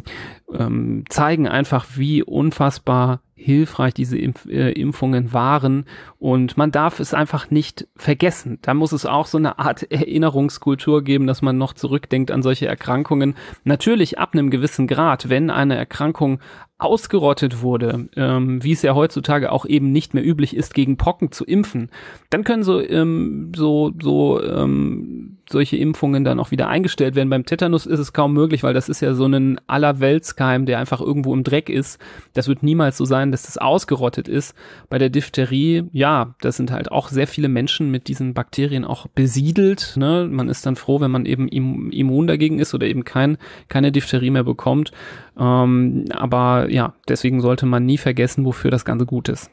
ähm, 0.53 1.05
zeigen 1.09 1.47
einfach, 1.49 1.87
wie 1.97 2.23
unfassbar 2.23 3.21
hilfreich 3.35 3.95
diese 3.95 4.19
Impf 4.19 4.47
äh, 4.47 4.73
Impfungen 4.73 5.33
waren 5.33 5.85
und 6.19 6.57
man 6.57 6.73
darf 6.73 6.99
es 6.99 7.15
einfach 7.15 7.51
nicht 7.51 7.87
vergessen. 7.95 8.59
Da 8.63 8.75
muss 8.75 8.93
es 8.93 9.07
auch 9.07 9.27
so 9.27 9.39
eine 9.39 9.59
Art 9.59 9.83
Erinnerungskultur 9.93 11.05
geben, 11.05 11.27
dass 11.27 11.41
man 11.41 11.57
noch 11.57 11.73
zurückdenkt 11.73 12.31
an 12.31 12.43
solche 12.43 12.67
Erkrankungen. 12.67 13.37
Natürlich 13.65 14.19
ab 14.19 14.31
einem 14.33 14.51
gewissen 14.51 14.89
Grad, 14.89 15.29
wenn 15.29 15.51
eine 15.51 15.77
Erkrankung 15.77 16.41
ausgerottet 16.79 17.61
wurde, 17.61 18.09
ähm, 18.15 18.63
wie 18.63 18.71
es 18.71 18.83
ja 18.83 18.95
heutzutage 18.95 19.51
auch 19.51 19.67
eben 19.67 19.91
nicht 19.91 20.15
mehr 20.15 20.25
üblich 20.25 20.55
ist, 20.55 20.75
gegen 20.75 20.97
Pocken 20.97 21.33
zu 21.33 21.45
impfen, 21.45 21.91
dann 22.31 22.45
können 22.45 22.63
so 22.63 22.81
ähm, 22.81 23.51
so 23.55 23.93
so 24.01 24.41
ähm, 24.41 25.39
solche 25.51 25.77
Impfungen 25.77 26.25
dann 26.25 26.39
auch 26.39 26.51
wieder 26.51 26.69
eingestellt 26.69 27.15
werden. 27.15 27.31
Beim 27.31 27.45
Tetanus 27.45 27.87
ist 27.87 27.99
es 27.99 28.13
kaum 28.13 28.33
möglich, 28.33 28.63
weil 28.63 28.75
das 28.75 28.89
ist 28.89 29.01
ja 29.01 29.15
so 29.15 29.27
ein 29.27 29.61
Allerweltskeim, 29.67 30.67
der 30.67 30.79
einfach 30.79 31.01
irgendwo 31.01 31.35
im 31.35 31.43
Dreck 31.43 31.69
ist. 31.69 31.99
Das 32.35 32.49
wird 32.49 32.63
niemals 32.63 32.97
so 32.97 33.05
sein, 33.05 33.33
dass 33.33 33.43
das 33.43 33.59
ausgerottet 33.59 34.29
ist. 34.29 34.55
Bei 34.89 34.99
der 34.99 35.09
Diphtherie, 35.09 35.85
ja, 35.93 36.35
das 36.41 36.57
sind 36.57 36.71
halt 36.71 36.93
auch 36.93 37.09
sehr 37.09 37.27
viele 37.27 37.49
Menschen 37.49 37.91
mit 37.91 38.09
diesen 38.09 38.35
Bakterien 38.35 38.85
auch 38.85 39.07
besiedelt. 39.09 39.95
Ne? 39.97 40.29
Man 40.31 40.49
ist 40.49 40.67
dann 40.67 40.77
froh, 40.77 41.01
wenn 41.01 41.11
man 41.11 41.27
eben 41.27 41.49
immun 41.49 42.27
dagegen 42.27 42.59
ist 42.59 42.75
oder 42.75 42.87
eben 42.87 43.05
kein, 43.05 43.39
keine 43.69 43.91
Diphtherie 43.91 44.31
mehr 44.31 44.45
bekommt. 44.45 44.93
Ähm, 45.39 46.07
aber 46.11 46.71
ja, 46.71 46.95
deswegen 47.09 47.41
sollte 47.41 47.67
man 47.67 47.87
nie 47.87 47.99
vergessen, 47.99 48.45
wofür 48.45 48.71
das 48.71 48.85
Ganze 48.85 49.07
gut 49.07 49.29
ist. 49.29 49.51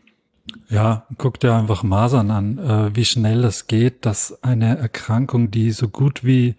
Ja, 0.70 1.06
guck 1.18 1.40
dir 1.40 1.54
einfach 1.54 1.84
Masern 1.84 2.32
an, 2.32 2.58
äh, 2.58 2.96
wie 2.96 3.06
schnell 3.06 3.42
das 3.42 3.68
geht, 3.68 4.06
dass 4.06 4.44
eine 4.44 4.78
Erkrankung, 4.78 5.52
die 5.52 5.72
so 5.72 5.88
gut 5.88 6.24
wie 6.24 6.56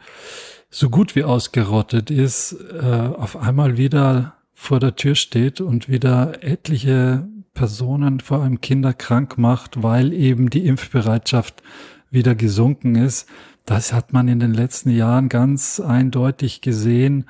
so 0.70 0.90
gut 0.90 1.14
wie 1.16 1.24
ausgerottet 1.24 2.10
ist, 2.10 2.56
äh, 2.72 2.84
auf 2.84 3.36
einmal 3.36 3.76
wieder 3.76 4.34
vor 4.52 4.80
der 4.80 4.96
Tür 4.96 5.14
steht 5.14 5.60
und 5.60 5.88
wieder 5.88 6.42
etliche 6.42 7.26
Personen, 7.54 8.20
vor 8.20 8.42
allem 8.42 8.60
Kinder, 8.60 8.92
krank 8.92 9.38
macht, 9.38 9.82
weil 9.82 10.12
eben 10.12 10.50
die 10.50 10.66
Impfbereitschaft 10.66 11.62
wieder 12.10 12.34
gesunken 12.34 12.94
ist. 12.94 13.28
Das 13.64 13.92
hat 13.92 14.12
man 14.12 14.28
in 14.28 14.38
den 14.38 14.54
letzten 14.54 14.90
Jahren 14.90 15.28
ganz 15.28 15.80
eindeutig 15.80 16.60
gesehen. 16.60 17.26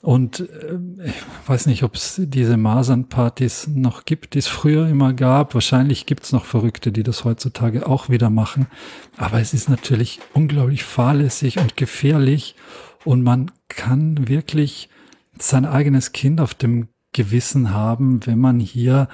Und 0.00 0.40
äh, 0.40 1.08
ich 1.08 1.48
weiß 1.48 1.66
nicht, 1.66 1.82
ob 1.82 1.96
es 1.96 2.20
diese 2.22 2.56
Masernpartys 2.56 3.68
noch 3.68 4.04
gibt, 4.04 4.34
die 4.34 4.38
es 4.38 4.46
früher 4.46 4.88
immer 4.88 5.12
gab. 5.12 5.54
Wahrscheinlich 5.54 6.06
gibt 6.06 6.24
es 6.24 6.32
noch 6.32 6.44
Verrückte, 6.44 6.92
die 6.92 7.02
das 7.02 7.24
heutzutage 7.24 7.86
auch 7.86 8.08
wieder 8.08 8.30
machen. 8.30 8.66
Aber 9.16 9.40
es 9.40 9.54
ist 9.54 9.68
natürlich 9.68 10.20
unglaublich 10.34 10.84
fahrlässig 10.84 11.58
und 11.58 11.76
gefährlich. 11.76 12.54
Und 13.04 13.22
man 13.22 13.50
kann 13.68 14.28
wirklich 14.28 14.88
sein 15.38 15.64
eigenes 15.64 16.12
Kind 16.12 16.40
auf 16.40 16.54
dem 16.54 16.88
Gewissen 17.12 17.72
haben, 17.72 18.24
wenn 18.26 18.38
man 18.38 18.60
hier 18.60 19.08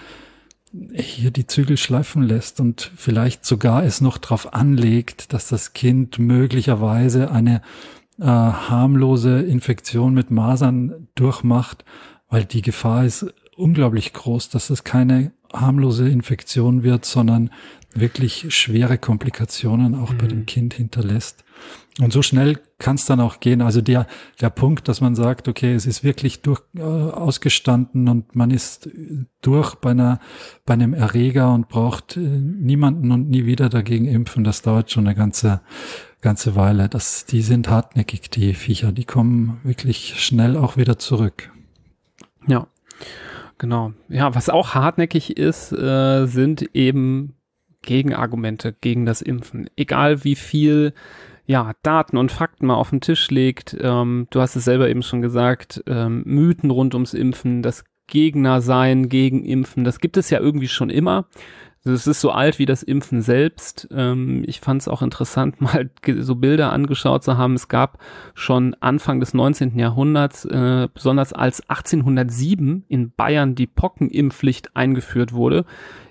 hier 0.93 1.30
die 1.30 1.47
Zügel 1.47 1.76
schleifen 1.76 2.22
lässt 2.22 2.59
und 2.59 2.91
vielleicht 2.97 3.45
sogar 3.45 3.85
es 3.85 4.01
noch 4.01 4.18
darauf 4.18 4.55
anlegt, 4.55 5.32
dass 5.32 5.47
das 5.47 5.72
Kind 5.72 6.18
möglicherweise 6.18 7.30
eine 7.30 7.62
äh, 8.20 8.24
harmlose 8.24 9.40
Infektion 9.40 10.14
mit 10.14 10.30
Masern 10.30 11.08
durchmacht, 11.14 11.84
weil 12.28 12.44
die 12.44 12.62
Gefahr 12.62 13.04
ist 13.04 13.26
unglaublich 13.56 14.12
groß, 14.12 14.48
dass 14.48 14.70
es 14.70 14.84
keine 14.84 15.32
harmlose 15.52 16.08
Infektion 16.08 16.82
wird, 16.82 17.04
sondern 17.04 17.50
wirklich 17.95 18.55
schwere 18.55 18.99
Komplikationen 18.99 19.95
auch 19.95 20.12
mhm. 20.12 20.18
bei 20.18 20.26
dem 20.26 20.38
mhm. 20.40 20.47
Kind 20.47 20.74
hinterlässt. 20.74 21.45
Und 22.01 22.12
so 22.12 22.22
schnell 22.22 22.59
kann 22.78 22.97
es 22.97 23.07
dann 23.07 23.20
auch 23.20 23.38
gehen. 23.38 23.62
Also 23.62 23.80
der, 23.80 24.09
der 24.40 24.51
Punkt, 24.51 24.88
dass 24.88 25.01
man 25.01 25.14
sagt, 25.14 25.47
okay, 25.47 25.74
es 25.74 25.86
ist 25.86 26.03
wirklich 26.03 26.42
durch, 26.42 26.61
äh, 26.76 26.82
ausgestanden 26.82 28.09
und 28.09 28.34
man 28.34 28.51
ist 28.51 28.88
durch 29.42 29.76
bei 29.76 29.92
einer, 29.92 30.18
bei 30.66 30.74
einem 30.74 30.92
Erreger 30.92 31.55
und 31.55 31.68
braucht 31.68 32.16
äh, 32.16 32.20
niemanden 32.20 33.12
und 33.12 33.30
nie 33.30 33.47
wieder 33.47 33.68
dagegen 33.68 34.07
impfen, 34.07 34.42
das 34.42 34.62
dauert 34.62 34.90
schon 34.90 35.07
eine 35.07 35.14
ganze, 35.14 35.61
ganze 36.20 36.57
Weile. 36.57 36.88
Das, 36.88 37.26
die 37.26 37.42
sind 37.42 37.68
hartnäckig, 37.68 38.28
die 38.28 38.55
Viecher. 38.55 38.90
Die 38.90 39.05
kommen 39.05 39.61
wirklich 39.62 40.20
schnell 40.20 40.57
auch 40.57 40.76
wieder 40.76 40.99
zurück. 40.99 41.53
Ja, 42.49 42.66
genau. 43.59 43.92
Ja, 44.09 44.34
was 44.34 44.49
auch 44.49 44.74
hartnäckig 44.74 45.36
ist, 45.36 45.70
äh, 45.70 46.26
sind 46.26 46.62
eben 46.74 47.36
Gegenargumente 47.85 48.72
gegen 48.72 49.07
das 49.07 49.22
Impfen. 49.22 49.68
Egal 49.76 50.24
wie 50.24 50.35
viel 50.35 50.95
ja, 51.47 51.72
Daten 51.82 52.16
und 52.16 52.32
Fakten 52.32 52.66
mal 52.66 52.74
auf 52.74 52.91
den 52.91 53.01
Tisch 53.01 53.30
legt. 53.30 53.76
Ähm, 53.80 54.26
du 54.30 54.41
hast 54.41 54.57
es 54.57 54.64
selber 54.64 54.89
eben 54.89 55.03
schon 55.03 55.20
gesagt, 55.22 55.82
ähm, 55.87 56.22
Mythen 56.24 56.70
rund 56.70 56.95
ums 56.95 57.14
Impfen, 57.14 57.62
das 57.62 57.85
Gegner 58.07 58.61
sein 58.61 59.09
gegen 59.09 59.45
Impfen, 59.45 59.85
das 59.85 59.99
gibt 59.99 60.16
es 60.16 60.30
ja 60.30 60.39
irgendwie 60.39 60.68
schon 60.68 60.91
immer. 60.91 61.26
Es 61.87 62.07
ist 62.07 62.22
so 62.22 62.30
alt 62.30 62.59
wie 62.59 62.64
das 62.64 62.82
Impfen 62.82 63.20
selbst. 63.20 63.89
Ähm, 63.91 64.43
ich 64.47 64.61
fand 64.61 64.80
es 64.80 64.89
auch 64.89 65.03
interessant, 65.03 65.61
mal 65.61 65.91
so 66.18 66.35
Bilder 66.37 66.72
angeschaut 66.72 67.22
zu 67.22 67.37
haben. 67.37 67.55
Es 67.55 67.68
gab 67.68 67.99
schon 68.35 68.74
Anfang 68.80 69.20
des 69.20 69.35
19. 69.35 69.78
Jahrhunderts, 69.78 70.47
äh, 70.47 70.89
besonders 70.93 71.35
als 71.35 71.68
1807 71.68 72.85
in 72.89 73.12
Bayern 73.12 73.55
die 73.55 73.66
Pockenimpfpflicht 73.66 74.74
eingeführt 74.74 75.35
wurde, 75.35 75.66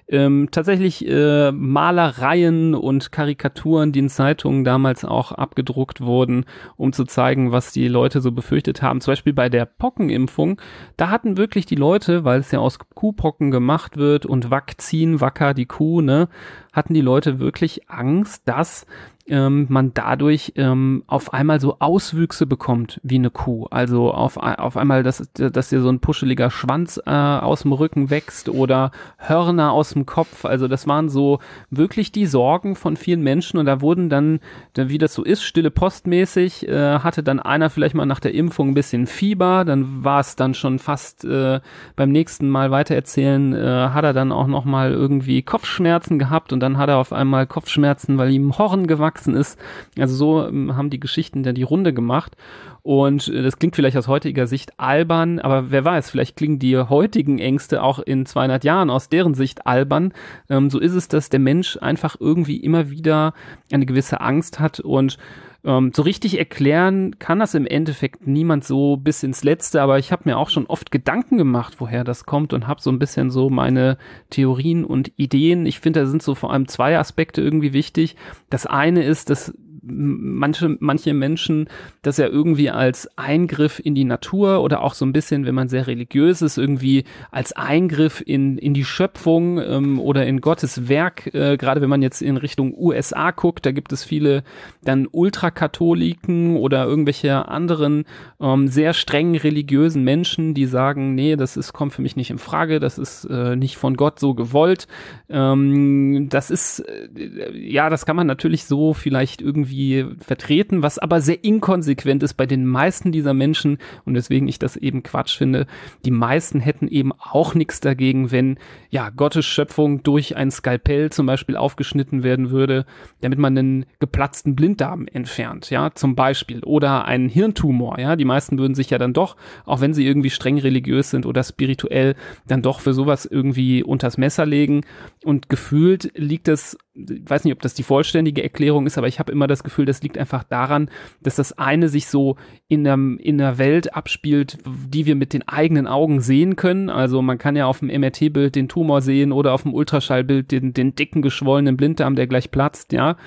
ähm, 0.07 0.49
tatsächlich 0.51 1.07
äh, 1.07 1.51
Malereien 1.51 2.75
und 2.75 3.11
Karikaturen, 3.11 3.91
die 3.91 3.99
in 3.99 4.09
Zeitungen 4.09 4.63
damals 4.63 5.05
auch 5.05 5.31
abgedruckt 5.31 6.01
wurden, 6.01 6.45
um 6.75 6.93
zu 6.93 7.05
zeigen, 7.05 7.51
was 7.51 7.71
die 7.71 7.87
Leute 7.87 8.21
so 8.21 8.31
befürchtet 8.31 8.81
haben. 8.81 9.01
Zum 9.01 9.13
Beispiel 9.13 9.33
bei 9.33 9.49
der 9.49 9.65
Pockenimpfung, 9.65 10.59
da 10.97 11.09
hatten 11.09 11.37
wirklich 11.37 11.65
die 11.65 11.75
Leute, 11.75 12.23
weil 12.23 12.39
es 12.39 12.51
ja 12.51 12.59
aus 12.59 12.79
Kuhpocken 12.79 13.51
gemacht 13.51 13.97
wird 13.97 14.25
und 14.25 14.51
Vakzin, 14.51 15.21
Wacker, 15.21 15.53
die 15.53 15.65
Kuh, 15.65 16.01
ne, 16.01 16.27
hatten 16.73 16.93
die 16.93 17.01
Leute 17.01 17.39
wirklich 17.39 17.89
Angst, 17.89 18.47
dass 18.47 18.85
ähm, 19.27 19.67
man 19.69 19.93
dadurch 19.93 20.53
ähm, 20.57 21.03
auf 21.07 21.33
einmal 21.33 21.61
so 21.61 21.77
Auswüchse 21.79 22.45
bekommt 22.45 22.99
wie 23.03 23.15
eine 23.15 23.29
Kuh. 23.29 23.67
Also 23.69 24.11
auf, 24.11 24.35
auf 24.35 24.75
einmal, 24.75 25.03
dass, 25.03 25.31
dass 25.33 25.69
dir 25.69 25.81
so 25.81 25.89
ein 25.89 25.99
puscheliger 25.99 26.49
Schwanz 26.51 26.99
äh, 27.05 27.09
aus 27.09 27.61
dem 27.61 27.71
Rücken 27.71 28.09
wächst 28.09 28.49
oder 28.49 28.91
Hörner 29.17 29.71
aus 29.71 29.91
dem 29.91 30.05
Kopf. 30.05 30.43
Also 30.43 30.67
das 30.67 30.87
waren 30.87 31.07
so 31.07 31.39
wirklich 31.69 32.11
die 32.11 32.25
Sorgen 32.25 32.75
von 32.75 32.97
vielen 32.97 33.21
Menschen 33.21 33.59
und 33.59 33.65
da 33.65 33.79
wurden 33.79 34.09
dann, 34.09 34.41
wie 34.75 34.97
das 34.97 35.13
so 35.13 35.23
ist, 35.23 35.43
stille 35.43 35.71
postmäßig, 35.71 36.67
äh, 36.67 36.99
hatte 36.99 37.23
dann 37.23 37.39
einer 37.39 37.69
vielleicht 37.69 37.95
mal 37.95 38.05
nach 38.05 38.19
der 38.19 38.33
Impfung 38.33 38.69
ein 38.69 38.73
bisschen 38.73 39.07
Fieber, 39.07 39.63
dann 39.63 40.03
war 40.03 40.19
es 40.19 40.35
dann 40.35 40.53
schon 40.53 40.79
fast 40.79 41.23
äh, 41.23 41.61
beim 41.95 42.11
nächsten 42.11 42.49
Mal 42.49 42.71
weitererzählen, 42.71 43.53
äh, 43.53 43.89
hat 43.89 44.03
er 44.03 44.13
dann 44.13 44.33
auch 44.33 44.47
noch 44.47 44.65
mal 44.65 44.91
irgendwie 44.91 45.43
Kopfschmerzen 45.43 46.19
gehabt 46.19 46.51
und 46.51 46.59
dann 46.59 46.77
hat 46.77 46.89
er 46.89 46.97
auf 46.97 47.13
einmal 47.13 47.47
Kopfschmerzen, 47.47 48.17
weil 48.17 48.31
ihm 48.31 48.57
Horn 48.57 48.85
gewachsen 48.85 49.12
gewachsen 49.13 49.35
ist. 49.35 49.59
Also 49.97 50.15
so 50.15 50.47
ähm, 50.47 50.75
haben 50.75 50.89
die 50.89 50.99
Geschichten 50.99 51.43
dann 51.43 51.55
die 51.55 51.63
Runde 51.63 51.93
gemacht. 51.93 52.35
Und 52.81 53.27
äh, 53.27 53.41
das 53.41 53.59
klingt 53.59 53.75
vielleicht 53.75 53.97
aus 53.97 54.07
heutiger 54.07 54.47
Sicht 54.47 54.79
albern, 54.79 55.39
aber 55.39 55.71
wer 55.71 55.85
weiß, 55.85 56.09
vielleicht 56.09 56.35
klingen 56.35 56.59
die 56.59 56.77
heutigen 56.77 57.39
Ängste 57.39 57.81
auch 57.81 57.99
in 57.99 58.25
200 58.25 58.63
Jahren 58.63 58.89
aus 58.89 59.09
deren 59.09 59.35
Sicht 59.35 59.65
albern. 59.65 60.13
Ähm, 60.49 60.69
so 60.69 60.79
ist 60.79 60.93
es, 60.93 61.07
dass 61.07 61.29
der 61.29 61.39
Mensch 61.39 61.77
einfach 61.77 62.15
irgendwie 62.19 62.57
immer 62.57 62.89
wieder 62.89 63.33
eine 63.71 63.85
gewisse 63.85 64.21
Angst 64.21 64.59
hat 64.59 64.79
und 64.79 65.17
ähm, 65.65 65.91
so 65.95 66.01
richtig 66.01 66.37
erklären 66.37 67.17
kann 67.19 67.39
das 67.39 67.55
im 67.55 67.65
Endeffekt 67.65 68.27
niemand 68.27 68.63
so 68.63 68.97
bis 68.97 69.23
ins 69.23 69.43
Letzte, 69.43 69.81
aber 69.81 69.99
ich 69.99 70.11
habe 70.11 70.23
mir 70.25 70.37
auch 70.37 70.49
schon 70.49 70.65
oft 70.65 70.91
Gedanken 70.91 71.37
gemacht, 71.37 71.75
woher 71.79 72.03
das 72.03 72.25
kommt 72.25 72.53
und 72.53 72.67
habe 72.67 72.81
so 72.81 72.91
ein 72.91 72.99
bisschen 72.99 73.31
so 73.31 73.49
meine 73.49 73.97
Theorien 74.29 74.83
und 74.83 75.11
Ideen. 75.15 75.65
Ich 75.65 75.79
finde, 75.79 76.01
da 76.01 76.05
sind 76.05 76.21
so 76.21 76.35
vor 76.35 76.51
allem 76.51 76.67
zwei 76.67 76.97
Aspekte 76.97 77.41
irgendwie 77.41 77.73
wichtig. 77.73 78.15
Das 78.49 78.65
eine 78.65 79.03
ist, 79.03 79.29
dass 79.29 79.53
manche, 79.85 80.77
manche 80.79 81.13
Menschen 81.13 81.67
das 82.01 82.17
ja 82.17 82.27
irgendwie 82.27 82.69
als 82.69 83.09
Eingriff 83.17 83.81
in 83.83 83.95
die 83.95 84.05
Natur 84.05 84.61
oder 84.61 84.81
auch 84.81 84.93
so 84.93 85.05
ein 85.05 85.13
bisschen, 85.13 85.45
wenn 85.45 85.55
man 85.55 85.67
sehr 85.67 85.87
religiös 85.87 86.41
ist, 86.41 86.57
irgendwie 86.57 87.03
als 87.31 87.53
Eingriff 87.53 88.23
in, 88.25 88.57
in 88.57 88.73
die 88.73 88.85
Schöpfung 88.85 89.59
ähm, 89.59 89.99
oder 89.99 90.25
in 90.25 90.41
Gottes 90.41 90.87
Werk, 90.87 91.33
äh, 91.33 91.57
gerade 91.57 91.81
wenn 91.81 91.89
man 91.89 92.01
jetzt 92.01 92.21
in 92.21 92.37
Richtung 92.37 92.73
USA 92.77 93.31
guckt, 93.31 93.65
da 93.65 93.71
gibt 93.71 93.91
es 93.91 94.03
viele 94.03 94.43
dann 94.83 95.07
Ultrakatholiken 95.11 96.55
oder 96.55 96.85
irgendwelche 96.85 97.47
anderen 97.47 98.05
ähm, 98.39 98.67
sehr 98.67 98.93
strengen 98.93 99.35
religiösen 99.35 100.03
Menschen, 100.03 100.53
die 100.53 100.65
sagen, 100.65 101.15
nee, 101.15 101.35
das 101.35 101.57
ist, 101.57 101.73
kommt 101.73 101.93
für 101.93 102.01
mich 102.01 102.15
nicht 102.15 102.29
in 102.29 102.37
Frage, 102.37 102.79
das 102.79 102.97
ist 102.97 103.25
äh, 103.25 103.55
nicht 103.55 103.77
von 103.77 103.97
Gott 103.97 104.19
so 104.19 104.33
gewollt. 104.33 104.87
Ähm, 105.29 106.27
das 106.29 106.49
ist, 106.49 106.79
äh, 106.79 107.51
ja, 107.53 107.89
das 107.89 108.05
kann 108.05 108.15
man 108.15 108.27
natürlich 108.27 108.65
so 108.65 108.93
vielleicht 108.93 109.41
irgendwie 109.41 109.72
vertreten, 110.19 110.83
was 110.83 110.99
aber 110.99 111.21
sehr 111.21 111.43
inkonsequent 111.43 112.23
ist 112.23 112.35
bei 112.35 112.45
den 112.45 112.65
meisten 112.65 113.11
dieser 113.11 113.33
Menschen 113.33 113.77
und 114.05 114.13
deswegen 114.13 114.47
ich 114.47 114.59
das 114.59 114.75
eben 114.75 115.03
Quatsch 115.03 115.37
finde. 115.37 115.67
Die 116.05 116.11
meisten 116.11 116.59
hätten 116.59 116.87
eben 116.87 117.11
auch 117.13 117.55
nichts 117.55 117.79
dagegen, 117.79 118.31
wenn 118.31 118.57
ja 118.89 119.09
Gottes 119.09 119.45
Schöpfung 119.45 120.03
durch 120.03 120.35
ein 120.35 120.51
Skalpell 120.51 121.11
zum 121.11 121.25
Beispiel 121.25 121.55
aufgeschnitten 121.55 122.23
werden 122.23 122.51
würde, 122.51 122.85
damit 123.21 123.39
man 123.39 123.57
einen 123.57 123.85
geplatzten 123.99 124.55
Blinddarm 124.55 125.07
entfernt, 125.07 125.69
ja, 125.69 125.91
zum 125.93 126.15
Beispiel 126.15 126.63
oder 126.63 127.05
einen 127.05 127.29
Hirntumor, 127.29 127.99
ja. 127.99 128.15
Die 128.15 128.25
meisten 128.25 128.57
würden 128.57 128.75
sich 128.75 128.89
ja 128.89 128.97
dann 128.97 129.13
doch, 129.13 129.35
auch 129.65 129.81
wenn 129.81 129.93
sie 129.93 130.05
irgendwie 130.05 130.29
streng 130.29 130.57
religiös 130.57 131.09
sind 131.09 131.25
oder 131.25 131.43
spirituell, 131.43 132.15
dann 132.47 132.61
doch 132.61 132.79
für 132.79 132.93
sowas 132.93 133.25
irgendwie 133.25 133.83
unters 133.83 134.17
Messer 134.17 134.45
legen 134.45 134.81
und 135.23 135.49
gefühlt 135.49 136.11
liegt 136.15 136.47
es 136.47 136.77
ich 136.95 137.27
weiß 137.27 137.43
nicht, 137.43 137.53
ob 137.53 137.61
das 137.61 137.73
die 137.73 137.83
vollständige 137.83 138.43
Erklärung 138.43 138.85
ist, 138.85 138.97
aber 138.97 139.07
ich 139.07 139.19
habe 139.19 139.31
immer 139.31 139.47
das 139.47 139.63
Gefühl, 139.63 139.85
das 139.85 140.03
liegt 140.03 140.17
einfach 140.17 140.43
daran, 140.43 140.89
dass 141.21 141.35
das 141.35 141.57
eine 141.57 141.89
sich 141.89 142.07
so 142.07 142.35
in 142.67 142.83
der, 142.83 142.93
in 142.93 143.39
der 143.39 143.57
Welt 143.57 143.95
abspielt, 143.95 144.59
die 144.65 145.05
wir 145.05 145.15
mit 145.15 145.33
den 145.33 145.47
eigenen 145.47 145.87
Augen 145.87 146.21
sehen 146.21 146.55
können. 146.55 146.89
Also 146.89 147.21
man 147.21 147.39
kann 147.39 147.55
ja 147.55 147.65
auf 147.65 147.79
dem 147.79 147.87
MRT-Bild 147.87 148.55
den 148.55 148.67
Tumor 148.67 149.01
sehen 149.01 149.31
oder 149.31 149.53
auf 149.53 149.63
dem 149.63 149.73
Ultraschallbild 149.73 150.51
den, 150.51 150.73
den 150.73 150.93
dicken, 150.93 151.23
geschwollenen 151.23 151.77
Blinddarm, 151.77 152.15
der 152.15 152.27
gleich 152.27 152.51
platzt, 152.51 152.93
ja. 152.93 153.17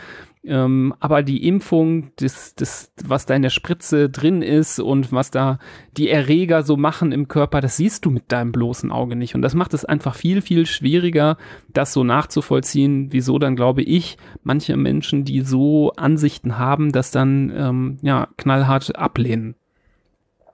Ähm, 0.47 0.95
aber 1.01 1.23
die 1.23 1.47
Impfung, 1.47 2.13
das, 2.17 2.55
das, 2.55 2.93
was 3.05 3.27
da 3.27 3.35
in 3.35 3.43
der 3.43 3.51
Spritze 3.51 4.09
drin 4.09 4.43
ist 4.43 4.79
und 4.79 5.13
was 5.13 5.31
da 5.31 5.59
die 5.97 6.09
Erreger 6.09 6.63
so 6.63 6.77
machen 6.77 7.13
im 7.13 7.29
Körper, 7.29 7.61
das 7.61 7.77
siehst 7.77 8.05
du 8.05 8.11
mit 8.11 8.31
deinem 8.31 8.53
bloßen 8.53 8.93
Auge 8.93 9.17
nicht. 9.17 9.35
Und 9.35 9.43
das 9.43 9.55
macht 9.55 9.75
es 9.75 9.85
einfach 9.85 10.15
viel, 10.15 10.43
viel 10.43 10.67
schwieriger, 10.67 11.37
das 11.69 11.93
so 11.93 12.05
nachzuvollziehen, 12.05 13.13
wieso 13.13 13.39
dann, 13.39 13.57
glaube 13.57 13.83
ich, 13.83 14.17
manche 14.43 14.77
Menschen, 14.77 15.25
die 15.25 15.41
so 15.41 15.93
Ansichten 15.97 16.59
haben, 16.59 16.93
das 16.93 17.11
dann 17.11 17.53
ähm, 17.55 17.99
ja 18.03 18.29
knallhart 18.37 18.97
ablehnen. 18.97 19.57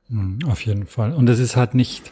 Hm, 0.09 0.39
auf 0.47 0.65
jeden 0.65 0.87
Fall. 0.87 1.13
Und 1.13 1.29
es 1.29 1.39
ist 1.39 1.57
halt 1.57 1.75
nicht, 1.75 2.11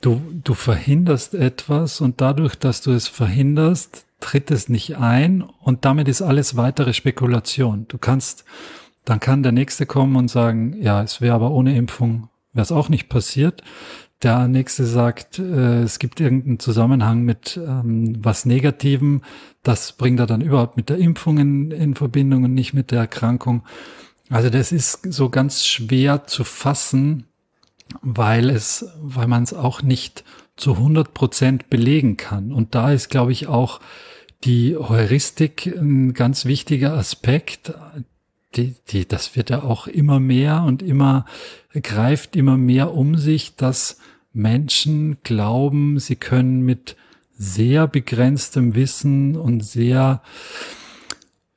du, 0.00 0.20
du 0.44 0.54
verhinderst 0.54 1.34
etwas 1.34 2.00
und 2.00 2.20
dadurch, 2.20 2.56
dass 2.56 2.82
du 2.82 2.92
es 2.92 3.08
verhinderst, 3.08 4.06
tritt 4.22 4.50
es 4.50 4.68
nicht 4.68 4.96
ein 4.96 5.42
und 5.42 5.84
damit 5.84 6.08
ist 6.08 6.22
alles 6.22 6.56
weitere 6.56 6.94
Spekulation. 6.94 7.86
Du 7.88 7.98
kannst, 7.98 8.44
dann 9.04 9.20
kann 9.20 9.42
der 9.42 9.52
Nächste 9.52 9.84
kommen 9.84 10.16
und 10.16 10.28
sagen, 10.28 10.76
ja, 10.80 11.02
es 11.02 11.20
wäre 11.20 11.34
aber 11.34 11.50
ohne 11.50 11.76
Impfung, 11.76 12.28
wäre 12.52 12.62
es 12.62 12.72
auch 12.72 12.88
nicht 12.88 13.08
passiert. 13.08 13.62
Der 14.22 14.46
Nächste 14.46 14.86
sagt, 14.86 15.40
äh, 15.40 15.82
es 15.82 15.98
gibt 15.98 16.20
irgendeinen 16.20 16.60
Zusammenhang 16.60 17.22
mit 17.22 17.56
ähm, 17.56 18.16
was 18.20 18.46
Negativem. 18.46 19.22
Das 19.64 19.92
bringt 19.92 20.20
er 20.20 20.26
dann 20.26 20.40
überhaupt 20.40 20.76
mit 20.76 20.88
der 20.88 20.98
Impfung 20.98 21.38
in, 21.38 21.70
in 21.72 21.94
Verbindung 21.96 22.44
und 22.44 22.54
nicht 22.54 22.72
mit 22.72 22.92
der 22.92 23.00
Erkrankung. 23.00 23.64
Also 24.30 24.48
das 24.48 24.70
ist 24.70 25.12
so 25.12 25.28
ganz 25.28 25.66
schwer 25.66 26.24
zu 26.24 26.44
fassen, 26.44 27.26
weil 28.00 28.48
es, 28.48 28.86
weil 29.02 29.26
man 29.26 29.42
es 29.42 29.52
auch 29.52 29.82
nicht 29.82 30.24
zu 30.56 30.74
100 30.74 31.12
Prozent 31.12 31.68
belegen 31.68 32.16
kann. 32.16 32.52
Und 32.52 32.76
da 32.76 32.92
ist, 32.92 33.10
glaube 33.10 33.32
ich, 33.32 33.48
auch 33.48 33.80
die 34.44 34.76
Heuristik 34.76 35.66
ein 35.66 36.14
ganz 36.14 36.44
wichtiger 36.44 36.94
Aspekt. 36.94 37.72
Die, 38.56 38.74
die, 38.88 39.06
das 39.06 39.36
wird 39.36 39.50
ja 39.50 39.62
auch 39.62 39.86
immer 39.86 40.20
mehr 40.20 40.62
und 40.64 40.82
immer 40.82 41.24
greift 41.80 42.36
immer 42.36 42.56
mehr 42.56 42.92
um 42.92 43.16
sich, 43.16 43.56
dass 43.56 43.98
Menschen 44.32 45.18
glauben, 45.22 45.98
sie 45.98 46.16
können 46.16 46.62
mit 46.62 46.96
sehr 47.32 47.86
begrenztem 47.86 48.74
Wissen 48.74 49.36
und 49.36 49.64
sehr 49.64 50.22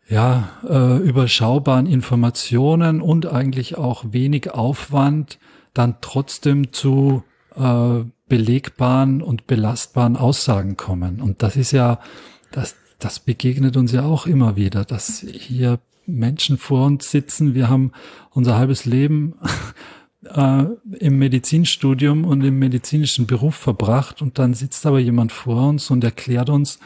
ja, 0.08 0.50
äh, 0.68 0.98
überschaubaren 0.98 1.88
Informationen 1.88 3.02
und 3.02 3.26
eigentlich 3.26 3.78
auch 3.78 4.06
wenig 4.12 4.52
Aufwand 4.52 5.40
dann 5.74 5.96
trotzdem 6.02 6.72
zu 6.72 7.24
äh, 7.56 8.04
belegbaren 8.28 9.22
und 9.22 9.48
belastbaren 9.48 10.16
Aussagen 10.16 10.78
kommen. 10.78 11.22
Und 11.22 11.44
das 11.44 11.56
ist 11.56 11.72
ja 11.72 12.00
das, 12.56 12.76
das 13.00 13.20
begegnet 13.20 13.76
uns 13.76 13.92
ja 13.92 14.04
auch 14.04 14.26
immer 14.26 14.56
wieder, 14.56 14.86
dass 14.86 15.20
hier 15.20 15.80
Menschen 16.06 16.58
vor 16.58 16.86
uns 16.86 17.12
sitzen. 17.12 17.54
Wir 17.54 17.70
haben 17.70 17.92
unser 18.32 18.56
halbes 18.56 18.86
Leben 18.86 19.36
äh, 20.24 20.64
im 21.00 21.18
Medizinstudium 21.18 22.24
und 22.24 22.44
im 22.44 22.58
medizinischen 22.58 23.28
Beruf 23.28 23.56
verbracht 23.56 24.22
und 24.22 24.40
dann 24.40 24.54
sitzt 24.54 24.86
aber 24.86 25.00
jemand 25.00 25.32
vor 25.32 25.68
uns 25.68 25.92
und 25.92 26.04
erklärt 26.04 26.50
uns 26.50 26.80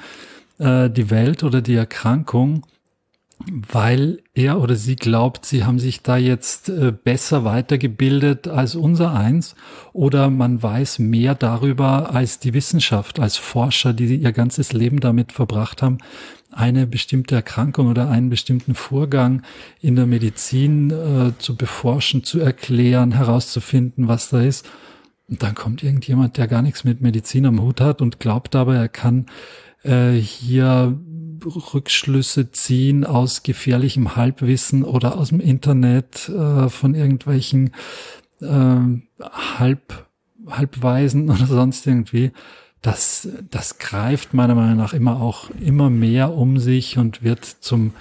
äh, 0.57 0.89
die 0.89 1.11
Welt 1.11 1.43
oder 1.43 1.61
die 1.61 1.75
Erkrankung 1.75 2.65
weil 3.47 4.21
er 4.33 4.59
oder 4.59 4.75
sie 4.75 4.95
glaubt, 4.95 5.45
sie 5.45 5.63
haben 5.63 5.79
sich 5.79 6.01
da 6.03 6.17
jetzt 6.17 6.69
äh, 6.69 6.91
besser 6.91 7.45
weitergebildet 7.45 8.47
als 8.47 8.75
unser 8.75 9.13
eins 9.13 9.55
oder 9.93 10.29
man 10.29 10.61
weiß 10.61 10.99
mehr 10.99 11.35
darüber 11.35 12.13
als 12.13 12.39
die 12.39 12.53
Wissenschaft, 12.53 13.19
als 13.19 13.37
Forscher, 13.37 13.93
die 13.93 14.15
ihr 14.15 14.33
ganzes 14.33 14.73
Leben 14.73 14.99
damit 14.99 15.31
verbracht 15.31 15.81
haben, 15.81 15.99
eine 16.51 16.85
bestimmte 16.85 17.35
Erkrankung 17.35 17.87
oder 17.87 18.09
einen 18.09 18.29
bestimmten 18.29 18.75
Vorgang 18.75 19.43
in 19.79 19.95
der 19.95 20.05
Medizin 20.05 20.89
äh, 20.89 21.31
zu 21.37 21.55
beforschen, 21.55 22.23
zu 22.23 22.39
erklären, 22.39 23.13
herauszufinden, 23.13 24.07
was 24.07 24.29
da 24.29 24.41
ist. 24.41 24.67
Und 25.29 25.43
dann 25.43 25.55
kommt 25.55 25.83
irgendjemand, 25.83 26.37
der 26.37 26.47
gar 26.47 26.61
nichts 26.61 26.83
mit 26.83 27.01
Medizin 27.01 27.45
am 27.45 27.61
Hut 27.61 27.79
hat 27.79 28.01
und 28.01 28.19
glaubt 28.19 28.55
aber, 28.55 28.75
er 28.75 28.89
kann 28.89 29.27
äh, 29.83 30.13
hier 30.13 30.97
Rückschlüsse 31.45 32.51
ziehen 32.51 33.05
aus 33.05 33.43
gefährlichem 33.43 34.15
Halbwissen 34.15 34.83
oder 34.83 35.17
aus 35.17 35.29
dem 35.29 35.39
Internet 35.39 36.29
äh, 36.29 36.69
von 36.69 36.95
irgendwelchen 36.95 37.71
äh, 38.41 38.77
Halb, 39.21 40.07
Halbweisen 40.47 41.29
oder 41.29 41.45
sonst 41.45 41.85
irgendwie. 41.87 42.31
Das, 42.81 43.27
das 43.49 43.77
greift 43.77 44.33
meiner 44.33 44.55
Meinung 44.55 44.77
nach 44.77 44.93
immer 44.93 45.21
auch 45.21 45.49
immer 45.59 45.89
mehr 45.89 46.33
um 46.33 46.59
sich 46.59 46.97
und 46.97 47.23
wird 47.23 47.43
zum 47.43 47.93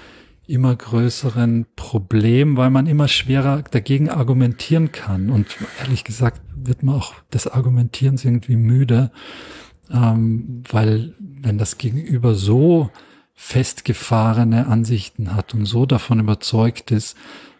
immer 0.48 0.74
größeren 0.74 1.66
Problem, 1.76 2.56
weil 2.56 2.70
man 2.70 2.86
immer 2.86 3.06
schwerer 3.06 3.62
dagegen 3.70 4.08
argumentieren 4.08 4.92
kann. 4.92 5.30
Und 5.30 5.46
ehrlich 5.80 6.04
gesagt 6.04 6.40
wird 6.56 6.82
man 6.82 6.94
auch 6.94 7.14
des 7.32 7.46
Argumentierens 7.46 8.24
irgendwie 8.24 8.56
müde, 8.56 9.10
ähm, 9.90 10.62
weil 10.70 11.14
wenn 11.18 11.58
das 11.58 11.76
Gegenüber 11.76 12.34
so 12.34 12.90
festgefahrene 13.40 14.66
Ansichten 14.66 15.36
hat 15.36 15.54
und 15.54 15.64
so 15.64 15.86
davon 15.86 16.18
überzeugt 16.18 16.90
ist, 16.90 17.16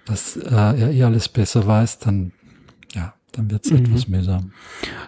dass 0.06 0.36
äh, 0.36 0.50
er 0.50 0.90
eh 0.90 1.04
alles 1.04 1.28
besser 1.28 1.68
weiß, 1.68 2.00
dann 2.00 2.32
ja, 2.92 3.14
dann 3.30 3.48
wird 3.48 3.64
es 3.64 3.70
mhm. 3.70 3.78
etwas 3.78 4.08
mühsam. 4.08 4.52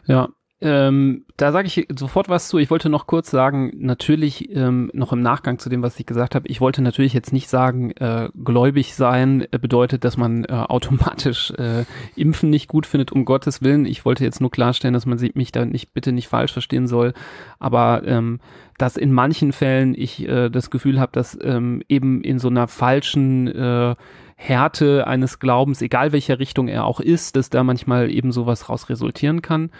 Ja, 0.07 0.29
ähm, 0.63 1.25
da 1.39 1.53
sage 1.53 1.69
ich 1.69 1.89
sofort 1.97 2.29
was 2.29 2.49
zu. 2.49 2.59
Ich 2.59 2.71
wollte 2.71 2.91
noch 2.91 3.07
kurz 3.07 3.31
sagen, 3.31 3.73
natürlich 3.79 4.55
ähm, 4.55 4.91
noch 4.93 5.13
im 5.13 5.21
Nachgang 5.21 5.59
zu 5.59 5.71
dem, 5.71 5.83
was 5.83 5.99
ich 5.99 6.05
gesagt 6.05 6.35
habe, 6.35 6.49
ich 6.49 6.61
wollte 6.61 6.83
natürlich 6.83 7.15
jetzt 7.15 7.33
nicht 7.33 7.49
sagen, 7.49 7.93
äh, 7.93 8.29
gläubig 8.45 8.95
sein 8.95 9.47
äh, 9.51 9.59
bedeutet, 9.59 10.05
dass 10.05 10.19
man 10.19 10.45
äh, 10.45 10.53
automatisch 10.53 11.51
äh, 11.53 11.85
Impfen 12.15 12.51
nicht 12.51 12.69
gut 12.69 12.85
findet, 12.85 13.11
um 13.11 13.25
Gottes 13.25 13.63
Willen. 13.63 13.87
Ich 13.87 14.05
wollte 14.05 14.23
jetzt 14.23 14.43
nur 14.43 14.51
klarstellen, 14.51 14.93
dass 14.93 15.07
man 15.07 15.19
mich 15.35 15.51
da 15.51 15.65
nicht 15.65 15.95
bitte 15.95 16.13
nicht 16.13 16.29
falsch 16.29 16.53
verstehen 16.53 16.87
soll. 16.87 17.15
Aber 17.59 18.03
ähm, 18.05 18.41
dass 18.77 18.97
in 18.97 19.13
manchen 19.13 19.53
Fällen 19.53 19.95
ich 19.95 20.29
äh, 20.29 20.51
das 20.51 20.71
Gefühl 20.71 21.01
habe, 21.01 21.13
dass 21.13 21.39
ähm, 21.43 21.83
eben 21.89 22.23
in 22.23 22.39
so 22.39 22.49
einer 22.49 22.69
falschen 22.69 23.49
äh, 23.49 23.95
Härte 24.43 25.07
eines 25.07 25.38
Glaubens, 25.38 25.82
egal 25.82 26.12
welcher 26.12 26.38
Richtung 26.38 26.68
er 26.68 26.86
auch 26.86 26.99
ist, 26.99 27.36
dass 27.36 27.51
da 27.51 27.62
manchmal 27.62 28.11
eben 28.11 28.32
sowas 28.32 28.70
raus 28.70 28.88
resultieren 28.88 29.43
kann. 29.43 29.70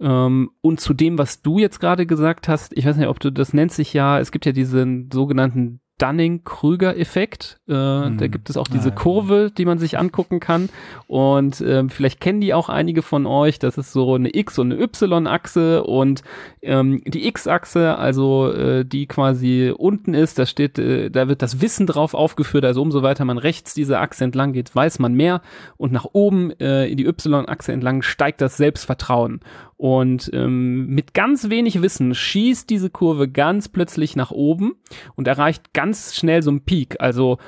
Ähm, 0.00 0.52
und 0.62 0.80
zu 0.80 0.94
dem, 0.94 1.18
was 1.18 1.42
du 1.42 1.58
jetzt 1.58 1.80
gerade 1.80 2.06
gesagt 2.06 2.48
hast, 2.48 2.74
ich 2.74 2.86
weiß 2.86 2.96
nicht, 2.96 3.08
ob 3.08 3.20
du 3.20 3.30
das 3.30 3.52
nennt 3.52 3.72
sich 3.72 3.92
ja, 3.92 4.18
es 4.18 4.32
gibt 4.32 4.46
ja 4.46 4.52
diesen 4.52 5.10
sogenannten 5.12 5.80
Dunning-Krüger-Effekt. 5.98 7.58
Äh, 7.68 7.72
hm. 7.72 8.18
Da 8.18 8.26
gibt 8.26 8.50
es 8.50 8.56
auch 8.56 8.68
diese 8.68 8.90
ah, 8.90 8.94
Kurve, 8.94 9.50
die 9.56 9.64
man 9.64 9.78
sich 9.78 9.98
angucken 9.98 10.40
kann. 10.40 10.68
Und 11.06 11.60
äh, 11.60 11.88
vielleicht 11.88 12.20
kennen 12.20 12.40
die 12.40 12.54
auch 12.54 12.68
einige 12.68 13.02
von 13.02 13.26
euch. 13.26 13.58
Das 13.58 13.78
ist 13.78 13.92
so 13.92 14.14
eine 14.14 14.34
X- 14.34 14.58
und 14.58 14.72
eine 14.72 14.82
Y-Achse. 14.82 15.84
Und 15.84 16.22
ähm, 16.62 17.02
die 17.06 17.26
X-Achse, 17.28 17.96
also 17.96 18.52
äh, 18.52 18.84
die 18.84 19.06
quasi 19.06 19.72
unten 19.76 20.12
ist, 20.14 20.38
da 20.38 20.46
steht, 20.46 20.78
äh, 20.78 21.10
da 21.10 21.28
wird 21.28 21.42
das 21.42 21.60
Wissen 21.62 21.86
drauf 21.86 22.14
aufgeführt. 22.14 22.64
Also 22.64 22.82
umso 22.82 23.02
weiter 23.02 23.24
man 23.24 23.38
rechts 23.38 23.72
diese 23.72 23.98
Achse 23.98 24.24
entlang 24.24 24.52
geht, 24.52 24.74
weiß 24.74 24.98
man 24.98 25.14
mehr. 25.14 25.40
Und 25.76 25.92
nach 25.92 26.06
oben 26.12 26.50
äh, 26.60 26.86
in 26.86 26.98
die 26.98 27.06
Y-Achse 27.06 27.72
entlang 27.72 28.02
steigt 28.02 28.40
das 28.40 28.56
Selbstvertrauen. 28.56 29.40
Und 29.78 30.30
ähm, 30.32 30.86
mit 30.86 31.12
ganz 31.12 31.50
wenig 31.50 31.82
Wissen 31.82 32.14
schießt 32.14 32.70
diese 32.70 32.88
Kurve 32.88 33.28
ganz 33.28 33.68
plötzlich 33.68 34.16
nach 34.16 34.30
oben 34.30 34.76
und 35.16 35.28
erreicht 35.28 35.74
ganz 35.74 35.85
schnell 35.94 36.42
so 36.42 36.50
einen 36.50 36.60
Peak. 36.60 36.96
Also 37.00 37.38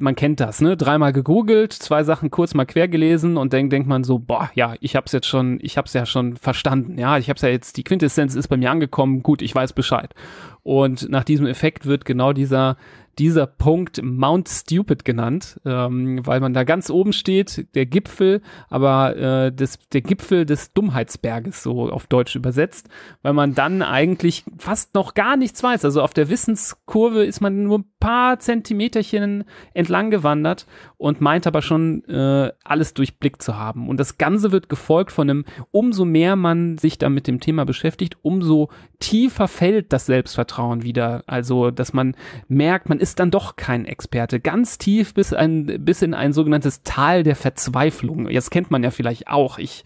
man 0.00 0.16
kennt 0.16 0.40
das, 0.40 0.60
ne? 0.60 0.76
Dreimal 0.76 1.12
gegoogelt, 1.12 1.72
zwei 1.72 2.02
Sachen 2.02 2.30
kurz 2.30 2.54
mal 2.54 2.66
quer 2.66 2.88
gelesen 2.88 3.36
und 3.36 3.52
dann 3.52 3.70
denkt 3.70 3.88
man 3.88 4.02
so, 4.02 4.18
boah, 4.18 4.50
ja, 4.54 4.74
ich 4.80 4.96
hab's 4.96 5.12
jetzt 5.12 5.26
schon, 5.26 5.58
ich 5.62 5.78
hab's 5.78 5.92
ja 5.92 6.04
schon 6.04 6.36
verstanden. 6.36 6.98
Ja, 6.98 7.18
ich 7.18 7.30
hab's 7.30 7.42
ja 7.42 7.48
jetzt, 7.48 7.76
die 7.76 7.84
Quintessenz 7.84 8.34
ist 8.34 8.48
bei 8.48 8.56
mir 8.56 8.70
angekommen, 8.70 9.22
gut, 9.22 9.40
ich 9.40 9.54
weiß 9.54 9.72
Bescheid. 9.72 10.14
Und 10.62 11.08
nach 11.08 11.24
diesem 11.24 11.46
Effekt 11.46 11.86
wird 11.86 12.04
genau 12.04 12.32
dieser 12.32 12.76
dieser 13.18 13.46
Punkt 13.46 14.00
Mount 14.02 14.48
Stupid 14.48 15.04
genannt, 15.04 15.60
ähm, 15.64 16.24
weil 16.24 16.40
man 16.40 16.54
da 16.54 16.64
ganz 16.64 16.88
oben 16.88 17.12
steht, 17.12 17.66
der 17.74 17.86
Gipfel, 17.86 18.42
aber 18.68 19.16
äh, 19.16 19.52
das, 19.52 19.78
der 19.92 20.02
Gipfel 20.02 20.46
des 20.46 20.72
Dummheitsberges, 20.72 21.62
so 21.62 21.90
auf 21.90 22.06
Deutsch 22.06 22.36
übersetzt, 22.36 22.88
weil 23.22 23.32
man 23.32 23.54
dann 23.54 23.82
eigentlich 23.82 24.44
fast 24.58 24.94
noch 24.94 25.14
gar 25.14 25.36
nichts 25.36 25.62
weiß. 25.62 25.84
Also 25.84 26.02
auf 26.02 26.14
der 26.14 26.28
Wissenskurve 26.28 27.24
ist 27.24 27.40
man 27.40 27.64
nur 27.64 27.80
ein 27.80 27.90
paar 27.98 28.38
Zentimeterchen 28.38 29.44
entlang 29.74 30.10
gewandert 30.10 30.66
und 30.96 31.20
meint 31.20 31.46
aber 31.46 31.62
schon 31.62 32.04
äh, 32.04 32.52
alles 32.64 32.94
durchblickt 32.94 33.42
zu 33.42 33.56
haben. 33.56 33.88
Und 33.88 33.98
das 33.98 34.18
Ganze 34.18 34.52
wird 34.52 34.68
gefolgt 34.68 35.12
von 35.12 35.28
einem, 35.28 35.44
umso 35.70 36.04
mehr 36.04 36.36
man 36.36 36.78
sich 36.78 36.98
da 36.98 37.08
mit 37.08 37.26
dem 37.26 37.40
Thema 37.40 37.64
beschäftigt, 37.64 38.16
umso 38.22 38.68
tiefer 38.98 39.48
fällt 39.48 39.92
das 39.92 40.06
Selbstvertrauen 40.06 40.82
wieder. 40.82 41.22
Also, 41.26 41.70
dass 41.70 41.92
man 41.92 42.16
merkt, 42.48 42.88
man 42.88 43.00
ist 43.00 43.20
dann 43.20 43.30
doch 43.30 43.56
kein 43.56 43.84
Experte. 43.84 44.40
Ganz 44.40 44.78
tief 44.78 45.14
bis, 45.14 45.32
ein, 45.32 45.84
bis 45.84 46.02
in 46.02 46.14
ein 46.14 46.32
sogenanntes 46.32 46.82
Tal 46.82 47.22
der 47.22 47.36
Verzweiflung. 47.36 48.28
Jetzt 48.28 48.50
kennt 48.50 48.70
man 48.70 48.82
ja 48.82 48.90
vielleicht 48.90 49.28
auch. 49.28 49.58
Ich 49.58 49.84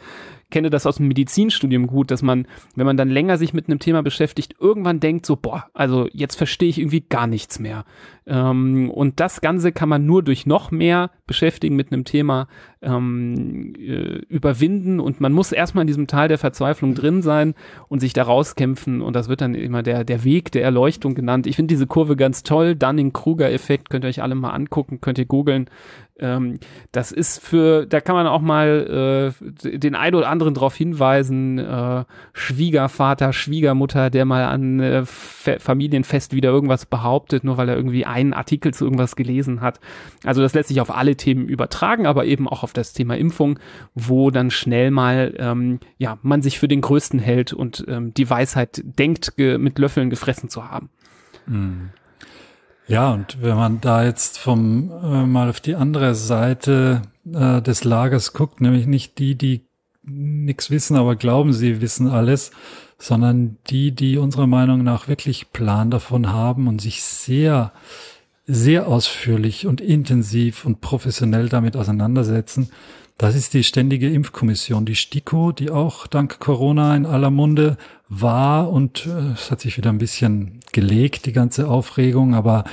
kenne 0.52 0.70
das 0.70 0.86
aus 0.86 0.98
dem 0.98 1.08
Medizinstudium 1.08 1.88
gut, 1.88 2.12
dass 2.12 2.22
man, 2.22 2.46
wenn 2.76 2.86
man 2.86 2.96
dann 2.96 3.08
länger 3.08 3.38
sich 3.38 3.52
mit 3.52 3.66
einem 3.68 3.80
Thema 3.80 4.04
beschäftigt, 4.04 4.54
irgendwann 4.60 5.00
denkt 5.00 5.26
so, 5.26 5.34
boah, 5.34 5.66
also 5.74 6.08
jetzt 6.12 6.36
verstehe 6.36 6.68
ich 6.68 6.78
irgendwie 6.78 7.00
gar 7.00 7.26
nichts 7.26 7.58
mehr. 7.58 7.84
Ähm, 8.26 8.88
und 8.90 9.18
das 9.18 9.40
Ganze 9.40 9.72
kann 9.72 9.88
man 9.88 10.06
nur 10.06 10.22
durch 10.22 10.46
noch 10.46 10.70
mehr 10.70 11.10
beschäftigen 11.26 11.74
mit 11.74 11.90
einem 11.90 12.04
Thema 12.04 12.46
ähm, 12.82 13.74
äh, 13.76 14.20
überwinden 14.28 15.00
und 15.00 15.20
man 15.20 15.32
muss 15.32 15.50
erstmal 15.50 15.82
in 15.82 15.88
diesem 15.88 16.06
Tal 16.06 16.28
der 16.28 16.38
Verzweiflung 16.38 16.94
drin 16.94 17.22
sein 17.22 17.54
und 17.88 18.00
sich 18.00 18.12
da 18.12 18.22
rauskämpfen 18.22 19.02
und 19.02 19.16
das 19.16 19.28
wird 19.28 19.40
dann 19.40 19.54
immer 19.54 19.82
der, 19.82 20.04
der 20.04 20.22
Weg 20.24 20.52
der 20.52 20.62
Erleuchtung 20.62 21.14
genannt. 21.14 21.46
Ich 21.46 21.56
finde 21.56 21.72
diese 21.72 21.86
Kurve 21.86 22.14
ganz 22.14 22.42
toll, 22.42 22.76
Dunning-Kruger-Effekt, 22.76 23.90
könnt 23.90 24.04
ihr 24.04 24.08
euch 24.08 24.22
alle 24.22 24.34
mal 24.34 24.50
angucken, 24.50 25.00
könnt 25.00 25.18
ihr 25.18 25.26
googeln. 25.26 25.68
Ähm, 26.22 26.58
das 26.92 27.12
ist 27.12 27.44
für, 27.44 27.84
da 27.84 28.00
kann 28.00 28.14
man 28.14 28.26
auch 28.26 28.40
mal 28.40 29.34
äh, 29.42 29.78
den 29.78 29.94
ein 29.94 30.14
oder 30.14 30.28
anderen 30.28 30.54
darauf 30.54 30.74
hinweisen, 30.74 31.58
äh, 31.58 32.04
Schwiegervater, 32.32 33.32
Schwiegermutter, 33.32 34.08
der 34.08 34.24
mal 34.24 34.44
an 34.44 34.80
äh, 34.80 35.04
Familienfest 35.04 36.32
wieder 36.32 36.50
irgendwas 36.50 36.86
behauptet, 36.86 37.42
nur 37.42 37.56
weil 37.56 37.68
er 37.68 37.76
irgendwie 37.76 38.06
einen 38.06 38.32
Artikel 38.32 38.72
zu 38.72 38.84
irgendwas 38.84 39.16
gelesen 39.16 39.60
hat. 39.60 39.80
Also 40.24 40.40
das 40.40 40.54
lässt 40.54 40.68
sich 40.68 40.80
auf 40.80 40.94
alle 40.94 41.16
Themen 41.16 41.48
übertragen, 41.48 42.06
aber 42.06 42.24
eben 42.24 42.48
auch 42.48 42.62
auf 42.62 42.72
das 42.72 42.92
Thema 42.92 43.16
Impfung, 43.16 43.58
wo 43.94 44.30
dann 44.30 44.50
schnell 44.50 44.92
mal 44.92 45.34
ähm, 45.38 45.80
ja 45.98 46.18
man 46.22 46.42
sich 46.42 46.58
für 46.58 46.68
den 46.68 46.80
Größten 46.80 47.18
hält 47.18 47.52
und 47.52 47.84
ähm, 47.88 48.14
die 48.14 48.30
Weisheit 48.30 48.82
denkt, 48.84 49.32
mit 49.36 49.78
Löffeln 49.78 50.10
gefressen 50.10 50.48
zu 50.48 50.70
haben. 50.70 50.88
Mhm. 51.46 51.90
Ja, 52.92 53.14
und 53.14 53.40
wenn 53.40 53.56
man 53.56 53.80
da 53.80 54.04
jetzt 54.04 54.38
vom 54.38 54.90
äh, 55.02 55.24
mal 55.24 55.48
auf 55.48 55.60
die 55.60 55.76
andere 55.76 56.14
Seite 56.14 57.00
äh, 57.24 57.62
des 57.62 57.84
Lagers 57.84 58.34
guckt, 58.34 58.60
nämlich 58.60 58.86
nicht 58.86 59.18
die, 59.18 59.34
die 59.34 59.62
nichts 60.02 60.70
wissen, 60.70 60.96
aber 60.96 61.16
glauben, 61.16 61.54
sie 61.54 61.80
wissen 61.80 62.06
alles, 62.06 62.50
sondern 62.98 63.56
die, 63.70 63.92
die 63.92 64.18
unserer 64.18 64.46
Meinung 64.46 64.84
nach 64.84 65.08
wirklich 65.08 65.52
Plan 65.52 65.90
davon 65.90 66.34
haben 66.34 66.68
und 66.68 66.82
sich 66.82 67.02
sehr, 67.02 67.72
sehr 68.46 68.86
ausführlich 68.88 69.66
und 69.66 69.80
intensiv 69.80 70.66
und 70.66 70.82
professionell 70.82 71.48
damit 71.48 71.76
auseinandersetzen. 71.76 72.68
Das 73.18 73.34
ist 73.34 73.54
die 73.54 73.62
ständige 73.62 74.10
Impfkommission, 74.10 74.84
die 74.84 74.96
STIKO, 74.96 75.52
die 75.52 75.70
auch 75.70 76.06
dank 76.06 76.40
Corona 76.40 76.96
in 76.96 77.06
aller 77.06 77.30
Munde 77.30 77.76
war 78.08 78.70
und 78.70 79.06
äh, 79.06 79.32
es 79.32 79.50
hat 79.50 79.60
sich 79.60 79.76
wieder 79.76 79.90
ein 79.90 79.98
bisschen 79.98 80.60
gelegt, 80.72 81.26
die 81.26 81.32
ganze 81.32 81.68
Aufregung, 81.68 82.34
aber 82.34 82.64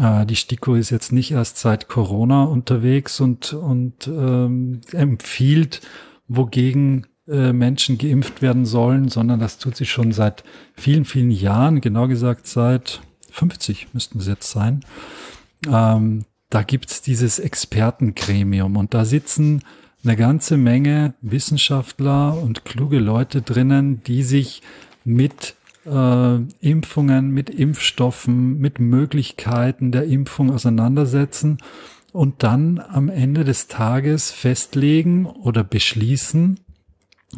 äh, 0.00 0.26
die 0.26 0.36
STIKO 0.36 0.74
ist 0.74 0.90
jetzt 0.90 1.12
nicht 1.12 1.30
erst 1.30 1.58
seit 1.58 1.88
Corona 1.88 2.44
unterwegs 2.44 3.20
und, 3.20 3.52
und 3.54 4.06
ähm, 4.08 4.80
empfiehlt, 4.92 5.80
wogegen 6.28 7.06
äh, 7.26 7.52
Menschen 7.52 7.98
geimpft 7.98 8.42
werden 8.42 8.66
sollen, 8.66 9.08
sondern 9.08 9.40
das 9.40 9.58
tut 9.58 9.76
sich 9.76 9.90
schon 9.90 10.12
seit 10.12 10.44
vielen, 10.74 11.04
vielen 11.04 11.30
Jahren, 11.30 11.80
genau 11.80 12.08
gesagt 12.08 12.46
seit 12.46 13.00
50 13.30 13.94
müssten 13.94 14.18
es 14.18 14.26
jetzt 14.26 14.50
sein. 14.50 14.84
Ähm, 15.70 16.24
da 16.50 16.62
gibt's 16.62 17.02
dieses 17.02 17.38
Expertengremium 17.38 18.76
und 18.76 18.94
da 18.94 19.04
sitzen 19.04 19.62
eine 20.04 20.16
ganze 20.16 20.56
Menge 20.56 21.14
Wissenschaftler 21.20 22.40
und 22.40 22.64
kluge 22.64 22.98
Leute 22.98 23.42
drinnen, 23.42 24.02
die 24.04 24.22
sich 24.22 24.62
mit 25.04 25.56
äh, 25.84 26.36
Impfungen, 26.60 27.30
mit 27.30 27.50
Impfstoffen, 27.50 28.58
mit 28.58 28.78
Möglichkeiten 28.78 29.92
der 29.92 30.04
Impfung 30.04 30.52
auseinandersetzen 30.52 31.58
und 32.12 32.42
dann 32.42 32.78
am 32.78 33.08
Ende 33.08 33.44
des 33.44 33.66
Tages 33.66 34.30
festlegen 34.30 35.26
oder 35.26 35.64
beschließen, 35.64 36.60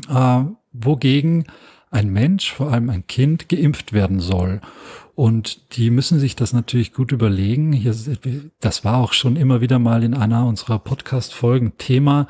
äh, 0.08 0.44
wogegen 0.72 1.44
ein 1.90 2.10
Mensch, 2.10 2.52
vor 2.52 2.72
allem 2.72 2.88
ein 2.88 3.06
Kind, 3.06 3.48
geimpft 3.48 3.92
werden 3.92 4.20
soll. 4.20 4.60
Und 5.14 5.76
die 5.76 5.90
müssen 5.90 6.18
sich 6.18 6.36
das 6.36 6.52
natürlich 6.52 6.92
gut 6.92 7.12
überlegen. 7.12 7.72
Hier, 7.72 7.94
das 8.60 8.84
war 8.84 8.98
auch 8.98 9.12
schon 9.12 9.36
immer 9.36 9.60
wieder 9.60 9.78
mal 9.78 10.02
in 10.02 10.14
einer 10.14 10.46
unserer 10.46 10.78
Podcast-Folgen 10.78 11.72
Thema, 11.78 12.26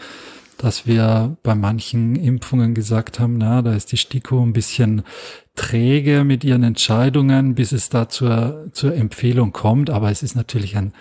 dass 0.56 0.86
wir 0.86 1.36
bei 1.42 1.54
manchen 1.54 2.16
Impfungen 2.16 2.74
gesagt 2.74 3.20
haben, 3.20 3.38
na, 3.38 3.62
da 3.62 3.74
ist 3.74 3.92
die 3.92 3.96
STIKO 3.96 4.42
ein 4.42 4.52
bisschen 4.52 5.02
träge 5.54 6.24
mit 6.24 6.42
ihren 6.42 6.64
Entscheidungen, 6.64 7.54
bis 7.54 7.72
es 7.72 7.90
da 7.90 8.08
zur, 8.08 8.68
zur 8.72 8.94
Empfehlung 8.94 9.52
kommt. 9.52 9.90
Aber 9.90 10.10
es 10.10 10.22
ist 10.22 10.34
natürlich 10.34 10.76
ein, 10.76 10.92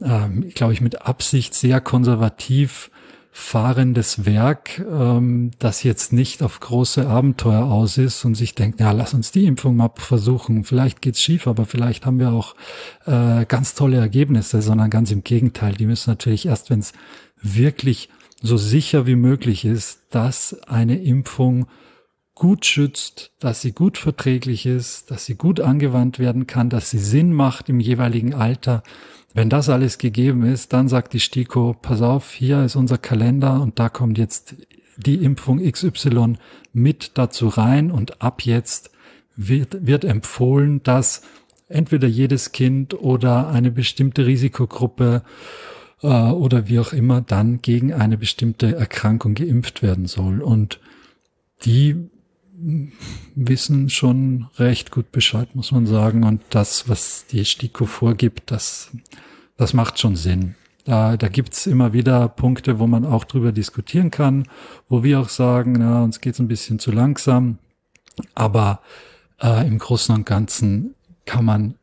ähm, 0.00 0.48
glaube 0.54 0.72
ich, 0.72 0.80
mit 0.80 1.02
Absicht 1.02 1.54
sehr 1.54 1.80
konservativ 1.80 2.90
fahrendes 3.38 4.24
Werk, 4.24 4.78
ähm, 4.78 5.50
das 5.58 5.82
jetzt 5.82 6.10
nicht 6.14 6.42
auf 6.42 6.58
große 6.58 7.06
Abenteuer 7.06 7.64
aus 7.66 7.98
ist 7.98 8.24
und 8.24 8.34
sich 8.34 8.54
denkt, 8.54 8.80
ja, 8.80 8.92
lass 8.92 9.12
uns 9.12 9.30
die 9.30 9.44
Impfung 9.44 9.76
mal 9.76 9.90
versuchen. 9.94 10.64
Vielleicht 10.64 11.02
geht's 11.02 11.20
schief, 11.20 11.46
aber 11.46 11.66
vielleicht 11.66 12.06
haben 12.06 12.18
wir 12.18 12.32
auch 12.32 12.54
äh, 13.04 13.44
ganz 13.44 13.74
tolle 13.74 13.98
Ergebnisse, 13.98 14.62
sondern 14.62 14.88
ganz 14.88 15.10
im 15.10 15.22
Gegenteil. 15.22 15.74
Die 15.74 15.84
müssen 15.84 16.08
natürlich 16.08 16.46
erst, 16.46 16.70
wenn 16.70 16.78
es 16.78 16.94
wirklich 17.42 18.08
so 18.40 18.56
sicher 18.56 19.06
wie 19.06 19.16
möglich 19.16 19.66
ist, 19.66 20.00
dass 20.10 20.62
eine 20.62 20.98
Impfung 20.98 21.66
gut 22.34 22.64
schützt, 22.64 23.32
dass 23.38 23.60
sie 23.60 23.72
gut 23.72 23.98
verträglich 23.98 24.64
ist, 24.64 25.10
dass 25.10 25.26
sie 25.26 25.34
gut 25.34 25.60
angewandt 25.60 26.18
werden 26.18 26.46
kann, 26.46 26.70
dass 26.70 26.88
sie 26.88 26.98
Sinn 26.98 27.34
macht 27.34 27.68
im 27.68 27.80
jeweiligen 27.80 28.32
Alter, 28.32 28.82
wenn 29.34 29.50
das 29.50 29.68
alles 29.68 29.98
gegeben 29.98 30.44
ist, 30.44 30.72
dann 30.72 30.88
sagt 30.88 31.12
die 31.12 31.20
STIKO, 31.20 31.76
pass 31.80 32.02
auf, 32.02 32.32
hier 32.32 32.64
ist 32.64 32.76
unser 32.76 32.98
Kalender 32.98 33.60
und 33.60 33.78
da 33.78 33.88
kommt 33.88 34.18
jetzt 34.18 34.56
die 34.96 35.16
Impfung 35.16 35.60
XY 35.60 36.34
mit 36.72 37.12
dazu 37.14 37.48
rein 37.48 37.90
und 37.90 38.22
ab 38.22 38.42
jetzt 38.42 38.90
wird, 39.36 39.86
wird 39.86 40.04
empfohlen, 40.04 40.82
dass 40.82 41.22
entweder 41.68 42.08
jedes 42.08 42.52
Kind 42.52 42.94
oder 42.94 43.48
eine 43.48 43.70
bestimmte 43.70 44.26
Risikogruppe 44.26 45.22
äh, 46.02 46.06
oder 46.06 46.68
wie 46.68 46.78
auch 46.78 46.92
immer 46.92 47.20
dann 47.20 47.60
gegen 47.60 47.92
eine 47.92 48.16
bestimmte 48.16 48.74
Erkrankung 48.74 49.34
geimpft 49.34 49.82
werden 49.82 50.06
soll. 50.06 50.40
Und 50.40 50.80
die 51.64 52.08
wissen 53.34 53.90
schon 53.90 54.46
recht 54.56 54.90
gut 54.90 55.12
Bescheid, 55.12 55.54
muss 55.54 55.72
man 55.72 55.86
sagen. 55.86 56.24
Und 56.24 56.42
das, 56.50 56.88
was 56.88 57.26
die 57.26 57.44
STIKO 57.44 57.86
vorgibt, 57.86 58.50
das 58.50 58.90
das 59.56 59.72
macht 59.72 59.98
schon 59.98 60.16
Sinn. 60.16 60.54
Da, 60.84 61.16
da 61.16 61.28
gibt's 61.28 61.66
immer 61.66 61.92
wieder 61.92 62.28
Punkte, 62.28 62.78
wo 62.78 62.86
man 62.86 63.04
auch 63.04 63.24
drüber 63.24 63.52
diskutieren 63.52 64.10
kann, 64.10 64.46
wo 64.88 65.02
wir 65.02 65.20
auch 65.20 65.28
sagen, 65.28 65.72
na, 65.78 66.04
uns 66.04 66.20
geht's 66.20 66.38
ein 66.38 66.48
bisschen 66.48 66.78
zu 66.78 66.92
langsam. 66.92 67.58
Aber 68.34 68.80
äh, 69.42 69.66
im 69.66 69.78
Großen 69.78 70.14
und 70.14 70.26
Ganzen 70.26 70.94
kann 71.24 71.44
man 71.44 71.74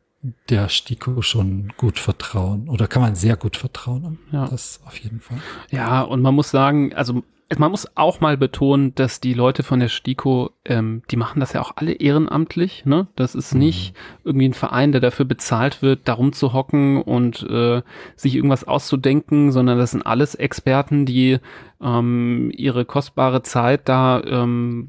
der 0.49 0.69
STIKO 0.69 1.21
schon 1.21 1.73
gut 1.75 1.99
vertrauen 1.99 2.69
oder 2.69 2.87
kann 2.87 3.01
man 3.01 3.15
sehr 3.15 3.35
gut 3.35 3.57
vertrauen. 3.57 4.19
Ja. 4.31 4.47
Das 4.47 4.79
auf 4.85 4.97
jeden 4.97 5.19
Fall. 5.19 5.39
Ja, 5.69 6.01
und 6.01 6.21
man 6.21 6.33
muss 6.33 6.49
sagen, 6.49 6.93
also 6.93 7.23
man 7.59 7.71
muss 7.71 7.87
auch 7.95 8.19
mal 8.21 8.37
betonen, 8.37 8.95
dass 8.95 9.19
die 9.19 9.33
Leute 9.33 9.63
von 9.63 9.79
der 9.79 9.89
STIKO, 9.89 10.51
ähm, 10.65 11.03
die 11.11 11.17
machen 11.17 11.39
das 11.39 11.53
ja 11.53 11.61
auch 11.61 11.73
alle 11.75 11.93
ehrenamtlich. 11.93 12.85
Ne? 12.85 13.07
Das 13.15 13.35
ist 13.35 13.53
nicht 13.53 13.93
mhm. 13.93 14.21
irgendwie 14.23 14.49
ein 14.49 14.53
Verein, 14.53 14.91
der 14.91 15.01
dafür 15.01 15.25
bezahlt 15.25 15.81
wird, 15.81 16.07
darum 16.07 16.33
zu 16.33 16.53
hocken 16.53 17.01
und 17.01 17.43
äh, 17.49 17.81
sich 18.15 18.35
irgendwas 18.35 18.65
auszudenken, 18.65 19.51
sondern 19.51 19.77
das 19.77 19.91
sind 19.91 20.05
alles 20.05 20.35
Experten, 20.35 21.05
die 21.05 21.39
ähm, 21.83 22.51
ihre 22.55 22.85
kostbare 22.85 23.43
Zeit 23.43 23.89
da 23.89 24.21
ähm, 24.21 24.87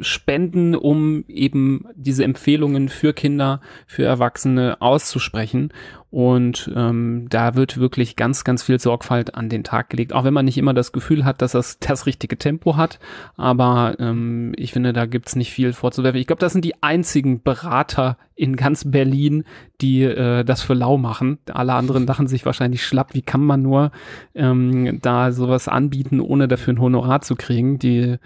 spenden, 0.00 0.74
um 0.74 1.24
eben 1.28 1.86
diese 1.94 2.24
Empfehlungen 2.24 2.88
für 2.88 3.12
Kinder, 3.12 3.60
für 3.86 4.04
Erwachsene 4.04 4.80
auszusprechen. 4.80 5.72
Und 6.10 6.70
ähm, 6.74 7.26
da 7.28 7.54
wird 7.54 7.78
wirklich 7.78 8.16
ganz, 8.16 8.44
ganz 8.44 8.62
viel 8.62 8.78
Sorgfalt 8.78 9.34
an 9.34 9.50
den 9.50 9.62
Tag 9.62 9.90
gelegt, 9.90 10.14
auch 10.14 10.24
wenn 10.24 10.32
man 10.32 10.46
nicht 10.46 10.56
immer 10.56 10.72
das 10.72 10.92
Gefühl 10.92 11.24
hat, 11.24 11.42
dass 11.42 11.52
das 11.52 11.78
das 11.80 12.06
richtige 12.06 12.38
Tempo 12.38 12.76
hat. 12.76 12.98
Aber 13.36 13.96
ähm, 13.98 14.52
ich 14.56 14.72
finde, 14.72 14.94
da 14.94 15.04
gibt's 15.04 15.36
nicht 15.36 15.52
viel 15.52 15.74
vorzuwerfen. 15.74 16.20
Ich 16.20 16.26
glaube, 16.26 16.40
das 16.40 16.52
sind 16.52 16.64
die 16.64 16.82
einzigen 16.82 17.42
Berater 17.42 18.16
in 18.38 18.56
ganz 18.56 18.88
Berlin, 18.88 19.44
die 19.80 20.04
äh, 20.04 20.44
das 20.44 20.62
für 20.62 20.74
lau 20.74 20.96
machen. 20.96 21.38
Alle 21.52 21.74
anderen 21.74 22.06
lachen 22.06 22.28
sich 22.28 22.46
wahrscheinlich 22.46 22.86
schlapp. 22.86 23.14
Wie 23.14 23.22
kann 23.22 23.42
man 23.42 23.62
nur 23.62 23.90
ähm, 24.34 25.00
da 25.02 25.32
sowas 25.32 25.66
anbieten, 25.66 26.20
ohne 26.20 26.46
dafür 26.46 26.74
ein 26.74 26.80
Honorar 26.80 27.20
zu 27.20 27.34
kriegen? 27.34 27.78
Die 27.78 28.18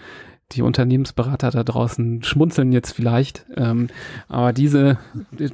die 0.52 0.62
Unternehmensberater 0.62 1.50
da 1.50 1.64
draußen 1.64 2.22
schmunzeln 2.22 2.72
jetzt 2.72 2.92
vielleicht, 2.92 3.46
ähm, 3.56 3.88
aber 4.28 4.52
diese 4.52 4.98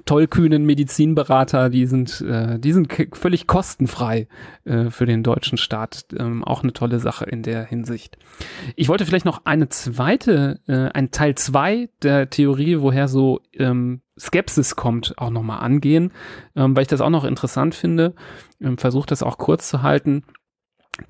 tollkühnen 0.05 0.65
Medizinberater, 0.65 1.71
die 1.71 1.87
sind, 1.87 2.21
äh, 2.21 2.59
die 2.59 2.73
sind 2.73 2.93
völlig 3.13 3.47
kostenfrei 3.47 4.29
äh, 4.65 4.91
für 4.91 5.07
den 5.07 5.23
deutschen 5.23 5.59
Staat. 5.59 6.07
Ähm, 6.19 6.45
auch 6.45 6.63
eine 6.63 6.73
tolle 6.73 6.99
Sache 6.99 7.25
in 7.27 7.43
der 7.43 7.65
Hinsicht. 7.65 8.19
Ich 8.77 8.89
wollte 8.89 9.07
vielleicht 9.07 9.25
noch 9.25 9.43
eine 9.45 9.69
zweite, 9.69 10.61
äh, 10.67 10.89
ein 10.93 11.11
Teil 11.11 11.35
zwei 11.37 11.89
der 12.03 12.31
Theorie, 12.31 12.81
woher 12.81 13.09
so 13.09 13.41
ähm, 13.55 14.01
Skepsis 14.19 14.77
kommt, 14.77 15.15
auch 15.17 15.31
nochmal 15.31 15.61
angehen, 15.61 16.13
ähm, 16.57 16.75
weil 16.77 16.83
ich 16.83 16.89
das 16.89 17.01
auch 17.01 17.11
noch 17.11 17.25
interessant 17.25 17.75
finde. 17.75 18.15
Ähm, 18.61 18.79
Versuche 18.79 19.07
das 19.07 19.23
auch 19.23 19.39
kurz 19.39 19.69
zu 19.69 19.83
halten 19.83 20.25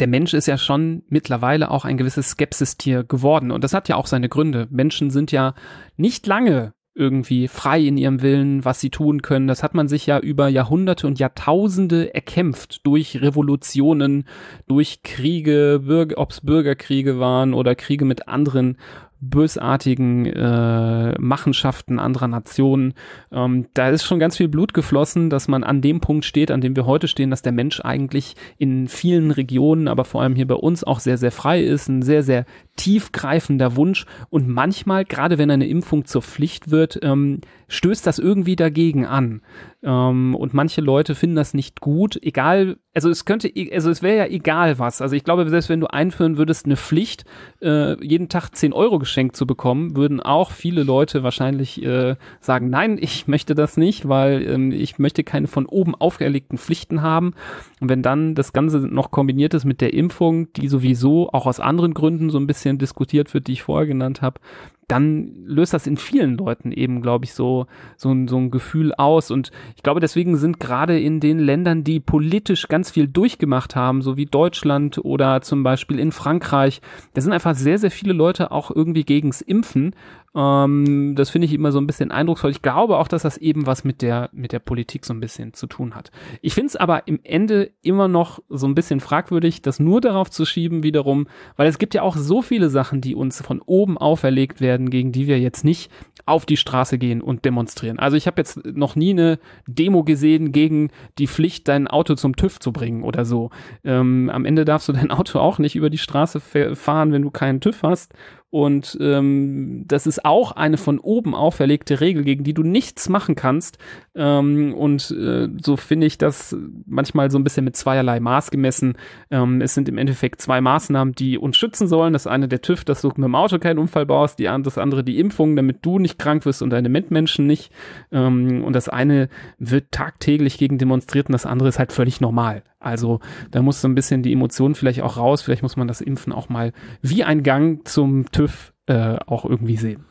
der 0.00 0.09
Mensch 0.09 0.34
ist 0.34 0.46
ja 0.46 0.59
schon 0.59 1.02
mittlerweile 1.09 1.70
auch 1.70 1.84
ein 1.84 1.96
gewisses 1.96 2.30
Skepsistier 2.30 3.04
geworden. 3.04 3.50
Und 3.50 3.64
das 3.64 3.74
hat 3.74 3.88
ja 3.88 3.96
auch 3.96 4.06
seine 4.06 4.28
Gründe. 4.28 4.68
Menschen 4.70 5.11
sind 5.11 5.32
ja 5.32 5.54
nicht 5.96 6.26
lange 6.26 6.74
irgendwie 6.94 7.46
frei 7.46 7.80
in 7.80 7.96
ihrem 7.96 8.22
Willen, 8.22 8.64
was 8.64 8.80
sie 8.80 8.90
tun 8.90 9.22
können. 9.22 9.46
Das 9.46 9.62
hat 9.62 9.72
man 9.72 9.86
sich 9.86 10.06
ja 10.06 10.18
über 10.18 10.48
Jahrhunderte 10.48 11.06
und 11.06 11.20
Jahrtausende 11.20 12.12
erkämpft 12.12 12.84
durch 12.84 13.22
Revolutionen, 13.22 14.24
durch 14.66 15.04
Kriege, 15.04 15.80
ob 16.16 16.32
es 16.32 16.40
Bürgerkriege 16.40 17.20
waren 17.20 17.54
oder 17.54 17.76
Kriege 17.76 18.04
mit 18.04 18.26
anderen 18.26 18.78
bösartigen 19.21 20.27
äh, 20.27 21.19
Machenschaften 21.19 21.99
anderer 21.99 22.29
Nationen. 22.29 22.95
Ähm, 23.33 23.66
da 23.75 23.89
ist 23.89 24.05
schon 24.05 24.19
ganz 24.19 24.37
viel 24.37 24.49
Blut 24.49 24.75
geflossen, 24.75 25.31
dass 25.31 25.49
man 25.49 25.64
an 25.64 25.81
dem 25.81 26.01
Punkt 26.01 26.25
steht, 26.25 26.51
an 26.51 26.61
dem 26.61 26.77
wir 26.77 26.87
heute 26.87 27.09
stehen, 27.09 27.31
dass 27.31 27.43
der 27.43 27.53
Mensch 27.53 27.81
eigentlich 27.81 28.37
in 28.59 28.89
vielen 28.89 29.31
Regionen, 29.31 29.89
aber 29.89 30.05
vor 30.05 30.23
allem 30.23 30.37
hier 30.37 30.47
bei 30.47 30.55
uns 30.55 30.85
auch 30.85 31.01
sehr, 31.01 31.19
sehr 31.19 31.33
frei 31.33 31.62
ist, 31.62 31.89
ein 31.89 32.03
sehr, 32.03 32.23
sehr 32.23 32.45
tiefgreifender 32.77 33.77
Wunsch 33.77 34.07
und 34.31 34.49
manchmal, 34.49 35.05
gerade 35.05 35.39
wenn 35.39 35.51
eine 35.51 35.66
Impfung 35.66 36.05
zur 36.05 36.23
Pflicht 36.23 36.71
wird, 36.71 37.01
ähm, 37.03 37.41
stößt 37.69 38.07
das 38.07 38.19
irgendwie 38.19 38.57
dagegen 38.57 39.05
an. 39.05 39.43
Ähm, 39.81 40.35
und 40.35 40.55
manche 40.55 40.81
Leute 40.81 41.14
finden 41.14 41.37
das 41.37 41.55
nicht 41.55 41.81
gut, 41.81 42.18
egal, 42.20 42.79
also 42.95 43.11
es 43.11 43.24
könnte, 43.24 43.49
also 43.72 43.91
es 43.91 44.03
wäre 44.03 44.16
ja 44.16 44.26
egal 44.26 44.81
was. 44.81 45.01
Also 45.01 45.14
ich 45.14 45.22
glaube, 45.22 45.49
selbst 45.49 45.68
wenn 45.68 45.81
du 45.81 45.87
einführen 45.87 46.37
würdest, 46.37 46.66
eine 46.66 46.76
Pflicht, 46.76 47.24
äh, 47.62 47.95
jeden 48.05 48.29
Tag 48.29 48.51
10 48.57 48.72
Euro 48.72 48.99
geschenkt 48.99 49.37
zu 49.37 49.47
bekommen, 49.47 49.95
würden 49.95 50.18
auch 50.18 50.51
viele 50.51 50.83
Leute 50.83 51.22
wahrscheinlich 51.22 51.81
äh, 51.85 52.16
sagen, 52.41 52.70
nein, 52.70 52.99
ich 53.01 53.29
möchte 53.29 53.55
das 53.55 53.76
nicht, 53.76 54.09
weil 54.09 54.43
ähm, 54.49 54.72
ich 54.72 54.99
möchte 54.99 55.22
keine 55.22 55.47
von 55.47 55.66
oben 55.66 55.95
auferlegten 55.95 56.59
Pflichten 56.59 57.01
haben. 57.03 57.35
Und 57.81 57.89
wenn 57.89 58.03
dann 58.03 58.35
das 58.35 58.53
Ganze 58.53 58.79
noch 58.79 59.12
kombiniert 59.12 59.55
ist 59.55 59.64
mit 59.64 59.81
der 59.81 59.95
Impfung, 59.95 60.53
die 60.55 60.66
sowieso 60.66 61.31
auch 61.31 61.47
aus 61.47 61.61
anderen 61.61 61.95
Gründen 61.95 62.31
so 62.31 62.39
ein 62.39 62.49
bisschen 62.49 62.79
diskutiert 62.79 63.33
wird, 63.33 63.47
die 63.47 63.53
ich 63.53 63.62
vorher 63.62 63.87
genannt 63.87 64.22
habe, 64.22 64.41
dann 64.89 65.32
löst 65.45 65.74
das 65.74 65.86
in 65.86 65.99
vielen 65.99 66.39
Leuten 66.39 66.72
eben, 66.72 67.03
glaube 67.03 67.26
ich, 67.26 67.34
so, 67.34 67.66
so, 67.97 68.14
so 68.26 68.39
ein 68.39 68.51
Gefühl 68.51 68.95
aus. 68.95 69.30
Und 69.30 69.53
ich 69.76 69.82
glaube, 69.82 70.01
deswegen 70.01 70.36
sind 70.36 70.59
gerade 70.59 70.99
in 70.99 71.20
den 71.20 71.39
Ländern, 71.39 71.84
die 71.84 72.01
politisch 72.01 72.68
ganz 72.68 72.91
viel 72.91 73.07
durchgemacht 73.07 73.76
haben, 73.76 74.01
so 74.01 74.16
wie 74.16 74.26
Deutschland 74.26 74.99
oder 75.05 75.43
zum 75.43 75.62
Beispiel 75.62 75.99
in 75.99 76.11
Frankreich, 76.11 76.80
da 77.12 77.20
sind 77.20 77.34
einfach 77.34 77.55
sehr, 77.55 77.78
sehr 77.78 77.91
viele 77.91 78.14
Leute 78.14 78.51
auch 78.51 78.70
irgendwie 78.74 79.05
gegens 79.05 79.43
Impfen, 79.43 79.95
ähm, 80.35 81.14
das 81.16 81.31
finde 81.31 81.47
ich 81.47 81.55
immer 81.55 81.72
so 81.72 81.81
ein 81.81 81.87
bisschen 81.87 82.11
eindrucksvoll. 82.11 82.51
Ich 82.51 82.62
glaube 82.62 82.99
auch, 82.99 83.09
dass 83.09 83.22
das 83.22 83.39
eben 83.39 83.66
was 83.66 83.85
mit 83.85 84.03
der, 84.03 84.29
mit 84.33 84.53
der 84.53 84.59
Politik 84.59 85.05
so 85.07 85.14
ein 85.14 85.20
bisschen 85.20 85.55
zu 85.55 85.66
tun 85.66 85.95
hat. 85.95 86.11
Ich 86.43 86.55
finde 86.55 86.68
es 86.68 86.76
aber 86.76 87.07
im 87.07 87.20
Ende 87.24 87.70
immer 87.83 88.09
noch 88.09 88.41
so 88.49 88.66
ein 88.66 88.74
bisschen 88.74 89.01
fragwürdig, 89.01 89.62
das 89.62 89.81
nur 89.81 90.01
darauf 90.01 90.31
zu 90.31 90.45
schieben 90.45 90.83
wiederum, 90.83 91.26
weil 91.57 91.68
es 91.68 91.79
gibt 91.79 91.95
ja 91.95 92.03
auch 92.03 92.16
so 92.16 92.43
viele 92.43 92.68
Sachen, 92.68 93.01
die 93.01 93.14
uns 93.14 93.41
von 93.43 93.61
oben 93.61 93.99
auferlegt 93.99 94.61
werden, 94.61 94.91
gegen 94.91 95.12
die 95.12 95.26
wir 95.26 95.39
jetzt 95.41 95.64
nicht 95.64 95.91
auf 96.26 96.45
die 96.45 96.59
Straße 96.59 96.99
gehen 96.99 97.22
und 97.22 97.45
demonstrieren. 97.45 97.99
Also 97.99 98.16
ich 98.16 98.26
habe 98.26 98.41
jetzt 98.41 98.64
noch 98.66 98.97
nie 98.97 99.11
eine 99.11 99.39
Demo 99.66 100.05
gesehen 100.05 100.53
gegen 100.53 100.91
die 101.18 101.26
Pflicht, 101.26 101.68
dein 101.68 101.89
Auto 101.89 102.14
zum 102.14 102.37
TÜV 102.37 102.61
zu 102.61 102.72
bringen 102.72 103.03
oder 103.03 103.24
so. 103.24 103.51
Ähm, 103.83 104.31
am 104.33 104.45
Ende 104.45 104.66
darfst 104.66 104.89
du 104.89 104.93
dein 104.93 105.11
Auto 105.11 105.39
auch 105.39 105.59
nicht 105.59 105.74
über 105.74 105.89
die 105.89 105.99
Straße 105.99 106.41
fahren, 106.74 107.12
wenn 107.12 107.22
du 107.22 107.31
keinen 107.31 107.61
TÜV 107.61 107.83
hast. 107.83 108.12
Und 108.51 108.96
ähm, 109.01 109.84
das 109.86 110.07
ist 110.07 110.24
auch 110.24 110.53
eine 110.53 110.78
von 110.78 110.99
oben 110.99 111.34
auferlegte 111.34 112.01
Regel, 112.01 112.24
gegen 112.24 112.44
die 112.44 112.55
du 112.55 112.62
nichts 112.62 113.11
machen 113.11 113.34
kannst. 113.34 113.76
Ähm, 114.14 114.72
und 114.72 115.11
äh, 115.11 115.49
so 115.61 115.76
finde 115.76 116.07
ich 116.07 116.16
das 116.16 116.57
manchmal 116.86 117.30
so 117.30 117.38
ein 117.38 117.44
bisschen 117.44 117.66
mit 117.66 117.76
zweierlei 117.76 118.20
Maß 118.20 118.51
gemessen. 118.51 118.96
Ähm, 119.30 119.61
es 119.61 119.74
sind 119.74 119.88
im 119.90 119.99
Endeffekt 119.99 120.40
zwei 120.40 120.62
Maßnahmen, 120.62 121.14
die 121.14 121.36
uns 121.36 121.59
schützen 121.59 121.88
sollen. 121.88 122.14
Das 122.14 122.26
eine 122.26 122.49
der 122.49 122.62
TÜV, 122.62 122.86
dass 122.86 123.03
du 123.03 123.09
mit 123.09 123.18
dem 123.18 123.34
Auto 123.34 123.59
keinen 123.59 123.78
Unfall 123.78 124.07
baust, 124.07 124.38
die, 124.38 124.44
das 124.44 124.78
andere 124.78 125.05
die 125.05 125.18
Impfung, 125.18 125.55
damit 125.55 125.84
du 125.84 125.99
nicht 125.99 126.18
krank 126.18 126.46
wirst 126.46 126.62
und 126.62 126.70
deine 126.70 126.88
Mitmenschen 126.88 127.46
nicht. 127.46 127.70
Ähm, 128.12 128.64
und 128.64 128.72
das 128.72 128.88
eine 128.88 129.28
wird 129.59 129.92
tagtäglich 129.92 130.57
gegen 130.57 130.78
demonstriert 130.78 131.28
und 131.28 131.34
das 131.34 131.44
andere 131.44 131.68
ist 131.68 131.78
halt 131.78 131.92
völlig 131.92 132.22
normal. 132.22 132.62
Also 132.81 133.20
da 133.51 133.62
muss 133.62 133.81
so 133.81 133.89
ein 133.89 133.95
bisschen 133.95 134.22
die 134.22 134.33
Emotion 134.33 134.74
vielleicht 134.74 135.03
auch 135.03 135.16
raus. 135.16 135.43
Vielleicht 135.43 135.62
muss 135.62 135.76
man 135.76 135.89
das 135.89 136.01
Impfen 136.01 136.33
auch 136.33 136.49
mal 136.49 136.72
wie 137.03 137.24
ein 137.24 137.43
Gang 137.43 137.87
zum 137.87 138.31
TÜV 138.31 138.72
äh, 138.87 139.16
auch 139.26 139.45
irgendwie 139.45 139.76
sehen. 139.76 140.05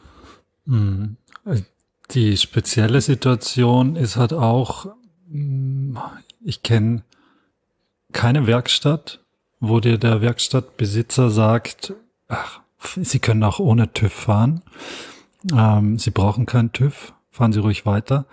Mhm. 0.66 1.18
Die 2.12 2.38
spezielle 2.38 3.02
Situation 3.02 3.96
ist 3.96 4.16
halt 4.16 4.34
auch, 4.34 4.88
mm, 5.28 5.98
ich 6.42 6.64
kenne 6.64 7.04
keine 8.14 8.48
Werkstatt, 8.48 9.24
wo 9.60 9.80
dir 9.80 9.98
der 9.98 10.22
Werkstattbesitzer 10.22 11.30
sagt, 11.30 11.94
ach, 12.28 12.62
Sie 12.96 13.20
können 13.20 13.44
auch 13.44 13.60
ohne 13.60 13.92
TÜV 13.92 14.14
fahren. 14.14 14.62
Ähm, 15.52 15.98
Sie 15.98 16.12
brauchen 16.12 16.46
keinen 16.46 16.72
TÜV, 16.72 17.14
fahren 17.32 17.52
Sie 17.52 17.60
ruhig 17.60 17.86
weiter. 17.86 18.26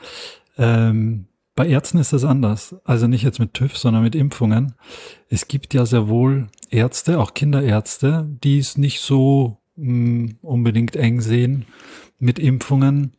Ähm, 0.59 1.27
bei 1.55 1.69
Ärzten 1.69 1.99
ist 1.99 2.13
das 2.13 2.25
anders. 2.25 2.77
Also 2.85 3.07
nicht 3.07 3.23
jetzt 3.23 3.39
mit 3.39 3.55
TÜV, 3.55 3.77
sondern 3.77 4.03
mit 4.03 4.15
Impfungen. 4.15 4.75
Es 5.29 5.49
gibt 5.49 5.75
ja 5.75 5.87
sehr 5.87 6.09
wohl 6.09 6.49
Ärzte, 6.71 7.21
auch 7.21 7.35
Kinderärzte, 7.35 8.27
die 8.43 8.59
es 8.59 8.77
nicht 8.77 9.01
so 9.01 9.59
mh, 9.77 9.87
hm, 9.87 10.39
unbedingt 10.43 10.97
eng 10.97 11.21
sehen 11.21 11.67
mit 12.19 12.39
Impfungen. 12.39 13.13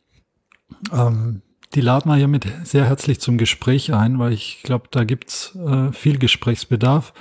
Ähm, 0.92 1.42
die 1.74 1.80
laden 1.80 2.10
wir 2.10 2.16
hiermit 2.16 2.46
sehr 2.64 2.86
herzlich 2.86 3.20
zum 3.20 3.38
Gespräch 3.38 3.92
ein, 3.92 4.18
weil 4.18 4.32
ich 4.32 4.60
glaube, 4.62 4.88
da 4.90 5.04
gibt's 5.04 5.54
äh, 5.56 5.92
viel 5.92 6.18
Gesprächsbedarf. 6.18 7.12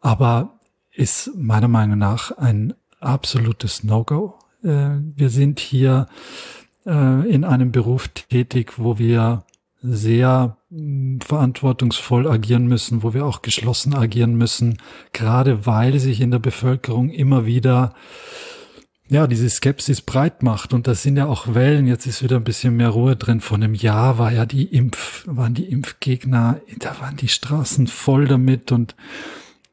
Aber 0.00 0.60
ist 0.92 1.30
meiner 1.36 1.68
Meinung 1.68 1.98
nach 1.98 2.32
ein 2.32 2.74
absolutes 3.00 3.84
No-Go. 3.84 4.38
Äh, 4.62 4.96
wir 5.14 5.30
sind 5.30 5.60
hier 5.60 6.06
äh, 6.86 7.28
in 7.28 7.44
einem 7.44 7.72
Beruf 7.72 8.08
tätig, 8.08 8.78
wo 8.78 8.98
wir 8.98 9.44
sehr 9.82 10.56
hm, 10.70 11.20
verantwortungsvoll 11.20 12.28
agieren 12.28 12.66
müssen, 12.66 13.02
wo 13.02 13.12
wir 13.12 13.26
auch 13.26 13.42
geschlossen 13.42 13.94
agieren 13.94 14.36
müssen, 14.36 14.78
gerade 15.12 15.66
weil 15.66 15.98
sich 15.98 16.20
in 16.20 16.30
der 16.30 16.38
Bevölkerung 16.38 17.10
immer 17.10 17.44
wieder 17.44 17.94
ja, 19.08 19.26
diese 19.26 19.50
Skepsis 19.50 20.00
breit 20.00 20.42
macht. 20.42 20.72
Und 20.72 20.86
das 20.86 21.02
sind 21.02 21.18
ja 21.18 21.26
auch 21.26 21.54
Wellen. 21.54 21.86
Jetzt 21.86 22.06
ist 22.06 22.22
wieder 22.22 22.36
ein 22.36 22.44
bisschen 22.44 22.76
mehr 22.76 22.88
Ruhe 22.88 23.14
drin. 23.14 23.42
Vor 23.42 23.58
einem 23.58 23.74
Jahr 23.74 24.16
war 24.16 24.32
ja 24.32 24.46
die 24.46 24.64
Impf, 24.64 25.24
waren 25.26 25.52
die 25.52 25.66
Impfgegner, 25.66 26.60
da 26.78 26.98
waren 26.98 27.16
die 27.16 27.28
Straßen 27.28 27.88
voll 27.88 28.26
damit. 28.26 28.72
Und 28.72 28.94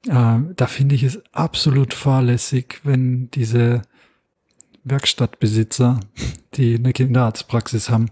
äh, 0.07 0.39
da 0.55 0.67
finde 0.67 0.95
ich 0.95 1.03
es 1.03 1.21
absolut 1.31 1.93
fahrlässig, 1.93 2.81
wenn 2.83 3.31
diese 3.31 3.83
Werkstattbesitzer, 4.83 6.01
die 6.55 6.75
eine 6.75 6.91
Kinderarztpraxis 6.91 7.89
haben, 7.89 8.11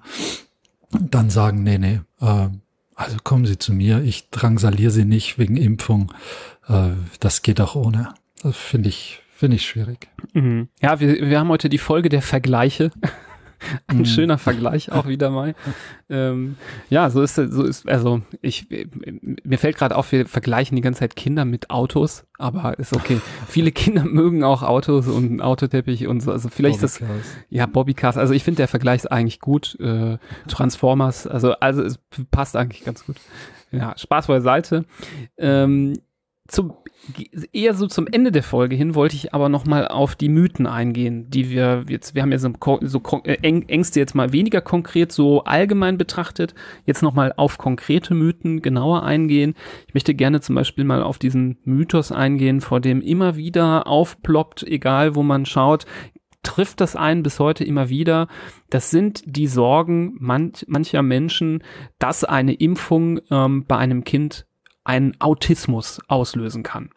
dann 0.92 1.30
sagen, 1.30 1.64
nee, 1.64 1.78
nee, 1.78 2.02
äh, 2.22 2.50
also 2.96 3.18
kommen 3.24 3.46
Sie 3.46 3.58
zu 3.58 3.74
mir, 3.74 4.02
ich 4.02 4.30
drangsaliere 4.30 4.92
Sie 4.92 5.06
nicht 5.06 5.38
wegen 5.38 5.56
Impfung, 5.56 6.12
äh, 6.68 6.90
das 7.20 7.42
geht 7.42 7.62
auch 7.62 7.76
ohne. 7.76 8.14
Das 8.42 8.58
finde 8.58 8.90
ich, 8.90 9.22
finde 9.36 9.58
ich 9.58 9.66
schwierig. 9.68 10.08
Mhm. 10.34 10.70
Ja, 10.82 11.00
wir, 11.00 11.30
wir 11.30 11.40
haben 11.40 11.50
heute 11.50 11.70
die 11.70 11.78
Folge 11.78 12.10
der 12.10 12.22
Vergleiche. 12.22 12.92
Ein 13.88 14.00
mhm. 14.00 14.06
schöner 14.06 14.38
Vergleich 14.38 14.92
auch 14.92 15.08
wieder 15.08 15.30
mal. 15.30 15.56
Ähm, 16.10 16.58
ja, 16.90 17.10
so 17.10 17.22
ist 17.22 17.36
so 17.36 17.64
ist 17.64 17.88
also 17.88 18.22
ich 18.42 18.68
mir 19.44 19.58
fällt 19.58 19.78
gerade 19.78 19.96
auf, 19.96 20.12
wir 20.12 20.28
vergleichen 20.28 20.76
die 20.76 20.82
ganze 20.82 21.00
Zeit 21.00 21.16
Kinder 21.16 21.46
mit 21.46 21.70
Autos, 21.70 22.26
aber 22.38 22.78
ist 22.80 22.94
okay. 22.94 23.20
Viele 23.48 23.72
Kinder 23.72 24.04
mögen 24.04 24.44
auch 24.44 24.64
Autos 24.64 25.08
und 25.08 25.42
Autoteppich 25.42 26.08
und 26.08 26.22
so. 26.22 26.32
Also 26.32 26.50
vielleicht 26.50 26.84
ist 26.84 27.02
das 27.02 27.10
ja 27.50 27.66
Bobbycars. 27.66 28.18
Also 28.18 28.34
ich 28.34 28.44
finde 28.44 28.58
der 28.58 28.68
Vergleich 28.68 28.98
ist 28.98 29.12
eigentlich 29.12 29.40
gut. 29.40 29.78
Äh, 29.80 30.18
Transformers, 30.48 31.28
also 31.28 31.54
also 31.54 31.84
es 31.84 32.00
passt 32.32 32.56
eigentlich 32.56 32.84
ganz 32.84 33.06
gut. 33.06 33.18
Ja, 33.72 33.98
Spaß 33.98 34.28
beiseite. 34.28 34.86
Ähm, 35.38 35.94
zum 36.48 36.74
eher 37.54 37.74
so 37.74 37.88
zum 37.88 38.08
Ende 38.08 38.32
der 38.32 38.44
Folge 38.44 38.76
hin 38.76 38.96
wollte 38.96 39.16
ich 39.16 39.34
aber 39.34 39.50
noch 39.50 39.66
mal 39.66 39.88
auf 39.88 40.16
die 40.16 40.30
Mythen 40.30 40.68
eingehen, 40.68 41.30
die 41.30 41.50
wir 41.50 41.86
jetzt 41.88 42.16
wir 42.16 42.22
haben 42.22 42.32
ja 42.32 42.38
so, 42.38 42.52
so 42.82 43.02
äh, 43.24 43.38
Ängste 43.42 44.00
jetzt 44.00 44.16
mal 44.16 44.34
weniger 44.34 44.62
konkret 44.62 45.12
so 45.12 45.44
allgemein 45.44 45.98
betrachtet, 45.98 46.54
jetzt 46.86 47.04
noch 47.04 47.14
mal 47.14 47.34
auf 47.38 47.58
konkrete 47.58 48.14
Mythen 48.14 48.62
genauer 48.62 49.04
eingehen. 49.04 49.54
Ich 49.88 49.94
möchte 49.94 50.16
gerne 50.16 50.42
zum 50.42 50.56
Beispiel 50.56 50.84
mal 50.84 51.02
auf 51.02 51.18
diesen 51.18 51.58
Mythos 51.64 52.12
eingehen, 52.12 52.62
vor 52.62 52.82
dem 52.82 53.02
immer 53.02 53.36
wieder 53.38 53.88
aufploppt, 53.88 54.64
egal 54.64 55.16
wo 55.16 55.24
man 55.24 55.46
schaut, 55.46 55.86
trifft 56.44 56.82
das 56.82 56.96
einen 56.96 57.24
bis 57.24 57.40
heute 57.40 57.64
immer 57.64 57.90
wieder. 57.90 58.28
Das 58.70 58.90
sind 58.90 59.22
die 59.26 59.48
Sorgen 59.48 60.16
manch, 60.20 60.66
mancher 60.68 61.02
Menschen, 61.02 61.64
dass 62.00 62.24
eine 62.24 62.54
Impfung 62.54 63.20
ähm, 63.30 63.66
bei 63.66 63.78
einem 63.78 64.04
Kind 64.04 64.47
einen 64.88 65.20
Autismus 65.20 66.00
auslösen 66.08 66.64
kann. 66.64 66.90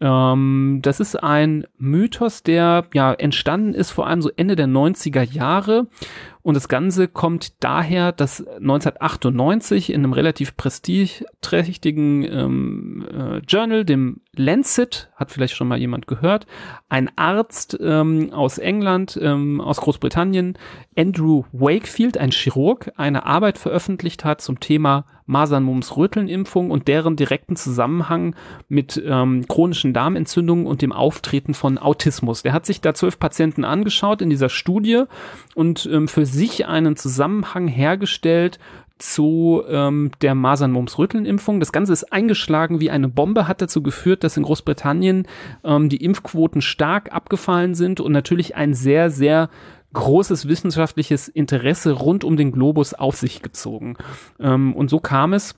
Ähm, 0.00 0.80
das 0.82 1.00
ist 1.00 1.22
ein 1.22 1.66
Mythos, 1.78 2.42
der 2.42 2.84
ja 2.92 3.12
entstanden 3.14 3.74
ist 3.74 3.90
vor 3.90 4.06
allem 4.06 4.22
so 4.22 4.30
Ende 4.36 4.56
der 4.56 4.66
90er 4.66 5.22
Jahre 5.22 5.88
und 6.42 6.54
das 6.54 6.68
Ganze 6.68 7.06
kommt 7.06 7.62
daher, 7.62 8.12
dass 8.12 8.46
1998 8.46 9.90
in 9.90 10.02
einem 10.02 10.14
relativ 10.14 10.56
prestigeträchtigen 10.56 12.22
ähm, 12.24 13.06
äh, 13.12 13.38
Journal, 13.46 13.84
dem 13.84 14.20
Lancet, 14.34 15.10
hat 15.16 15.30
vielleicht 15.30 15.54
schon 15.54 15.68
mal 15.68 15.78
jemand 15.78 16.06
gehört, 16.06 16.46
ein 16.88 17.10
Arzt 17.16 17.76
ähm, 17.80 18.32
aus 18.32 18.56
England, 18.56 19.18
ähm, 19.20 19.60
aus 19.60 19.82
Großbritannien, 19.82 20.56
Andrew 20.96 21.44
Wakefield, 21.52 22.16
ein 22.16 22.30
Chirurg, 22.30 22.90
eine 22.96 23.26
Arbeit 23.26 23.58
veröffentlicht 23.58 24.24
hat 24.24 24.40
zum 24.40 24.60
Thema 24.60 25.04
Masern-Mumps-Röteln-Impfung 25.30 26.70
und 26.70 26.88
deren 26.88 27.16
direkten 27.16 27.56
Zusammenhang 27.56 28.34
mit 28.68 29.02
ähm, 29.04 29.46
chronischen 29.48 29.92
Darmentzündungen 29.94 30.66
und 30.66 30.82
dem 30.82 30.92
Auftreten 30.92 31.54
von 31.54 31.78
Autismus. 31.78 32.42
Der 32.42 32.52
hat 32.52 32.66
sich 32.66 32.80
da 32.80 32.94
zwölf 32.94 33.18
Patienten 33.18 33.64
angeschaut 33.64 34.20
in 34.20 34.30
dieser 34.30 34.48
Studie 34.48 35.04
und 35.54 35.88
ähm, 35.90 36.08
für 36.08 36.26
sich 36.26 36.66
einen 36.66 36.96
Zusammenhang 36.96 37.68
hergestellt 37.68 38.58
zu 39.00 39.62
ähm, 39.68 40.10
der 40.20 40.34
Masern-Mumps-Röteln-Impfung. 40.34 41.58
Das 41.58 41.72
Ganze 41.72 41.92
ist 41.92 42.12
eingeschlagen 42.12 42.80
wie 42.80 42.90
eine 42.90 43.08
Bombe, 43.08 43.48
hat 43.48 43.62
dazu 43.62 43.82
geführt, 43.82 44.24
dass 44.24 44.36
in 44.36 44.42
Großbritannien 44.42 45.26
ähm, 45.64 45.88
die 45.88 46.04
Impfquoten 46.04 46.60
stark 46.60 47.12
abgefallen 47.12 47.74
sind 47.74 48.00
und 48.00 48.12
natürlich 48.12 48.56
ein 48.56 48.74
sehr, 48.74 49.10
sehr 49.10 49.48
großes 49.92 50.48
wissenschaftliches 50.48 51.28
Interesse 51.28 51.92
rund 51.92 52.24
um 52.24 52.36
den 52.36 52.52
Globus 52.52 52.94
auf 52.94 53.16
sich 53.16 53.42
gezogen. 53.42 53.96
Ähm, 54.38 54.74
und 54.74 54.88
so 54.88 55.00
kam 55.00 55.32
es, 55.32 55.56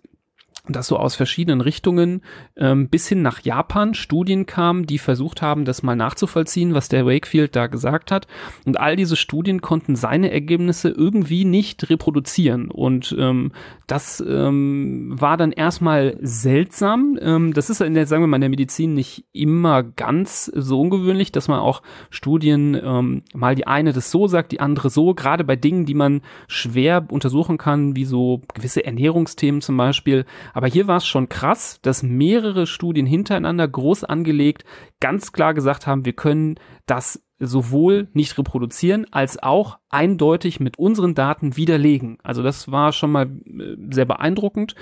dass 0.68 0.86
so 0.86 0.96
aus 0.96 1.16
verschiedenen 1.16 1.60
Richtungen 1.60 2.22
ähm, 2.56 2.88
bis 2.88 3.08
hin 3.08 3.20
nach 3.20 3.40
Japan 3.40 3.94
Studien 3.94 4.46
kamen, 4.46 4.86
die 4.86 4.98
versucht 4.98 5.42
haben, 5.42 5.64
das 5.64 5.82
mal 5.82 5.96
nachzuvollziehen, 5.96 6.72
was 6.72 6.88
der 6.88 7.04
Wakefield 7.04 7.56
da 7.56 7.66
gesagt 7.66 8.12
hat. 8.12 8.28
Und 8.64 8.78
all 8.78 8.94
diese 8.94 9.16
Studien 9.16 9.60
konnten 9.60 9.96
seine 9.96 10.30
Ergebnisse 10.30 10.90
irgendwie 10.90 11.44
nicht 11.44 11.90
reproduzieren. 11.90 12.70
Und 12.70 13.12
ähm, 13.18 13.50
das 13.88 14.22
ähm, 14.24 15.08
war 15.20 15.36
dann 15.36 15.50
erstmal 15.50 16.16
seltsam. 16.20 17.18
Ähm, 17.20 17.52
das 17.54 17.68
ist 17.68 17.80
in 17.80 17.94
der, 17.94 18.06
sagen 18.06 18.22
wir 18.22 18.28
mal, 18.28 18.36
in 18.36 18.42
der 18.42 18.50
Medizin 18.50 18.94
nicht 18.94 19.24
immer 19.32 19.82
ganz 19.82 20.44
so 20.44 20.80
ungewöhnlich, 20.80 21.32
dass 21.32 21.48
man 21.48 21.58
auch 21.58 21.82
Studien 22.08 22.80
ähm, 22.80 23.24
mal 23.34 23.56
die 23.56 23.66
eine 23.66 23.92
das 23.92 24.12
so 24.12 24.28
sagt, 24.28 24.52
die 24.52 24.60
andere 24.60 24.90
so, 24.90 25.12
gerade 25.12 25.42
bei 25.42 25.56
Dingen, 25.56 25.86
die 25.86 25.94
man 25.94 26.20
schwer 26.46 27.04
untersuchen 27.10 27.58
kann, 27.58 27.96
wie 27.96 28.04
so 28.04 28.42
gewisse 28.54 28.84
Ernährungsthemen 28.84 29.60
zum 29.60 29.76
Beispiel 29.76 30.24
aber 30.53 30.66
hier 30.66 30.86
war 30.86 30.98
es 30.98 31.07
schon 31.07 31.28
krass, 31.28 31.80
dass 31.82 32.03
mehrere 32.03 32.66
Studien 32.66 33.07
hintereinander 33.07 33.66
groß 33.68 34.05
angelegt 34.05 34.64
ganz 35.00 35.32
klar 35.32 35.55
gesagt 35.55 35.86
haben, 35.86 36.05
wir 36.05 36.12
können 36.12 36.57
das 36.86 37.22
sowohl 37.38 38.09
nicht 38.12 38.38
reproduzieren 38.38 39.07
als 39.11 39.42
auch 39.42 39.78
eindeutig 39.93 40.61
mit 40.61 40.78
unseren 40.78 41.14
Daten 41.14 41.57
widerlegen. 41.57 42.18
Also 42.22 42.43
das 42.43 42.70
war 42.70 42.93
schon 42.93 43.12
mal 43.12 43.26
äh, 43.26 43.76
sehr 43.90 44.05
beeindruckend. 44.05 44.74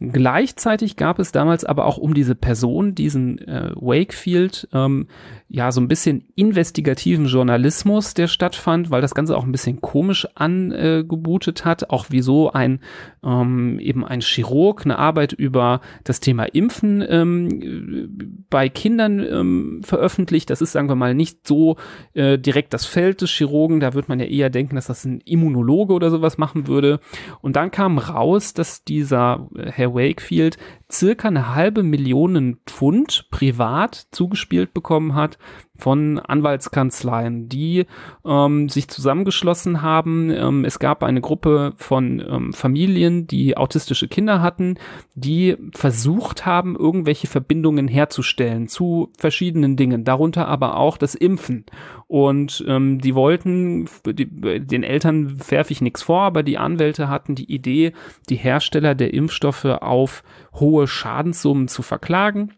Gleichzeitig 0.00 0.96
gab 0.96 1.18
es 1.18 1.32
damals 1.32 1.64
aber 1.64 1.86
auch 1.86 1.98
um 1.98 2.14
diese 2.14 2.34
Person, 2.34 2.94
diesen 2.94 3.38
äh, 3.46 3.72
Wakefield, 3.74 4.68
ähm, 4.72 5.08
ja 5.48 5.70
so 5.70 5.82
ein 5.82 5.88
bisschen 5.88 6.24
investigativen 6.34 7.26
Journalismus, 7.26 8.14
der 8.14 8.26
stattfand, 8.26 8.90
weil 8.90 9.02
das 9.02 9.14
Ganze 9.14 9.36
auch 9.36 9.44
ein 9.44 9.52
bisschen 9.52 9.82
komisch 9.82 10.26
angebutet 10.34 11.66
hat, 11.66 11.90
auch 11.90 12.06
wieso 12.08 12.52
ein 12.52 12.80
ähm, 13.22 13.78
eben 13.78 14.04
ein 14.04 14.20
Chirurg 14.20 14.84
eine 14.84 14.98
Arbeit 14.98 15.32
über 15.32 15.80
das 16.04 16.20
Thema 16.20 16.44
Impfen 16.44 17.04
ähm, 17.06 18.44
bei 18.48 18.68
Kindern 18.68 19.20
ähm, 19.20 19.80
veröffentlicht. 19.82 20.50
Das 20.50 20.62
ist, 20.62 20.72
sagen 20.72 20.88
wir 20.88 20.94
mal, 20.94 21.14
nicht 21.14 21.46
so 21.46 21.76
äh, 22.14 22.38
direkt 22.38 22.72
das 22.72 22.86
Feld 22.86 23.20
des 23.20 23.30
Chirurgen. 23.30 23.80
Da 23.80 23.94
wird 23.94 24.08
man 24.08 24.20
ja 24.20 24.26
eher 24.26 24.50
denken, 24.52 24.76
dass 24.76 24.86
das 24.86 25.04
ein 25.04 25.20
Immunologe 25.20 25.92
oder 25.92 26.10
sowas 26.10 26.38
machen 26.38 26.66
würde. 26.66 27.00
Und 27.40 27.56
dann 27.56 27.70
kam 27.70 27.98
raus, 27.98 28.54
dass 28.54 28.84
dieser 28.84 29.48
äh, 29.56 29.70
Herr 29.72 29.94
Wakefield 29.94 30.58
circa 30.90 31.28
eine 31.28 31.54
halbe 31.54 31.82
Million 31.82 32.58
Pfund 32.66 33.26
privat 33.30 34.06
zugespielt 34.12 34.74
bekommen 34.74 35.14
hat 35.14 35.38
von 35.82 36.20
Anwaltskanzleien, 36.20 37.48
die 37.48 37.86
ähm, 38.24 38.68
sich 38.68 38.86
zusammengeschlossen 38.86 39.82
haben. 39.82 40.30
Ähm, 40.30 40.64
es 40.64 40.78
gab 40.78 41.02
eine 41.02 41.20
Gruppe 41.20 41.72
von 41.76 42.20
ähm, 42.20 42.52
Familien, 42.52 43.26
die 43.26 43.56
autistische 43.56 44.06
Kinder 44.06 44.40
hatten, 44.40 44.78
die 45.16 45.56
versucht 45.74 46.46
haben, 46.46 46.76
irgendwelche 46.76 47.26
Verbindungen 47.26 47.88
herzustellen 47.88 48.68
zu 48.68 49.10
verschiedenen 49.18 49.76
Dingen, 49.76 50.04
darunter 50.04 50.46
aber 50.46 50.76
auch 50.76 50.96
das 50.96 51.16
Impfen. 51.16 51.66
Und 52.06 52.64
ähm, 52.68 53.00
die 53.00 53.16
wollten, 53.16 53.88
die, 54.06 54.60
den 54.60 54.84
Eltern 54.84 55.40
werfe 55.50 55.72
ich 55.72 55.80
nichts 55.80 56.02
vor, 56.02 56.22
aber 56.22 56.44
die 56.44 56.58
Anwälte 56.58 57.08
hatten 57.08 57.34
die 57.34 57.52
Idee, 57.52 57.92
die 58.28 58.36
Hersteller 58.36 58.94
der 58.94 59.12
Impfstoffe 59.12 59.64
auf 59.64 60.22
hohe 60.54 60.86
Schadenssummen 60.86 61.66
zu 61.66 61.82
verklagen 61.82 62.52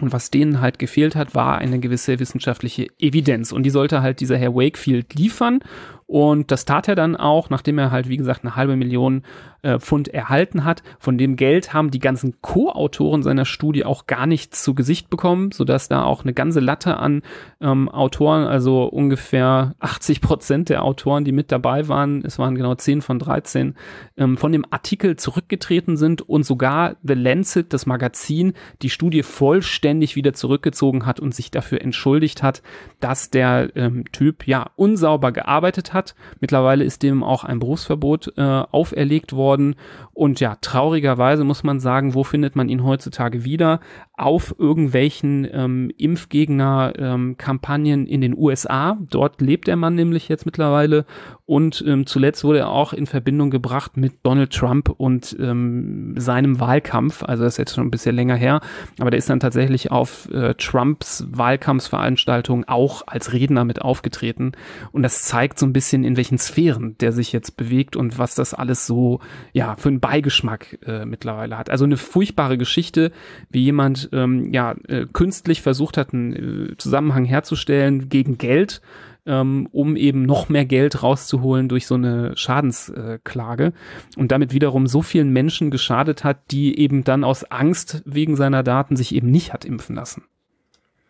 und 0.00 0.12
was 0.12 0.30
denen 0.30 0.60
halt 0.60 0.78
gefehlt 0.78 1.16
hat, 1.16 1.34
war 1.34 1.58
eine 1.58 1.78
gewisse 1.78 2.18
wissenschaftliche 2.18 2.88
Evidenz. 2.98 3.52
Und 3.52 3.62
die 3.64 3.70
sollte 3.70 4.02
halt 4.02 4.20
dieser 4.20 4.36
Herr 4.36 4.54
Wakefield 4.54 5.14
liefern. 5.14 5.60
Und 6.08 6.50
das 6.50 6.64
tat 6.64 6.88
er 6.88 6.94
dann 6.94 7.16
auch, 7.16 7.50
nachdem 7.50 7.78
er 7.78 7.90
halt, 7.90 8.08
wie 8.08 8.16
gesagt, 8.16 8.42
eine 8.42 8.56
halbe 8.56 8.76
Million 8.76 9.22
äh, 9.62 9.78
Pfund 9.78 10.08
erhalten 10.08 10.64
hat. 10.64 10.82
Von 10.98 11.18
dem 11.18 11.36
Geld 11.36 11.74
haben 11.74 11.90
die 11.90 11.98
ganzen 11.98 12.40
Co-Autoren 12.40 13.22
seiner 13.22 13.44
Studie 13.44 13.84
auch 13.84 14.06
gar 14.06 14.26
nichts 14.26 14.62
zu 14.62 14.74
Gesicht 14.74 15.10
bekommen, 15.10 15.52
sodass 15.52 15.88
da 15.88 16.04
auch 16.04 16.22
eine 16.22 16.32
ganze 16.32 16.60
Latte 16.60 16.96
an 16.96 17.22
ähm, 17.60 17.88
Autoren, 17.88 18.46
also 18.46 18.84
ungefähr 18.84 19.74
80 19.80 20.20
Prozent 20.20 20.68
der 20.68 20.84
Autoren, 20.84 21.24
die 21.24 21.32
mit 21.32 21.50
dabei 21.50 21.88
waren, 21.88 22.24
es 22.24 22.38
waren 22.38 22.54
genau 22.54 22.74
10 22.74 23.02
von 23.02 23.18
13, 23.18 23.74
ähm, 24.16 24.36
von 24.36 24.52
dem 24.52 24.64
Artikel 24.70 25.16
zurückgetreten 25.16 25.96
sind 25.96 26.22
und 26.22 26.44
sogar 26.44 26.96
The 27.02 27.14
Lancet, 27.14 27.72
das 27.72 27.84
Magazin, 27.84 28.52
die 28.80 28.90
Studie 28.90 29.22
vollständig 29.24 30.14
wieder 30.16 30.32
zurückgezogen 30.32 31.04
hat 31.04 31.20
und 31.20 31.34
sich 31.34 31.50
dafür 31.50 31.82
entschuldigt 31.82 32.42
hat, 32.42 32.62
dass 33.00 33.30
der 33.30 33.72
ähm, 33.74 34.04
Typ 34.12 34.46
ja 34.46 34.70
unsauber 34.76 35.32
gearbeitet 35.32 35.92
hat. 35.92 35.97
Mittlerweile 36.40 36.84
ist 36.84 37.02
dem 37.02 37.22
auch 37.22 37.44
ein 37.44 37.58
Berufsverbot 37.58 38.32
äh, 38.36 38.42
auferlegt 38.42 39.32
worden. 39.32 39.76
Und 40.12 40.40
ja, 40.40 40.56
traurigerweise 40.60 41.44
muss 41.44 41.62
man 41.62 41.80
sagen, 41.80 42.14
wo 42.14 42.24
findet 42.24 42.56
man 42.56 42.68
ihn 42.68 42.84
heutzutage 42.84 43.44
wieder? 43.44 43.80
Auf 44.18 44.54
irgendwelchen 44.58 45.48
ähm, 45.52 45.92
Impfgegner-Kampagnen 45.96 48.00
ähm, 48.00 48.06
in 48.06 48.20
den 48.20 48.36
USA. 48.36 48.98
Dort 49.10 49.40
lebt 49.40 49.68
der 49.68 49.76
Mann 49.76 49.94
nämlich 49.94 50.28
jetzt 50.28 50.44
mittlerweile 50.44 51.06
und 51.48 51.82
ähm, 51.86 52.04
zuletzt 52.04 52.44
wurde 52.44 52.58
er 52.58 52.68
auch 52.68 52.92
in 52.92 53.06
Verbindung 53.06 53.50
gebracht 53.50 53.96
mit 53.96 54.16
Donald 54.22 54.52
Trump 54.52 54.90
und 54.90 55.34
ähm, 55.40 56.12
seinem 56.18 56.60
Wahlkampf. 56.60 57.22
Also 57.22 57.44
das 57.44 57.54
ist 57.54 57.58
jetzt 57.58 57.74
schon 57.74 57.86
ein 57.86 57.90
bisschen 57.90 58.14
länger 58.14 58.34
her, 58.34 58.60
aber 58.98 59.10
der 59.10 59.16
ist 59.16 59.30
dann 59.30 59.40
tatsächlich 59.40 59.90
auf 59.90 60.30
äh, 60.30 60.52
Trumps 60.54 61.24
Wahlkampfsveranstaltung 61.30 62.68
auch 62.68 63.02
als 63.06 63.32
Redner 63.32 63.64
mit 63.64 63.80
aufgetreten. 63.80 64.52
Und 64.92 65.02
das 65.02 65.22
zeigt 65.22 65.58
so 65.58 65.64
ein 65.64 65.72
bisschen, 65.72 66.04
in 66.04 66.18
welchen 66.18 66.36
Sphären 66.36 66.98
der 66.98 67.12
sich 67.12 67.32
jetzt 67.32 67.56
bewegt 67.56 67.96
und 67.96 68.18
was 68.18 68.34
das 68.34 68.52
alles 68.52 68.86
so 68.86 69.20
ja 69.54 69.76
für 69.76 69.88
einen 69.88 70.00
Beigeschmack 70.00 70.80
äh, 70.84 71.06
mittlerweile 71.06 71.56
hat. 71.56 71.70
Also 71.70 71.86
eine 71.86 71.96
furchtbare 71.96 72.58
Geschichte, 72.58 73.10
wie 73.48 73.62
jemand 73.62 74.07
ähm, 74.12 74.52
ja 74.52 74.74
äh, 74.88 75.06
künstlich 75.12 75.62
versucht 75.62 75.96
hat, 75.96 76.12
einen 76.12 76.70
äh, 76.72 76.76
Zusammenhang 76.76 77.24
herzustellen 77.24 78.08
gegen 78.08 78.38
Geld 78.38 78.80
ähm, 79.28 79.68
um 79.70 79.94
eben 79.94 80.22
noch 80.22 80.48
mehr 80.48 80.64
Geld 80.64 81.02
rauszuholen 81.02 81.68
durch 81.68 81.86
so 81.86 81.94
eine 81.94 82.36
Schadensklage 82.36 83.74
und 84.16 84.32
damit 84.32 84.52
wiederum 84.54 84.86
so 84.86 85.02
vielen 85.02 85.32
Menschen 85.32 85.70
geschadet 85.70 86.24
hat, 86.24 86.50
die 86.50 86.78
eben 86.78 87.04
dann 87.04 87.22
aus 87.22 87.44
Angst 87.44 88.02
wegen 88.06 88.36
seiner 88.36 88.62
Daten 88.62 88.96
sich 88.96 89.14
eben 89.14 89.30
nicht 89.30 89.52
hat 89.52 89.66
impfen 89.66 89.94
lassen. 89.94 90.24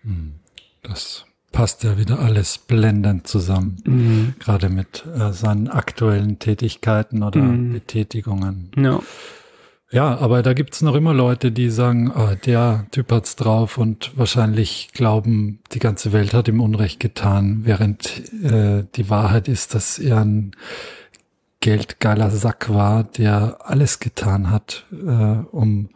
Hm. 0.02 0.34
Das 0.82 1.26
passt 1.52 1.84
ja 1.84 1.96
wieder 1.96 2.18
alles 2.18 2.58
blendend 2.58 3.26
zusammen, 3.26 3.78
mhm. 3.86 4.34
gerade 4.38 4.68
mit 4.68 5.04
äh, 5.06 5.32
seinen 5.32 5.68
aktuellen 5.68 6.38
Tätigkeiten 6.38 7.22
oder 7.22 7.40
mhm. 7.40 7.72
Betätigungen. 7.72 8.70
Ja. 8.76 9.00
Ja, 9.90 10.18
aber 10.18 10.42
da 10.42 10.52
gibt's 10.52 10.82
noch 10.82 10.94
immer 10.94 11.14
Leute, 11.14 11.50
die 11.50 11.70
sagen, 11.70 12.12
oh, 12.14 12.34
der 12.44 12.86
Typ 12.90 13.10
hat's 13.10 13.36
drauf 13.36 13.78
und 13.78 14.12
wahrscheinlich 14.16 14.90
glauben, 14.92 15.60
die 15.72 15.78
ganze 15.78 16.12
Welt 16.12 16.34
hat 16.34 16.46
ihm 16.48 16.60
Unrecht 16.60 17.00
getan, 17.00 17.60
während 17.64 18.22
äh, 18.44 18.84
die 18.96 19.08
Wahrheit 19.08 19.48
ist, 19.48 19.74
dass 19.74 19.98
er 19.98 20.18
ein 20.20 20.52
geldgeiler 21.60 22.30
Sack 22.30 22.68
war, 22.68 23.04
der 23.04 23.58
alles 23.64 23.98
getan 23.98 24.50
hat, 24.50 24.84
äh, 24.92 24.96
um 25.50 25.88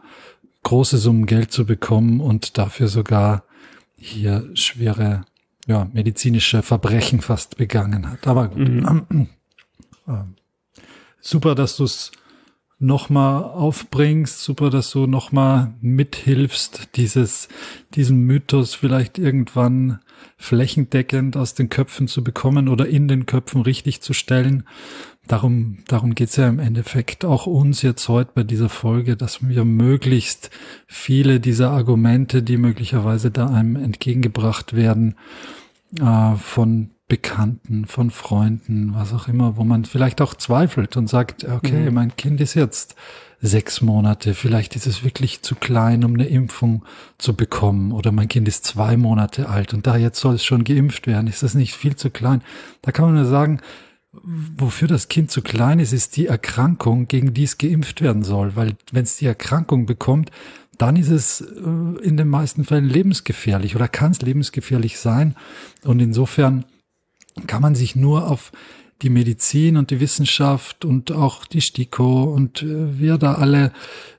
große 0.63 0.97
Summen 0.97 1.27
Geld 1.27 1.51
zu 1.51 1.65
bekommen 1.65 2.19
und 2.19 2.57
dafür 2.57 2.87
sogar 2.87 3.43
hier 3.95 4.49
schwere 4.55 5.25
ja, 5.67 5.87
medizinische 5.93 6.61
Verbrechen 6.63 7.21
fast 7.21 7.57
begangen 7.57 8.09
hat. 8.09 8.27
Aber 8.27 8.47
gut. 8.47 8.69
Mhm. 8.69 9.27
Äh, 10.05 10.25
super, 11.21 11.55
dass 11.55 11.77
du's 11.77 12.11
nochmal 12.83 13.43
aufbringst. 13.43 14.43
Super, 14.43 14.69
dass 14.69 14.91
du 14.91 15.07
nochmal 15.07 15.73
mithilfst, 15.81 16.89
dieses, 16.95 17.47
diesen 17.95 18.21
Mythos 18.25 18.75
vielleicht 18.75 19.17
irgendwann 19.17 19.99
flächendeckend 20.37 21.37
aus 21.37 21.53
den 21.53 21.69
Köpfen 21.69 22.07
zu 22.07 22.23
bekommen 22.23 22.67
oder 22.67 22.87
in 22.87 23.07
den 23.07 23.25
Köpfen 23.25 23.61
richtig 23.61 24.01
zu 24.01 24.13
stellen. 24.13 24.63
Darum, 25.25 25.77
darum 25.87 26.15
geht's 26.15 26.35
ja 26.35 26.49
im 26.49 26.59
Endeffekt 26.59 27.23
auch 27.23 27.47
uns 27.47 27.81
jetzt 27.81 28.09
heute 28.09 28.31
bei 28.35 28.43
dieser 28.43 28.67
Folge, 28.67 29.15
dass 29.15 29.47
wir 29.47 29.63
möglichst 29.63 30.49
viele 30.85 31.39
dieser 31.39 31.71
Argumente, 31.71 32.43
die 32.43 32.57
möglicherweise 32.57 33.31
da 33.31 33.47
einem 33.47 33.77
entgegengebracht 33.77 34.75
werden, 34.75 35.15
äh, 36.01 36.35
von 36.35 36.89
Bekannten, 37.07 37.85
von 37.85 38.11
Freunden, 38.11 38.93
was 38.95 39.13
auch 39.13 39.27
immer, 39.27 39.57
wo 39.57 39.63
man 39.63 39.85
vielleicht 39.85 40.21
auch 40.21 40.33
zweifelt 40.33 40.97
und 40.97 41.07
sagt, 41.07 41.43
okay, 41.43 41.89
mhm. 41.89 41.93
mein 41.93 42.15
Kind 42.15 42.39
ist 42.41 42.53
jetzt 42.53 42.95
sechs 43.41 43.81
Monate, 43.81 44.33
vielleicht 44.33 44.75
ist 44.77 44.87
es 44.87 45.03
wirklich 45.03 45.41
zu 45.41 45.55
klein, 45.55 46.05
um 46.05 46.13
eine 46.13 46.27
Impfung 46.27 46.83
zu 47.17 47.35
bekommen, 47.35 47.91
oder 47.91 48.13
mein 48.13 48.29
Kind 48.29 48.47
ist 48.47 48.65
zwei 48.65 48.95
Monate 48.95 49.49
alt 49.49 49.73
und 49.73 49.85
da 49.85 49.97
jetzt 49.97 50.19
soll 50.19 50.35
es 50.35 50.45
schon 50.45 50.63
geimpft 50.63 51.05
werden, 51.05 51.27
ist 51.27 51.43
das 51.43 51.53
nicht 51.53 51.73
viel 51.73 51.97
zu 51.97 52.09
klein? 52.09 52.41
Da 52.81 52.93
kann 52.93 53.05
man 53.05 53.15
nur 53.15 53.25
sagen, 53.25 53.59
wofür 54.13 54.87
das 54.87 55.09
Kind 55.09 55.29
zu 55.29 55.41
klein 55.41 55.79
ist, 55.79 55.91
ist 55.91 56.15
die 56.15 56.27
Erkrankung, 56.27 57.07
gegen 57.09 57.33
die 57.33 57.43
es 57.43 57.57
geimpft 57.57 58.01
werden 58.01 58.23
soll, 58.23 58.55
weil 58.55 58.75
wenn 58.91 59.03
es 59.03 59.17
die 59.17 59.25
Erkrankung 59.25 59.85
bekommt, 59.85 60.31
dann 60.77 60.95
ist 60.95 61.09
es 61.09 61.41
äh, 61.41 61.45
in 62.01 62.17
den 62.17 62.29
meisten 62.29 62.63
Fällen 62.63 62.89
lebensgefährlich 62.89 63.75
oder 63.75 63.87
kann 63.87 64.11
es 64.11 64.21
lebensgefährlich 64.21 64.99
sein. 64.99 65.35
Und 65.83 65.99
insofern 65.99 66.65
kann 67.47 67.61
man 67.61 67.75
sich 67.75 67.95
nur 67.95 68.29
auf 68.29 68.51
die 69.01 69.09
Medizin 69.09 69.75
und 69.77 69.91
die 69.91 69.99
Wissenschaft 69.99 70.85
und 70.85 71.11
auch 71.11 71.45
die 71.45 71.61
STIKO 71.61 72.23
und 72.23 72.63
äh, 72.63 72.99
wer 72.99 73.17
da 73.17 73.35
alle 73.35 73.71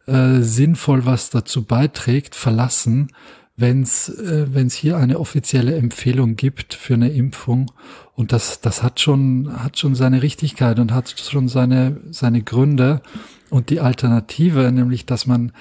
äh, 0.06 0.40
sinnvoll 0.40 1.06
was 1.06 1.30
dazu 1.30 1.64
beiträgt, 1.64 2.34
verlassen, 2.34 3.08
wenn 3.56 3.82
es 3.82 4.08
äh, 4.08 4.46
wenn's 4.52 4.74
hier 4.74 4.98
eine 4.98 5.18
offizielle 5.18 5.76
Empfehlung 5.76 6.36
gibt 6.36 6.74
für 6.74 6.94
eine 6.94 7.10
Impfung. 7.10 7.70
Und 8.14 8.32
das, 8.32 8.60
das 8.60 8.82
hat 8.82 9.00
schon, 9.00 9.62
hat 9.62 9.78
schon 9.78 9.94
seine 9.94 10.22
Richtigkeit 10.22 10.78
und 10.78 10.92
hat 10.92 11.14
schon 11.18 11.48
seine, 11.48 12.00
seine 12.10 12.42
Gründe. 12.42 13.00
Und 13.50 13.70
die 13.70 13.80
Alternative, 13.80 14.70
nämlich, 14.70 15.06
dass 15.06 15.26
man 15.26 15.52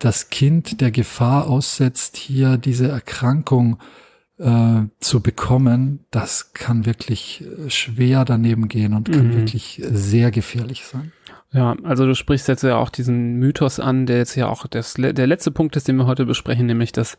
das 0.00 0.28
Kind 0.30 0.80
der 0.80 0.90
Gefahr 0.90 1.46
aussetzt, 1.46 2.16
hier 2.16 2.56
diese 2.56 2.88
Erkrankung 2.88 3.74
äh, 3.74 4.05
zu 4.38 5.20
bekommen, 5.20 6.04
das 6.10 6.52
kann 6.52 6.84
wirklich 6.84 7.42
äh, 7.42 7.70
schwer 7.70 8.26
daneben 8.26 8.68
gehen 8.68 8.92
und 8.92 9.10
kann 9.10 9.28
mhm. 9.28 9.36
wirklich 9.36 9.82
sehr 9.90 10.30
gefährlich 10.30 10.84
sein. 10.84 11.12
Ja, 11.52 11.74
also 11.84 12.04
du 12.04 12.14
sprichst 12.14 12.48
jetzt 12.48 12.62
ja 12.62 12.76
auch 12.76 12.90
diesen 12.90 13.36
Mythos 13.36 13.80
an, 13.80 14.04
der 14.04 14.18
jetzt 14.18 14.34
ja 14.34 14.48
auch 14.48 14.66
das, 14.66 14.94
der 14.94 15.26
letzte 15.26 15.50
Punkt 15.50 15.74
ist, 15.76 15.88
den 15.88 15.96
wir 15.96 16.04
heute 16.04 16.26
besprechen, 16.26 16.66
nämlich 16.66 16.92
das, 16.92 17.16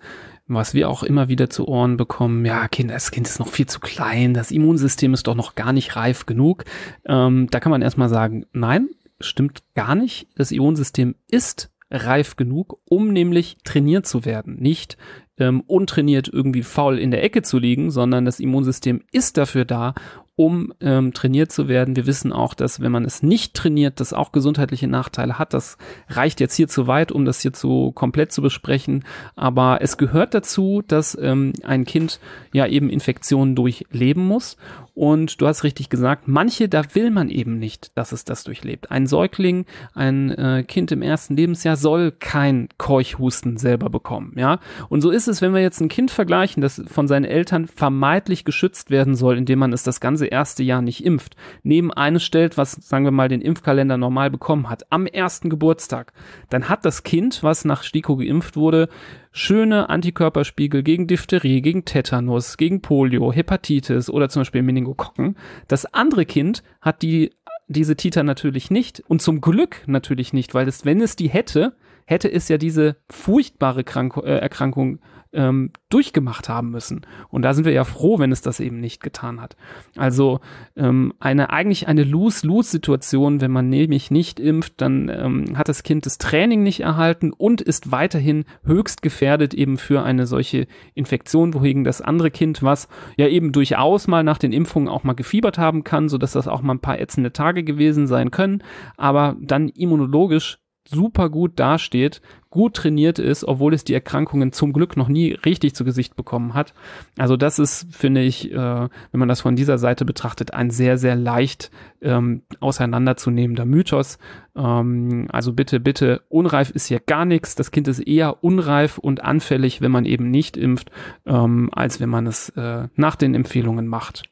was 0.47 0.75
wir 0.75 0.89
auch 0.89 1.01
immer 1.01 1.27
wieder 1.27 1.49
zu 1.49 1.67
Ohren 1.67 1.97
bekommen, 1.97 2.45
ja, 2.45 2.67
kind, 2.67 2.91
das 2.91 3.09
Kind 3.09 3.27
ist 3.27 3.39
noch 3.39 3.47
viel 3.47 3.65
zu 3.65 3.79
klein, 3.79 4.35
das 4.35 4.51
Immunsystem 4.51 5.13
ist 5.15 5.25
doch 5.25 5.33
noch 5.33 5.55
gar 5.55 5.73
nicht 5.73 5.95
reif 5.95 6.27
genug. 6.27 6.65
Ähm, 7.05 7.47
da 7.49 7.59
kann 7.59 7.71
man 7.71 7.81
erstmal 7.81 8.09
sagen, 8.09 8.45
nein, 8.53 8.89
stimmt 9.19 9.63
gar 9.73 9.95
nicht. 9.95 10.27
Das 10.35 10.51
Immunsystem 10.51 11.15
ist 11.27 11.71
reif 11.89 12.35
genug, 12.35 12.79
um 12.85 13.11
nämlich 13.11 13.57
trainiert 13.63 14.05
zu 14.05 14.25
werden. 14.25 14.57
Nicht 14.59 14.97
ähm, 15.39 15.61
untrainiert 15.67 16.27
irgendwie 16.31 16.63
faul 16.63 16.97
in 16.97 17.11
der 17.11 17.23
Ecke 17.23 17.41
zu 17.41 17.59
liegen, 17.59 17.91
sondern 17.91 18.25
das 18.25 18.39
Immunsystem 18.39 19.01
ist 19.11 19.37
dafür 19.37 19.65
da, 19.65 19.93
um 20.37 20.71
ähm, 20.81 21.13
trainiert 21.13 21.51
zu 21.51 21.67
werden. 21.67 21.95
Wir 21.95 22.05
wissen 22.05 22.31
auch, 22.31 22.53
dass 22.53 22.79
wenn 22.79 22.91
man 22.91 23.05
es 23.05 23.23
nicht 23.23 23.55
trainiert, 23.55 23.99
das 23.99 24.13
auch 24.13 24.31
gesundheitliche 24.31 24.87
Nachteile 24.87 25.39
hat. 25.39 25.53
Das 25.53 25.77
reicht 26.09 26.39
jetzt 26.39 26.55
hier 26.55 26.67
zu 26.67 26.85
weit, 26.85 27.11
um 27.11 27.25
das 27.25 27.41
hier 27.41 27.53
zu 27.53 27.91
komplett 27.91 28.31
zu 28.31 28.43
besprechen. 28.43 29.03
Aber 29.35 29.79
es 29.81 29.97
gehört 29.97 30.35
dazu, 30.35 30.83
dass 30.87 31.17
ähm, 31.19 31.53
ein 31.63 31.85
Kind 31.85 32.19
ja 32.53 32.67
eben 32.67 32.91
Infektionen 32.91 33.55
durchleben 33.55 34.25
muss. 34.27 34.57
Und 34.97 35.41
du 35.41 35.45
hast 35.45 35.63
richtig 35.63 35.89
gesagt, 35.89 36.27
manche, 36.27 36.67
da 36.67 36.81
will 36.95 37.11
man 37.11 37.29
eben 37.29 37.59
nicht, 37.59 37.95
dass 37.95 38.11
es 38.11 38.25
das 38.25 38.43
durchlebt. 38.43 38.89
Ein 38.89 39.05
Säugling, 39.05 39.67
ein 39.93 40.31
äh, 40.31 40.63
Kind 40.67 40.91
im 40.91 41.03
ersten 41.03 41.35
Lebensjahr 41.37 41.77
soll 41.77 42.11
kein 42.11 42.67
Keuchhusten 42.79 43.57
selber 43.57 43.91
bekommen, 43.91 44.33
ja. 44.37 44.57
Und 44.89 45.01
so 45.01 45.11
ist 45.11 45.27
es, 45.27 45.39
wenn 45.39 45.53
wir 45.53 45.61
jetzt 45.61 45.81
ein 45.81 45.87
Kind 45.87 46.09
vergleichen, 46.09 46.61
das 46.61 46.81
von 46.87 47.07
seinen 47.07 47.25
Eltern 47.25 47.67
vermeintlich 47.67 48.43
geschützt 48.43 48.89
werden 48.89 49.13
soll, 49.13 49.37
indem 49.37 49.59
man 49.59 49.71
es 49.71 49.83
das 49.83 49.99
ganze 49.99 50.25
erste 50.25 50.63
Jahr 50.63 50.81
nicht 50.81 51.05
impft, 51.05 51.35
neben 51.61 51.93
eines 51.93 52.23
stellt, 52.23 52.57
was, 52.57 52.71
sagen 52.71 53.05
wir 53.05 53.11
mal, 53.11 53.29
den 53.29 53.41
Impfkalender 53.41 53.97
normal 53.97 54.31
bekommen 54.31 54.67
hat, 54.67 54.91
am 54.91 55.05
ersten 55.05 55.51
Geburtstag, 55.51 56.11
dann 56.49 56.69
hat 56.69 56.85
das 56.85 57.03
Kind, 57.03 57.43
was 57.43 57.65
nach 57.65 57.83
STIKO 57.83 58.17
geimpft 58.17 58.57
wurde, 58.57 58.89
schöne 59.37 59.89
Antikörperspiegel 59.89 60.83
gegen 60.83 61.07
Diphtherie, 61.07 61.61
gegen 61.61 61.85
Tetanus, 61.85 62.57
gegen 62.57 62.81
Polio, 62.81 63.31
Hepatitis 63.31 64.09
oder 64.09 64.29
zum 64.29 64.41
Beispiel 64.41 64.63
Meningokokken. 64.63 65.37
Das 65.67 65.85
andere 65.93 66.25
Kind 66.25 66.63
hat 66.81 67.01
die, 67.01 67.35
diese 67.67 67.95
Titer 67.95 68.23
natürlich 68.23 68.71
nicht 68.71 69.03
und 69.07 69.21
zum 69.21 69.39
Glück 69.39 69.83
natürlich 69.85 70.33
nicht, 70.33 70.53
weil 70.53 70.67
es, 70.67 70.85
wenn 70.85 71.01
es 71.01 71.15
die 71.15 71.29
hätte, 71.29 71.75
hätte 72.05 72.31
es 72.31 72.49
ja 72.49 72.57
diese 72.57 72.97
furchtbare 73.09 73.83
Krank 73.83 74.17
äh, 74.17 74.37
Erkrankung 74.37 74.99
ähm, 75.33 75.71
durchgemacht 75.89 76.49
haben 76.49 76.71
müssen. 76.71 77.05
Und 77.29 77.41
da 77.41 77.53
sind 77.53 77.65
wir 77.65 77.73
ja 77.73 77.83
froh, 77.83 78.19
wenn 78.19 78.31
es 78.31 78.41
das 78.41 78.59
eben 78.59 78.79
nicht 78.79 79.01
getan 79.01 79.41
hat. 79.41 79.55
Also 79.95 80.39
ähm, 80.75 81.13
eine 81.19 81.49
eigentlich 81.49 81.87
eine 81.87 82.03
Lose-Lose-Situation, 82.03 83.41
wenn 83.41 83.51
man 83.51 83.69
nämlich 83.69 84.11
nicht 84.11 84.39
impft, 84.39 84.81
dann 84.81 85.09
ähm, 85.09 85.57
hat 85.57 85.69
das 85.69 85.83
Kind 85.83 86.05
das 86.05 86.17
Training 86.17 86.63
nicht 86.63 86.81
erhalten 86.81 87.31
und 87.31 87.61
ist 87.61 87.91
weiterhin 87.91 88.45
höchst 88.63 89.01
gefährdet 89.01 89.53
eben 89.53 89.77
für 89.77 90.03
eine 90.03 90.27
solche 90.27 90.67
Infektion, 90.93 91.53
wohingegen 91.53 91.83
das 91.83 92.01
andere 92.01 92.31
Kind, 92.31 92.63
was 92.63 92.87
ja 93.17 93.27
eben 93.27 93.51
durchaus 93.51 94.07
mal 94.07 94.23
nach 94.23 94.37
den 94.37 94.53
Impfungen 94.53 94.89
auch 94.89 95.03
mal 95.03 95.13
gefiebert 95.13 95.57
haben 95.57 95.83
kann, 95.83 96.09
so 96.09 96.17
dass 96.17 96.33
das 96.33 96.47
auch 96.47 96.61
mal 96.61 96.73
ein 96.75 96.79
paar 96.79 96.99
ätzende 96.99 97.33
Tage 97.33 97.63
gewesen 97.63 98.07
sein 98.07 98.31
können, 98.31 98.63
aber 98.97 99.35
dann 99.39 99.69
immunologisch 99.69 100.59
super 100.89 101.29
gut 101.29 101.53
dasteht, 101.59 102.21
gut 102.49 102.75
trainiert 102.75 103.19
ist, 103.19 103.43
obwohl 103.43 103.73
es 103.73 103.83
die 103.83 103.93
Erkrankungen 103.93 104.51
zum 104.51 104.73
Glück 104.73 104.97
noch 104.97 105.09
nie 105.09 105.33
richtig 105.33 105.75
zu 105.75 105.83
Gesicht 105.83 106.15
bekommen 106.15 106.53
hat. 106.53 106.73
Also 107.17 107.37
das 107.37 107.59
ist, 107.59 107.87
finde 107.93 108.21
ich, 108.21 108.51
äh, 108.51 108.55
wenn 108.55 109.19
man 109.19 109.27
das 109.27 109.41
von 109.41 109.55
dieser 109.55 109.77
Seite 109.77 110.05
betrachtet, 110.05 110.53
ein 110.53 110.71
sehr, 110.71 110.97
sehr 110.97 111.15
leicht 111.15 111.71
ähm, 112.01 112.41
auseinanderzunehmender 112.59 113.65
Mythos. 113.65 114.17
Ähm, 114.55 115.27
also 115.29 115.53
bitte, 115.53 115.79
bitte, 115.79 116.21
unreif 116.29 116.69
ist 116.71 116.87
hier 116.87 116.99
gar 116.99 117.25
nichts. 117.25 117.55
Das 117.55 117.71
Kind 117.71 117.87
ist 117.87 117.99
eher 117.99 118.43
unreif 118.43 118.97
und 118.97 119.23
anfällig, 119.23 119.81
wenn 119.81 119.91
man 119.91 120.05
eben 120.05 120.31
nicht 120.31 120.57
impft, 120.57 120.89
ähm, 121.25 121.69
als 121.73 121.99
wenn 121.99 122.09
man 122.09 122.27
es 122.27 122.49
äh, 122.49 122.87
nach 122.95 123.15
den 123.15 123.35
Empfehlungen 123.35 123.87
macht. 123.87 124.23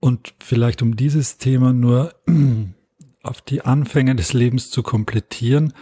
Und 0.00 0.34
vielleicht 0.38 0.82
um 0.82 0.94
dieses 0.94 1.38
Thema 1.38 1.72
nur 1.72 2.12
auf 3.28 3.40
die 3.40 3.64
Anfänge 3.64 4.16
des 4.16 4.32
Lebens 4.32 4.70
zu 4.70 4.82
komplettieren. 4.82 5.72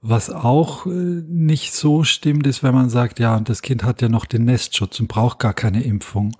Was 0.00 0.30
auch 0.30 0.86
äh, 0.86 0.90
nicht 0.90 1.74
so 1.74 2.02
stimmt, 2.02 2.46
ist, 2.46 2.62
wenn 2.62 2.74
man 2.74 2.90
sagt, 2.90 3.20
ja, 3.20 3.38
das 3.38 3.62
Kind 3.62 3.84
hat 3.84 4.02
ja 4.02 4.08
noch 4.08 4.24
den 4.24 4.44
Nestschutz 4.44 4.98
und 4.98 5.08
braucht 5.08 5.38
gar 5.38 5.54
keine 5.54 5.84
Impfung. 5.84 6.36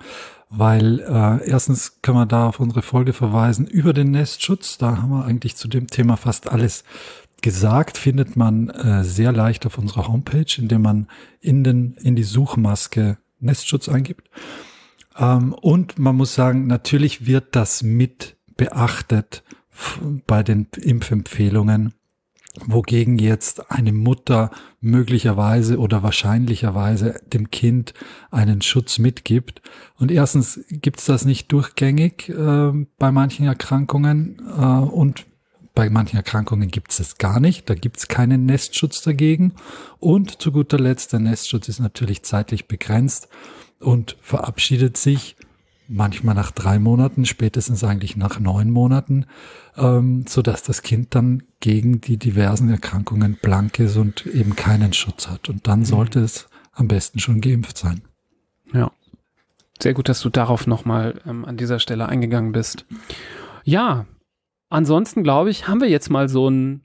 Weil 0.51 1.01
äh, 1.01 1.49
erstens 1.49 2.03
können 2.03 2.19
wir 2.19 2.27
da 2.27 2.49
auf 2.49 2.61
unsere 2.61 2.83
Folge 2.83 3.13
verweisen 3.13 3.67
über 3.67 3.93
den 3.93 4.11
Nestschutz. 4.11 4.79
Da 4.79 4.99
haben 4.99 5.11
wir 5.11 5.25
eigentlich 5.25 5.57
zu 5.57 5.69
dem 5.69 5.87
Thema 5.87 6.17
fast 6.17 6.51
alles 6.51 6.85
gesagt. 7.41 7.99
Findet 7.99 8.37
man 8.37 8.69
äh, 8.69 9.05
sehr 9.05 9.33
leicht 9.33 9.65
auf 9.65 9.79
unserer 9.79 10.09
Homepage, 10.09 10.45
indem 10.59 10.83
man 10.83 11.07
in, 11.41 11.63
den, 11.65 11.95
in 12.03 12.17
die 12.17 12.25
Suchmaske 12.25 13.19
Nestschutz 13.39 13.89
eingibt. 13.89 14.29
Ähm, 15.17 15.53
und 15.53 15.99
man 15.99 16.17
muss 16.17 16.35
sagen, 16.35 16.67
natürlich 16.67 17.27
wird 17.27 17.55
das 17.55 17.83
mit 17.83 18.37
beachtet 18.57 19.43
bei 20.27 20.43
den 20.43 20.67
Impfempfehlungen, 20.77 21.95
wogegen 22.67 23.19
jetzt 23.19 23.71
eine 23.71 23.93
Mutter 23.93 24.51
möglicherweise 24.81 25.79
oder 25.79 26.03
wahrscheinlicherweise 26.03 27.21
dem 27.33 27.51
Kind 27.51 27.95
einen 28.31 28.61
Schutz 28.61 28.99
mitgibt. 28.99 29.63
Und 29.99 30.11
erstens 30.11 30.61
gibt 30.69 31.01
es 31.01 31.07
das 31.07 31.25
nicht 31.25 31.51
durchgängig 31.51 32.29
äh, 32.29 32.73
bei 32.99 33.11
manchen 33.11 33.47
Erkrankungen 33.47 34.43
äh, 34.57 34.63
und 34.63 35.27
bei 35.75 35.89
manchen 35.89 36.17
Erkrankungen 36.17 36.71
gibt 36.71 36.93
es 36.93 37.01
es 37.01 37.17
gar 37.17 37.41
nicht. 37.41 37.71
Da 37.71 37.75
gibt 37.75 37.97
es 37.97 38.09
keinen 38.09 38.45
Nestschutz 38.45 39.01
dagegen. 39.01 39.55
Und 39.99 40.43
zu 40.43 40.53
guter 40.53 40.79
Letzt, 40.79 41.13
der 41.15 41.21
Nestschutz 41.21 41.69
ist 41.69 41.81
natürlich 41.81 42.23
zeitlich 42.25 42.69
begrenzt 42.69 43.29
und 43.81 44.17
verabschiedet 44.21 44.97
sich 44.99 45.37
manchmal 45.89 46.35
nach 46.35 46.51
drei 46.51 46.79
Monaten, 46.79 47.25
spätestens 47.25 47.85
eigentlich 47.85 48.17
nach 48.17 48.41
neun 48.41 48.71
Monaten, 48.71 49.27
ähm, 49.77 50.25
so 50.29 50.43
dass 50.43 50.63
das 50.63 50.83
Kind 50.83 51.15
dann 51.15 51.43
gegen 51.61 52.01
die 52.01 52.17
diversen 52.17 52.71
Erkrankungen 52.71 53.39
blank 53.41 53.79
ist 53.79 53.97
und 53.97 54.27
eben 54.27 54.57
keinen 54.57 54.93
Schutz 54.93 55.29
hat. 55.29 55.49
Und 55.49 55.67
dann 55.67 55.81
mhm. 55.81 55.85
sollte 55.85 56.21
es 56.21 56.49
am 56.73 56.89
besten 56.89 57.19
schon 57.19 57.41
geimpft 57.41 57.77
sein. 57.77 58.03
Ja. 58.73 58.91
Sehr 59.81 59.95
gut, 59.95 60.09
dass 60.09 60.21
du 60.21 60.31
darauf 60.31 60.67
nochmal 60.67 61.21
ähm, 61.27 61.45
an 61.45 61.57
dieser 61.57 61.81
Stelle 61.81 62.09
eingegangen 62.09 62.53
bist. 62.53 62.87
Ja, 63.65 64.07
ansonsten 64.69 65.25
glaube 65.25 65.51
ich, 65.51 65.67
haben 65.67 65.81
wir 65.81 65.89
jetzt 65.89 66.09
mal 66.09 66.29
so 66.29 66.49
ein 66.49 66.83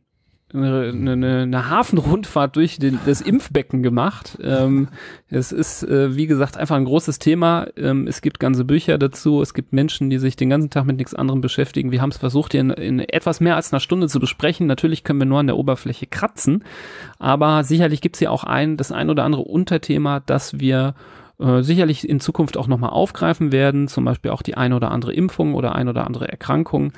eine, 0.53 1.11
eine, 1.11 1.41
eine 1.41 1.69
Hafenrundfahrt 1.69 2.55
durch 2.55 2.79
den, 2.79 2.99
das 3.05 3.19
Impfbecken 3.19 3.83
gemacht. 3.83 4.37
Ähm, 4.41 4.87
es 5.29 5.51
ist, 5.51 5.83
äh, 5.83 6.15
wie 6.15 6.27
gesagt, 6.27 6.55
einfach 6.57 6.77
ein 6.77 6.85
großes 6.85 7.19
Thema. 7.19 7.67
Ähm, 7.75 8.07
es 8.07 8.21
gibt 8.21 8.39
ganze 8.39 8.63
Bücher 8.63 8.97
dazu. 8.97 9.41
Es 9.41 9.53
gibt 9.53 9.73
Menschen, 9.73 10.09
die 10.09 10.19
sich 10.19 10.37
den 10.37 10.49
ganzen 10.49 10.69
Tag 10.69 10.85
mit 10.85 10.97
nichts 10.97 11.13
anderem 11.13 11.41
beschäftigen. 11.41 11.91
Wir 11.91 12.01
haben 12.01 12.11
es 12.11 12.17
versucht, 12.17 12.53
hier 12.53 12.61
in, 12.61 12.69
in 12.69 12.99
etwas 12.99 13.41
mehr 13.41 13.57
als 13.57 13.73
einer 13.73 13.81
Stunde 13.81 14.07
zu 14.07 14.19
besprechen. 14.19 14.67
Natürlich 14.67 15.03
können 15.03 15.19
wir 15.19 15.25
nur 15.25 15.39
an 15.39 15.47
der 15.47 15.57
Oberfläche 15.57 16.07
kratzen, 16.07 16.63
aber 17.19 17.63
sicherlich 17.65 17.99
gibt 17.99 18.15
es 18.15 18.19
hier 18.19 18.31
auch 18.31 18.45
ein, 18.45 18.77
das 18.77 18.91
ein 18.93 19.09
oder 19.09 19.25
andere 19.25 19.41
Unterthema, 19.41 20.21
das 20.21 20.59
wir 20.59 20.95
äh, 21.39 21.61
sicherlich 21.61 22.07
in 22.07 22.19
Zukunft 22.19 22.57
auch 22.57 22.67
nochmal 22.67 22.89
aufgreifen 22.89 23.51
werden, 23.51 23.87
zum 23.87 24.05
Beispiel 24.05 24.31
auch 24.31 24.41
die 24.41 24.57
eine 24.57 24.75
oder 24.75 24.91
andere 24.91 25.13
Impfung 25.13 25.53
oder 25.53 25.75
ein 25.75 25.87
oder 25.87 26.07
andere 26.07 26.27
Erkrankung. 26.27 26.93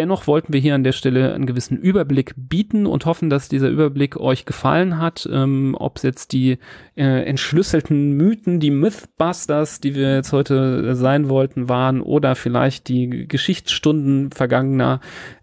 Dennoch 0.00 0.26
wollten 0.26 0.54
wir 0.54 0.60
hier 0.60 0.74
an 0.74 0.82
der 0.82 0.92
Stelle 0.92 1.34
einen 1.34 1.44
gewissen 1.44 1.76
Überblick 1.76 2.32
bieten 2.34 2.86
und 2.86 3.04
hoffen, 3.04 3.28
dass 3.28 3.50
dieser 3.50 3.68
Überblick 3.68 4.16
euch 4.16 4.46
gefallen 4.46 4.96
hat. 4.96 5.28
Ähm, 5.30 5.76
Ob 5.78 5.98
es 5.98 6.04
jetzt 6.04 6.32
die 6.32 6.56
äh, 6.96 7.26
entschlüsselten 7.26 8.12
Mythen, 8.16 8.60
die 8.60 8.70
Mythbusters, 8.70 9.78
die 9.78 9.94
wir 9.94 10.14
jetzt 10.14 10.32
heute 10.32 10.96
sein 10.96 11.28
wollten, 11.28 11.68
waren 11.68 12.00
oder 12.00 12.34
vielleicht 12.34 12.88
die 12.88 13.28
Geschichtsstunden 13.28 14.32
vergangener 14.32 15.02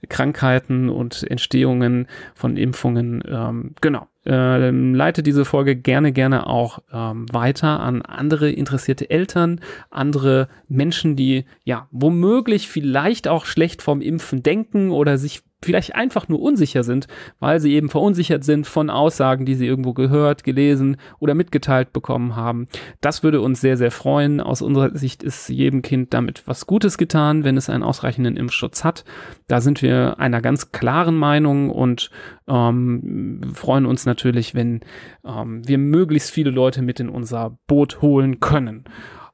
Krankheiten 0.10 0.89
und 0.89 1.22
Entstehungen 1.30 2.08
von 2.34 2.58
Impfungen. 2.58 3.24
Ähm, 3.28 3.76
genau 3.80 4.08
äh, 4.28 4.69
leite 4.69 5.23
diese 5.23 5.45
Folge 5.45 5.75
gerne, 5.75 6.11
gerne 6.11 6.47
auch 6.47 6.80
ähm, 6.91 7.25
weiter 7.32 7.80
an 7.80 8.01
andere 8.01 8.51
interessierte 8.51 9.09
Eltern, 9.09 9.61
andere 9.89 10.49
Menschen, 10.67 11.15
die 11.15 11.45
ja 11.63 11.88
womöglich 11.91 12.67
vielleicht 12.67 13.28
auch 13.28 13.45
schlecht 13.45 13.82
vom 13.82 14.01
Impfen 14.01 14.43
denken 14.43 14.91
oder 14.91 15.17
sich 15.17 15.43
vielleicht 15.64 15.95
einfach 15.95 16.28
nur 16.28 16.39
unsicher 16.39 16.84
sind, 16.84 17.08
weil 17.39 17.60
sie 17.60 17.74
eben 17.74 17.89
verunsichert 17.89 18.43
sind 18.43 18.68
von 18.68 18.89
Aussagen, 18.89 19.45
die 19.45 19.55
sie 19.55 19.66
irgendwo 19.66 19.93
gehört, 19.93 20.43
gelesen 20.43 20.97
oder 21.20 21.34
mitgeteilt 21.34 21.93
bekommen 21.93 22.36
haben. 22.36 22.68
Das 23.01 23.24
würde 23.24 23.41
uns 23.41 23.60
sehr, 23.60 23.76
sehr 23.76 23.91
freuen. 23.91 24.39
Aus 24.39 24.62
unserer 24.62 24.95
Sicht 24.95 25.24
ist 25.24 25.49
jedem 25.49 25.82
Kind 25.82 26.14
damit 26.14 26.43
was 26.45 26.68
Gutes 26.68 26.97
getan, 26.97 27.43
wenn 27.43 27.58
es 27.58 27.70
einen 27.70 27.84
ausreichenden 27.84 28.38
Impfschutz 28.38 28.84
hat. 28.84 29.03
Da 29.47 29.60
sind 29.60 29.82
wir 29.82 30.20
einer 30.20 30.41
ganz 30.41 30.72
klaren 30.72 31.16
Meinung 31.16 31.72
und 31.72 32.12
ähm, 32.47 33.41
freuen 33.53 33.88
uns 33.88 34.05
natürlich, 34.05 34.53
wenn 34.53 34.82
ähm, 35.26 35.68
wir 35.68 35.80
möglichst 35.80 36.30
viele 36.30 36.51
Leute 36.51 36.84
mit 36.84 36.99
in 36.99 37.10
unser 37.10 37.58
Boot 37.68 38.01
holen 38.01 38.39
können. 38.39 38.86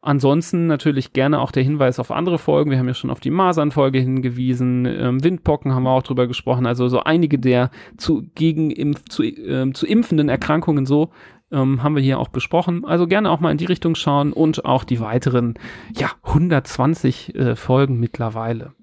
Ansonsten 0.06 0.68
natürlich 0.68 1.14
gerne 1.14 1.40
auch 1.40 1.54
der 1.54 1.64
Hinweis 1.64 1.98
auf 1.98 2.12
andere 2.12 2.38
Folgen. 2.38 2.70
Wir 2.70 2.78
haben 2.78 2.90
ja 2.90 2.94
schon 2.94 3.10
auf 3.10 3.22
die 3.22 3.30
Masern-Folge 3.30 4.00
hingewiesen. 4.00 4.86
Ähm, 4.86 5.24
Windpocken 5.24 5.74
haben 5.74 5.84
wir 5.84 5.92
auch 5.92 6.04
drüber 6.04 6.28
gesprochen. 6.28 6.66
Also 6.66 6.90
so 6.90 7.00
einige 7.00 7.40
der 7.40 7.72
zu, 7.96 8.24
gegen 8.36 8.70
Impf, 8.70 9.06
zu, 9.08 9.24
ähm, 9.24 9.74
zu 9.74 9.88
impfenden 9.88 10.28
Erkrankungen 10.28 10.86
so 10.86 11.12
ähm, 11.54 11.84
haben 11.84 11.96
wir 11.96 12.04
hier 12.04 12.20
auch 12.20 12.28
besprochen. 12.28 12.84
Also 12.84 13.08
gerne 13.08 13.32
auch 13.32 13.40
mal 13.40 13.52
in 13.52 13.58
die 13.58 13.64
Richtung 13.64 13.96
schauen 13.96 14.34
und 14.34 14.66
auch 14.66 14.84
die 14.84 15.00
weiteren, 15.00 15.54
ja, 15.94 16.12
120 16.24 17.34
äh, 17.36 17.56
Folgen 17.56 17.98
mittlerweile. 17.98 18.74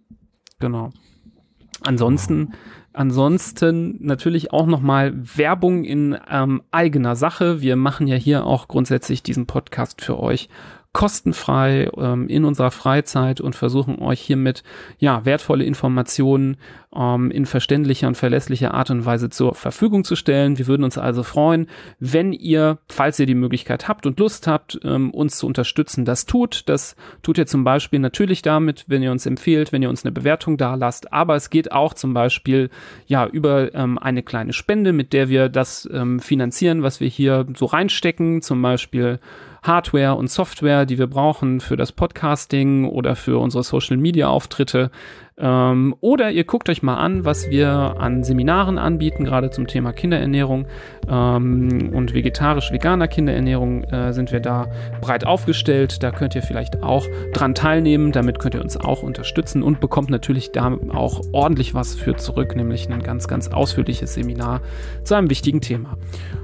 Genau. 0.59 0.89
Ansonsten, 1.83 2.55
ansonsten 2.95 3.99
natürlich 4.01 4.55
auch 4.55 4.67
nochmal 4.67 5.13
Werbung 5.37 5.85
in 5.85 6.17
ähm, 6.31 6.63
eigener 6.71 7.15
Sache. 7.15 7.61
Wir 7.61 7.77
machen 7.77 8.07
ja 8.07 8.17
hier 8.17 8.47
auch 8.47 8.69
grundsätzlich 8.69 9.23
diesen 9.23 9.45
Podcast 9.45 10.01
für 10.01 10.19
euch 10.19 10.49
kostenfrei 10.93 11.89
ähm, 11.97 12.27
in 12.27 12.45
unserer 12.45 12.73
Freizeit 12.73 13.41
und 13.41 13.55
versuchen 13.55 14.01
euch 14.01 14.21
hiermit 14.21 14.65
ja 14.99 15.25
wertvolle 15.25 15.65
Informationen 15.65 16.57
ähm, 16.95 17.31
in 17.31 17.47
verständlicher 17.47 18.09
und 18.09 18.17
verlässlicher 18.17 18.75
Art 18.75 18.91
und 18.91 19.05
Weise 19.05 19.31
zur 19.31 19.55
Verfügung 19.55 20.03
zu 20.03 20.17
stellen. 20.17 20.59
Wir 20.59 20.67
würden 20.67 20.83
uns 20.83 20.99
also 20.99 21.23
freuen, 21.23 21.69
wenn 22.01 22.33
ihr, 22.33 22.79
falls 22.89 23.21
ihr 23.21 23.27
die 23.27 23.37
Möglichkeit 23.37 23.87
habt 23.87 24.05
und 24.05 24.19
Lust 24.19 24.49
habt, 24.49 24.81
ähm, 24.83 25.13
uns 25.13 25.39
zu 25.39 25.47
unterstützen, 25.47 26.05
das 26.05 26.27
tut. 26.27 26.69
Das 26.69 26.97
tut 27.23 27.39
ihr 27.39 27.47
zum 27.47 27.63
Beispiel 27.63 28.01
natürlich 28.01 28.43
damit, 28.43 28.85
wenn 28.89 29.03
ihr 29.03 29.13
uns 29.13 29.27
empfehlt, 29.27 29.73
wenn 29.73 29.83
ihr 29.83 29.91
uns 29.91 30.05
eine 30.05 30.13
Bewertung 30.13 30.57
da 30.57 30.75
lasst. 30.75 31.13
Aber 31.13 31.37
es 31.37 31.51
geht 31.51 31.71
auch 31.71 31.95
zum 31.95 32.15
Beispiel 32.15 32.69
ja 33.07 33.27
über 33.27 33.73
ähm, 33.77 33.97
eine 33.97 34.25
kleine 34.25 34.53
Spende, 34.53 34.93
mit 34.93 35.13
der 35.13 35.29
wir 35.29 35.49
das 35.49 35.89
ähm, 35.93 36.19
finanzieren, 36.19 36.83
was 36.83 36.99
wir 36.99 37.09
hier 37.09 37.47
so 37.57 37.67
reinstecken. 37.67 38.43
Zum 38.43 38.61
Beispiel 38.61 39.21
Hardware 39.63 40.15
und 40.15 40.31
Software, 40.31 40.87
die 40.87 40.99
wir 40.99 41.07
brauchen 41.07 41.61
für 41.61 41.77
das 41.77 41.93
Podcasting 41.93 42.87
oder 42.87 43.17
für 43.17 43.39
unsere 43.39 43.63
Social 43.63 43.97
Media 43.97 44.29
Auftritte. 44.29 44.91
Ähm, 45.41 45.95
oder 46.01 46.31
ihr 46.31 46.45
guckt 46.45 46.69
euch 46.69 46.83
mal 46.83 46.97
an, 46.97 47.25
was 47.25 47.49
wir 47.51 47.71
an 47.99 48.23
Seminaren 48.25 48.79
anbieten, 48.79 49.25
gerade 49.25 49.51
zum 49.51 49.67
Thema 49.67 49.93
Kinderernährung 49.93 50.67
ähm, 51.09 51.91
und 51.95 52.13
vegetarisch-veganer 52.13 53.09
Kinderernährung 53.09 53.85
äh, 53.85 54.13
sind 54.13 54.33
wir 54.33 54.41
da 54.41 54.69
breit 55.01 55.27
aufgestellt. 55.27 56.03
Da 56.03 56.11
könnt 56.11 56.35
ihr 56.35 56.43
vielleicht 56.43 56.83
auch 56.83 57.07
dran 57.33 57.55
teilnehmen. 57.55 58.13
Damit 58.13 58.39
könnt 58.39 58.55
ihr 58.55 58.61
uns 58.61 58.77
auch 58.77 59.03
unterstützen 59.03 59.63
und 59.63 59.81
bekommt 59.81 60.11
natürlich 60.11 60.53
da 60.53 60.77
auch 60.93 61.23
ordentlich 61.33 61.75
was 61.75 61.95
für 61.95 62.17
zurück, 62.17 62.55
nämlich 62.55 62.91
ein 62.91 63.03
ganz, 63.03 63.27
ganz 63.27 63.49
ausführliches 63.49 64.15
Seminar 64.15 64.61
zu 65.05 65.15
einem 65.15 65.31
wichtigen 65.31 65.61
Thema. 65.61 65.97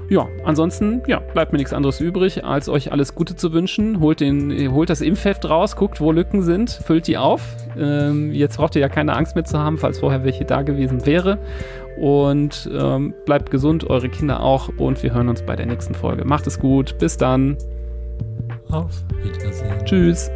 Ja, 0.09 0.27
ansonsten 0.45 1.03
ja, 1.05 1.19
bleibt 1.19 1.51
mir 1.51 1.57
nichts 1.57 1.73
anderes 1.73 1.99
übrig, 1.99 2.45
als 2.45 2.69
euch 2.69 2.91
alles 2.91 3.13
Gute 3.13 3.35
zu 3.35 3.51
wünschen. 3.51 3.99
Holt, 3.99 4.21
den, 4.21 4.71
holt 4.71 4.89
das 4.89 5.01
Impfheft 5.01 5.47
raus, 5.49 5.75
guckt, 5.75 5.99
wo 5.99 6.11
Lücken 6.11 6.41
sind, 6.41 6.71
füllt 6.71 7.07
die 7.07 7.17
auf. 7.17 7.66
Ähm, 7.79 8.31
jetzt 8.31 8.57
braucht 8.57 8.75
ihr 8.75 8.81
ja 8.81 8.89
keine 8.89 9.15
Angst 9.15 9.35
mehr 9.35 9.45
zu 9.45 9.57
haben, 9.59 9.77
falls 9.77 9.99
vorher 9.99 10.23
welche 10.23 10.45
da 10.45 10.61
gewesen 10.61 11.05
wäre. 11.05 11.37
Und 11.99 12.69
ähm, 12.73 13.13
bleibt 13.25 13.49
gesund, 13.49 13.89
eure 13.89 14.09
Kinder 14.09 14.41
auch. 14.41 14.69
Und 14.77 15.01
wir 15.03 15.13
hören 15.13 15.29
uns 15.29 15.41
bei 15.41 15.55
der 15.55 15.65
nächsten 15.65 15.95
Folge. 15.95 16.25
Macht 16.25 16.47
es 16.47 16.59
gut. 16.59 16.97
Bis 16.99 17.17
dann. 17.17 17.57
Auf 18.69 19.03
Wiedersehen. 19.23 19.85
Tschüss. 19.85 20.29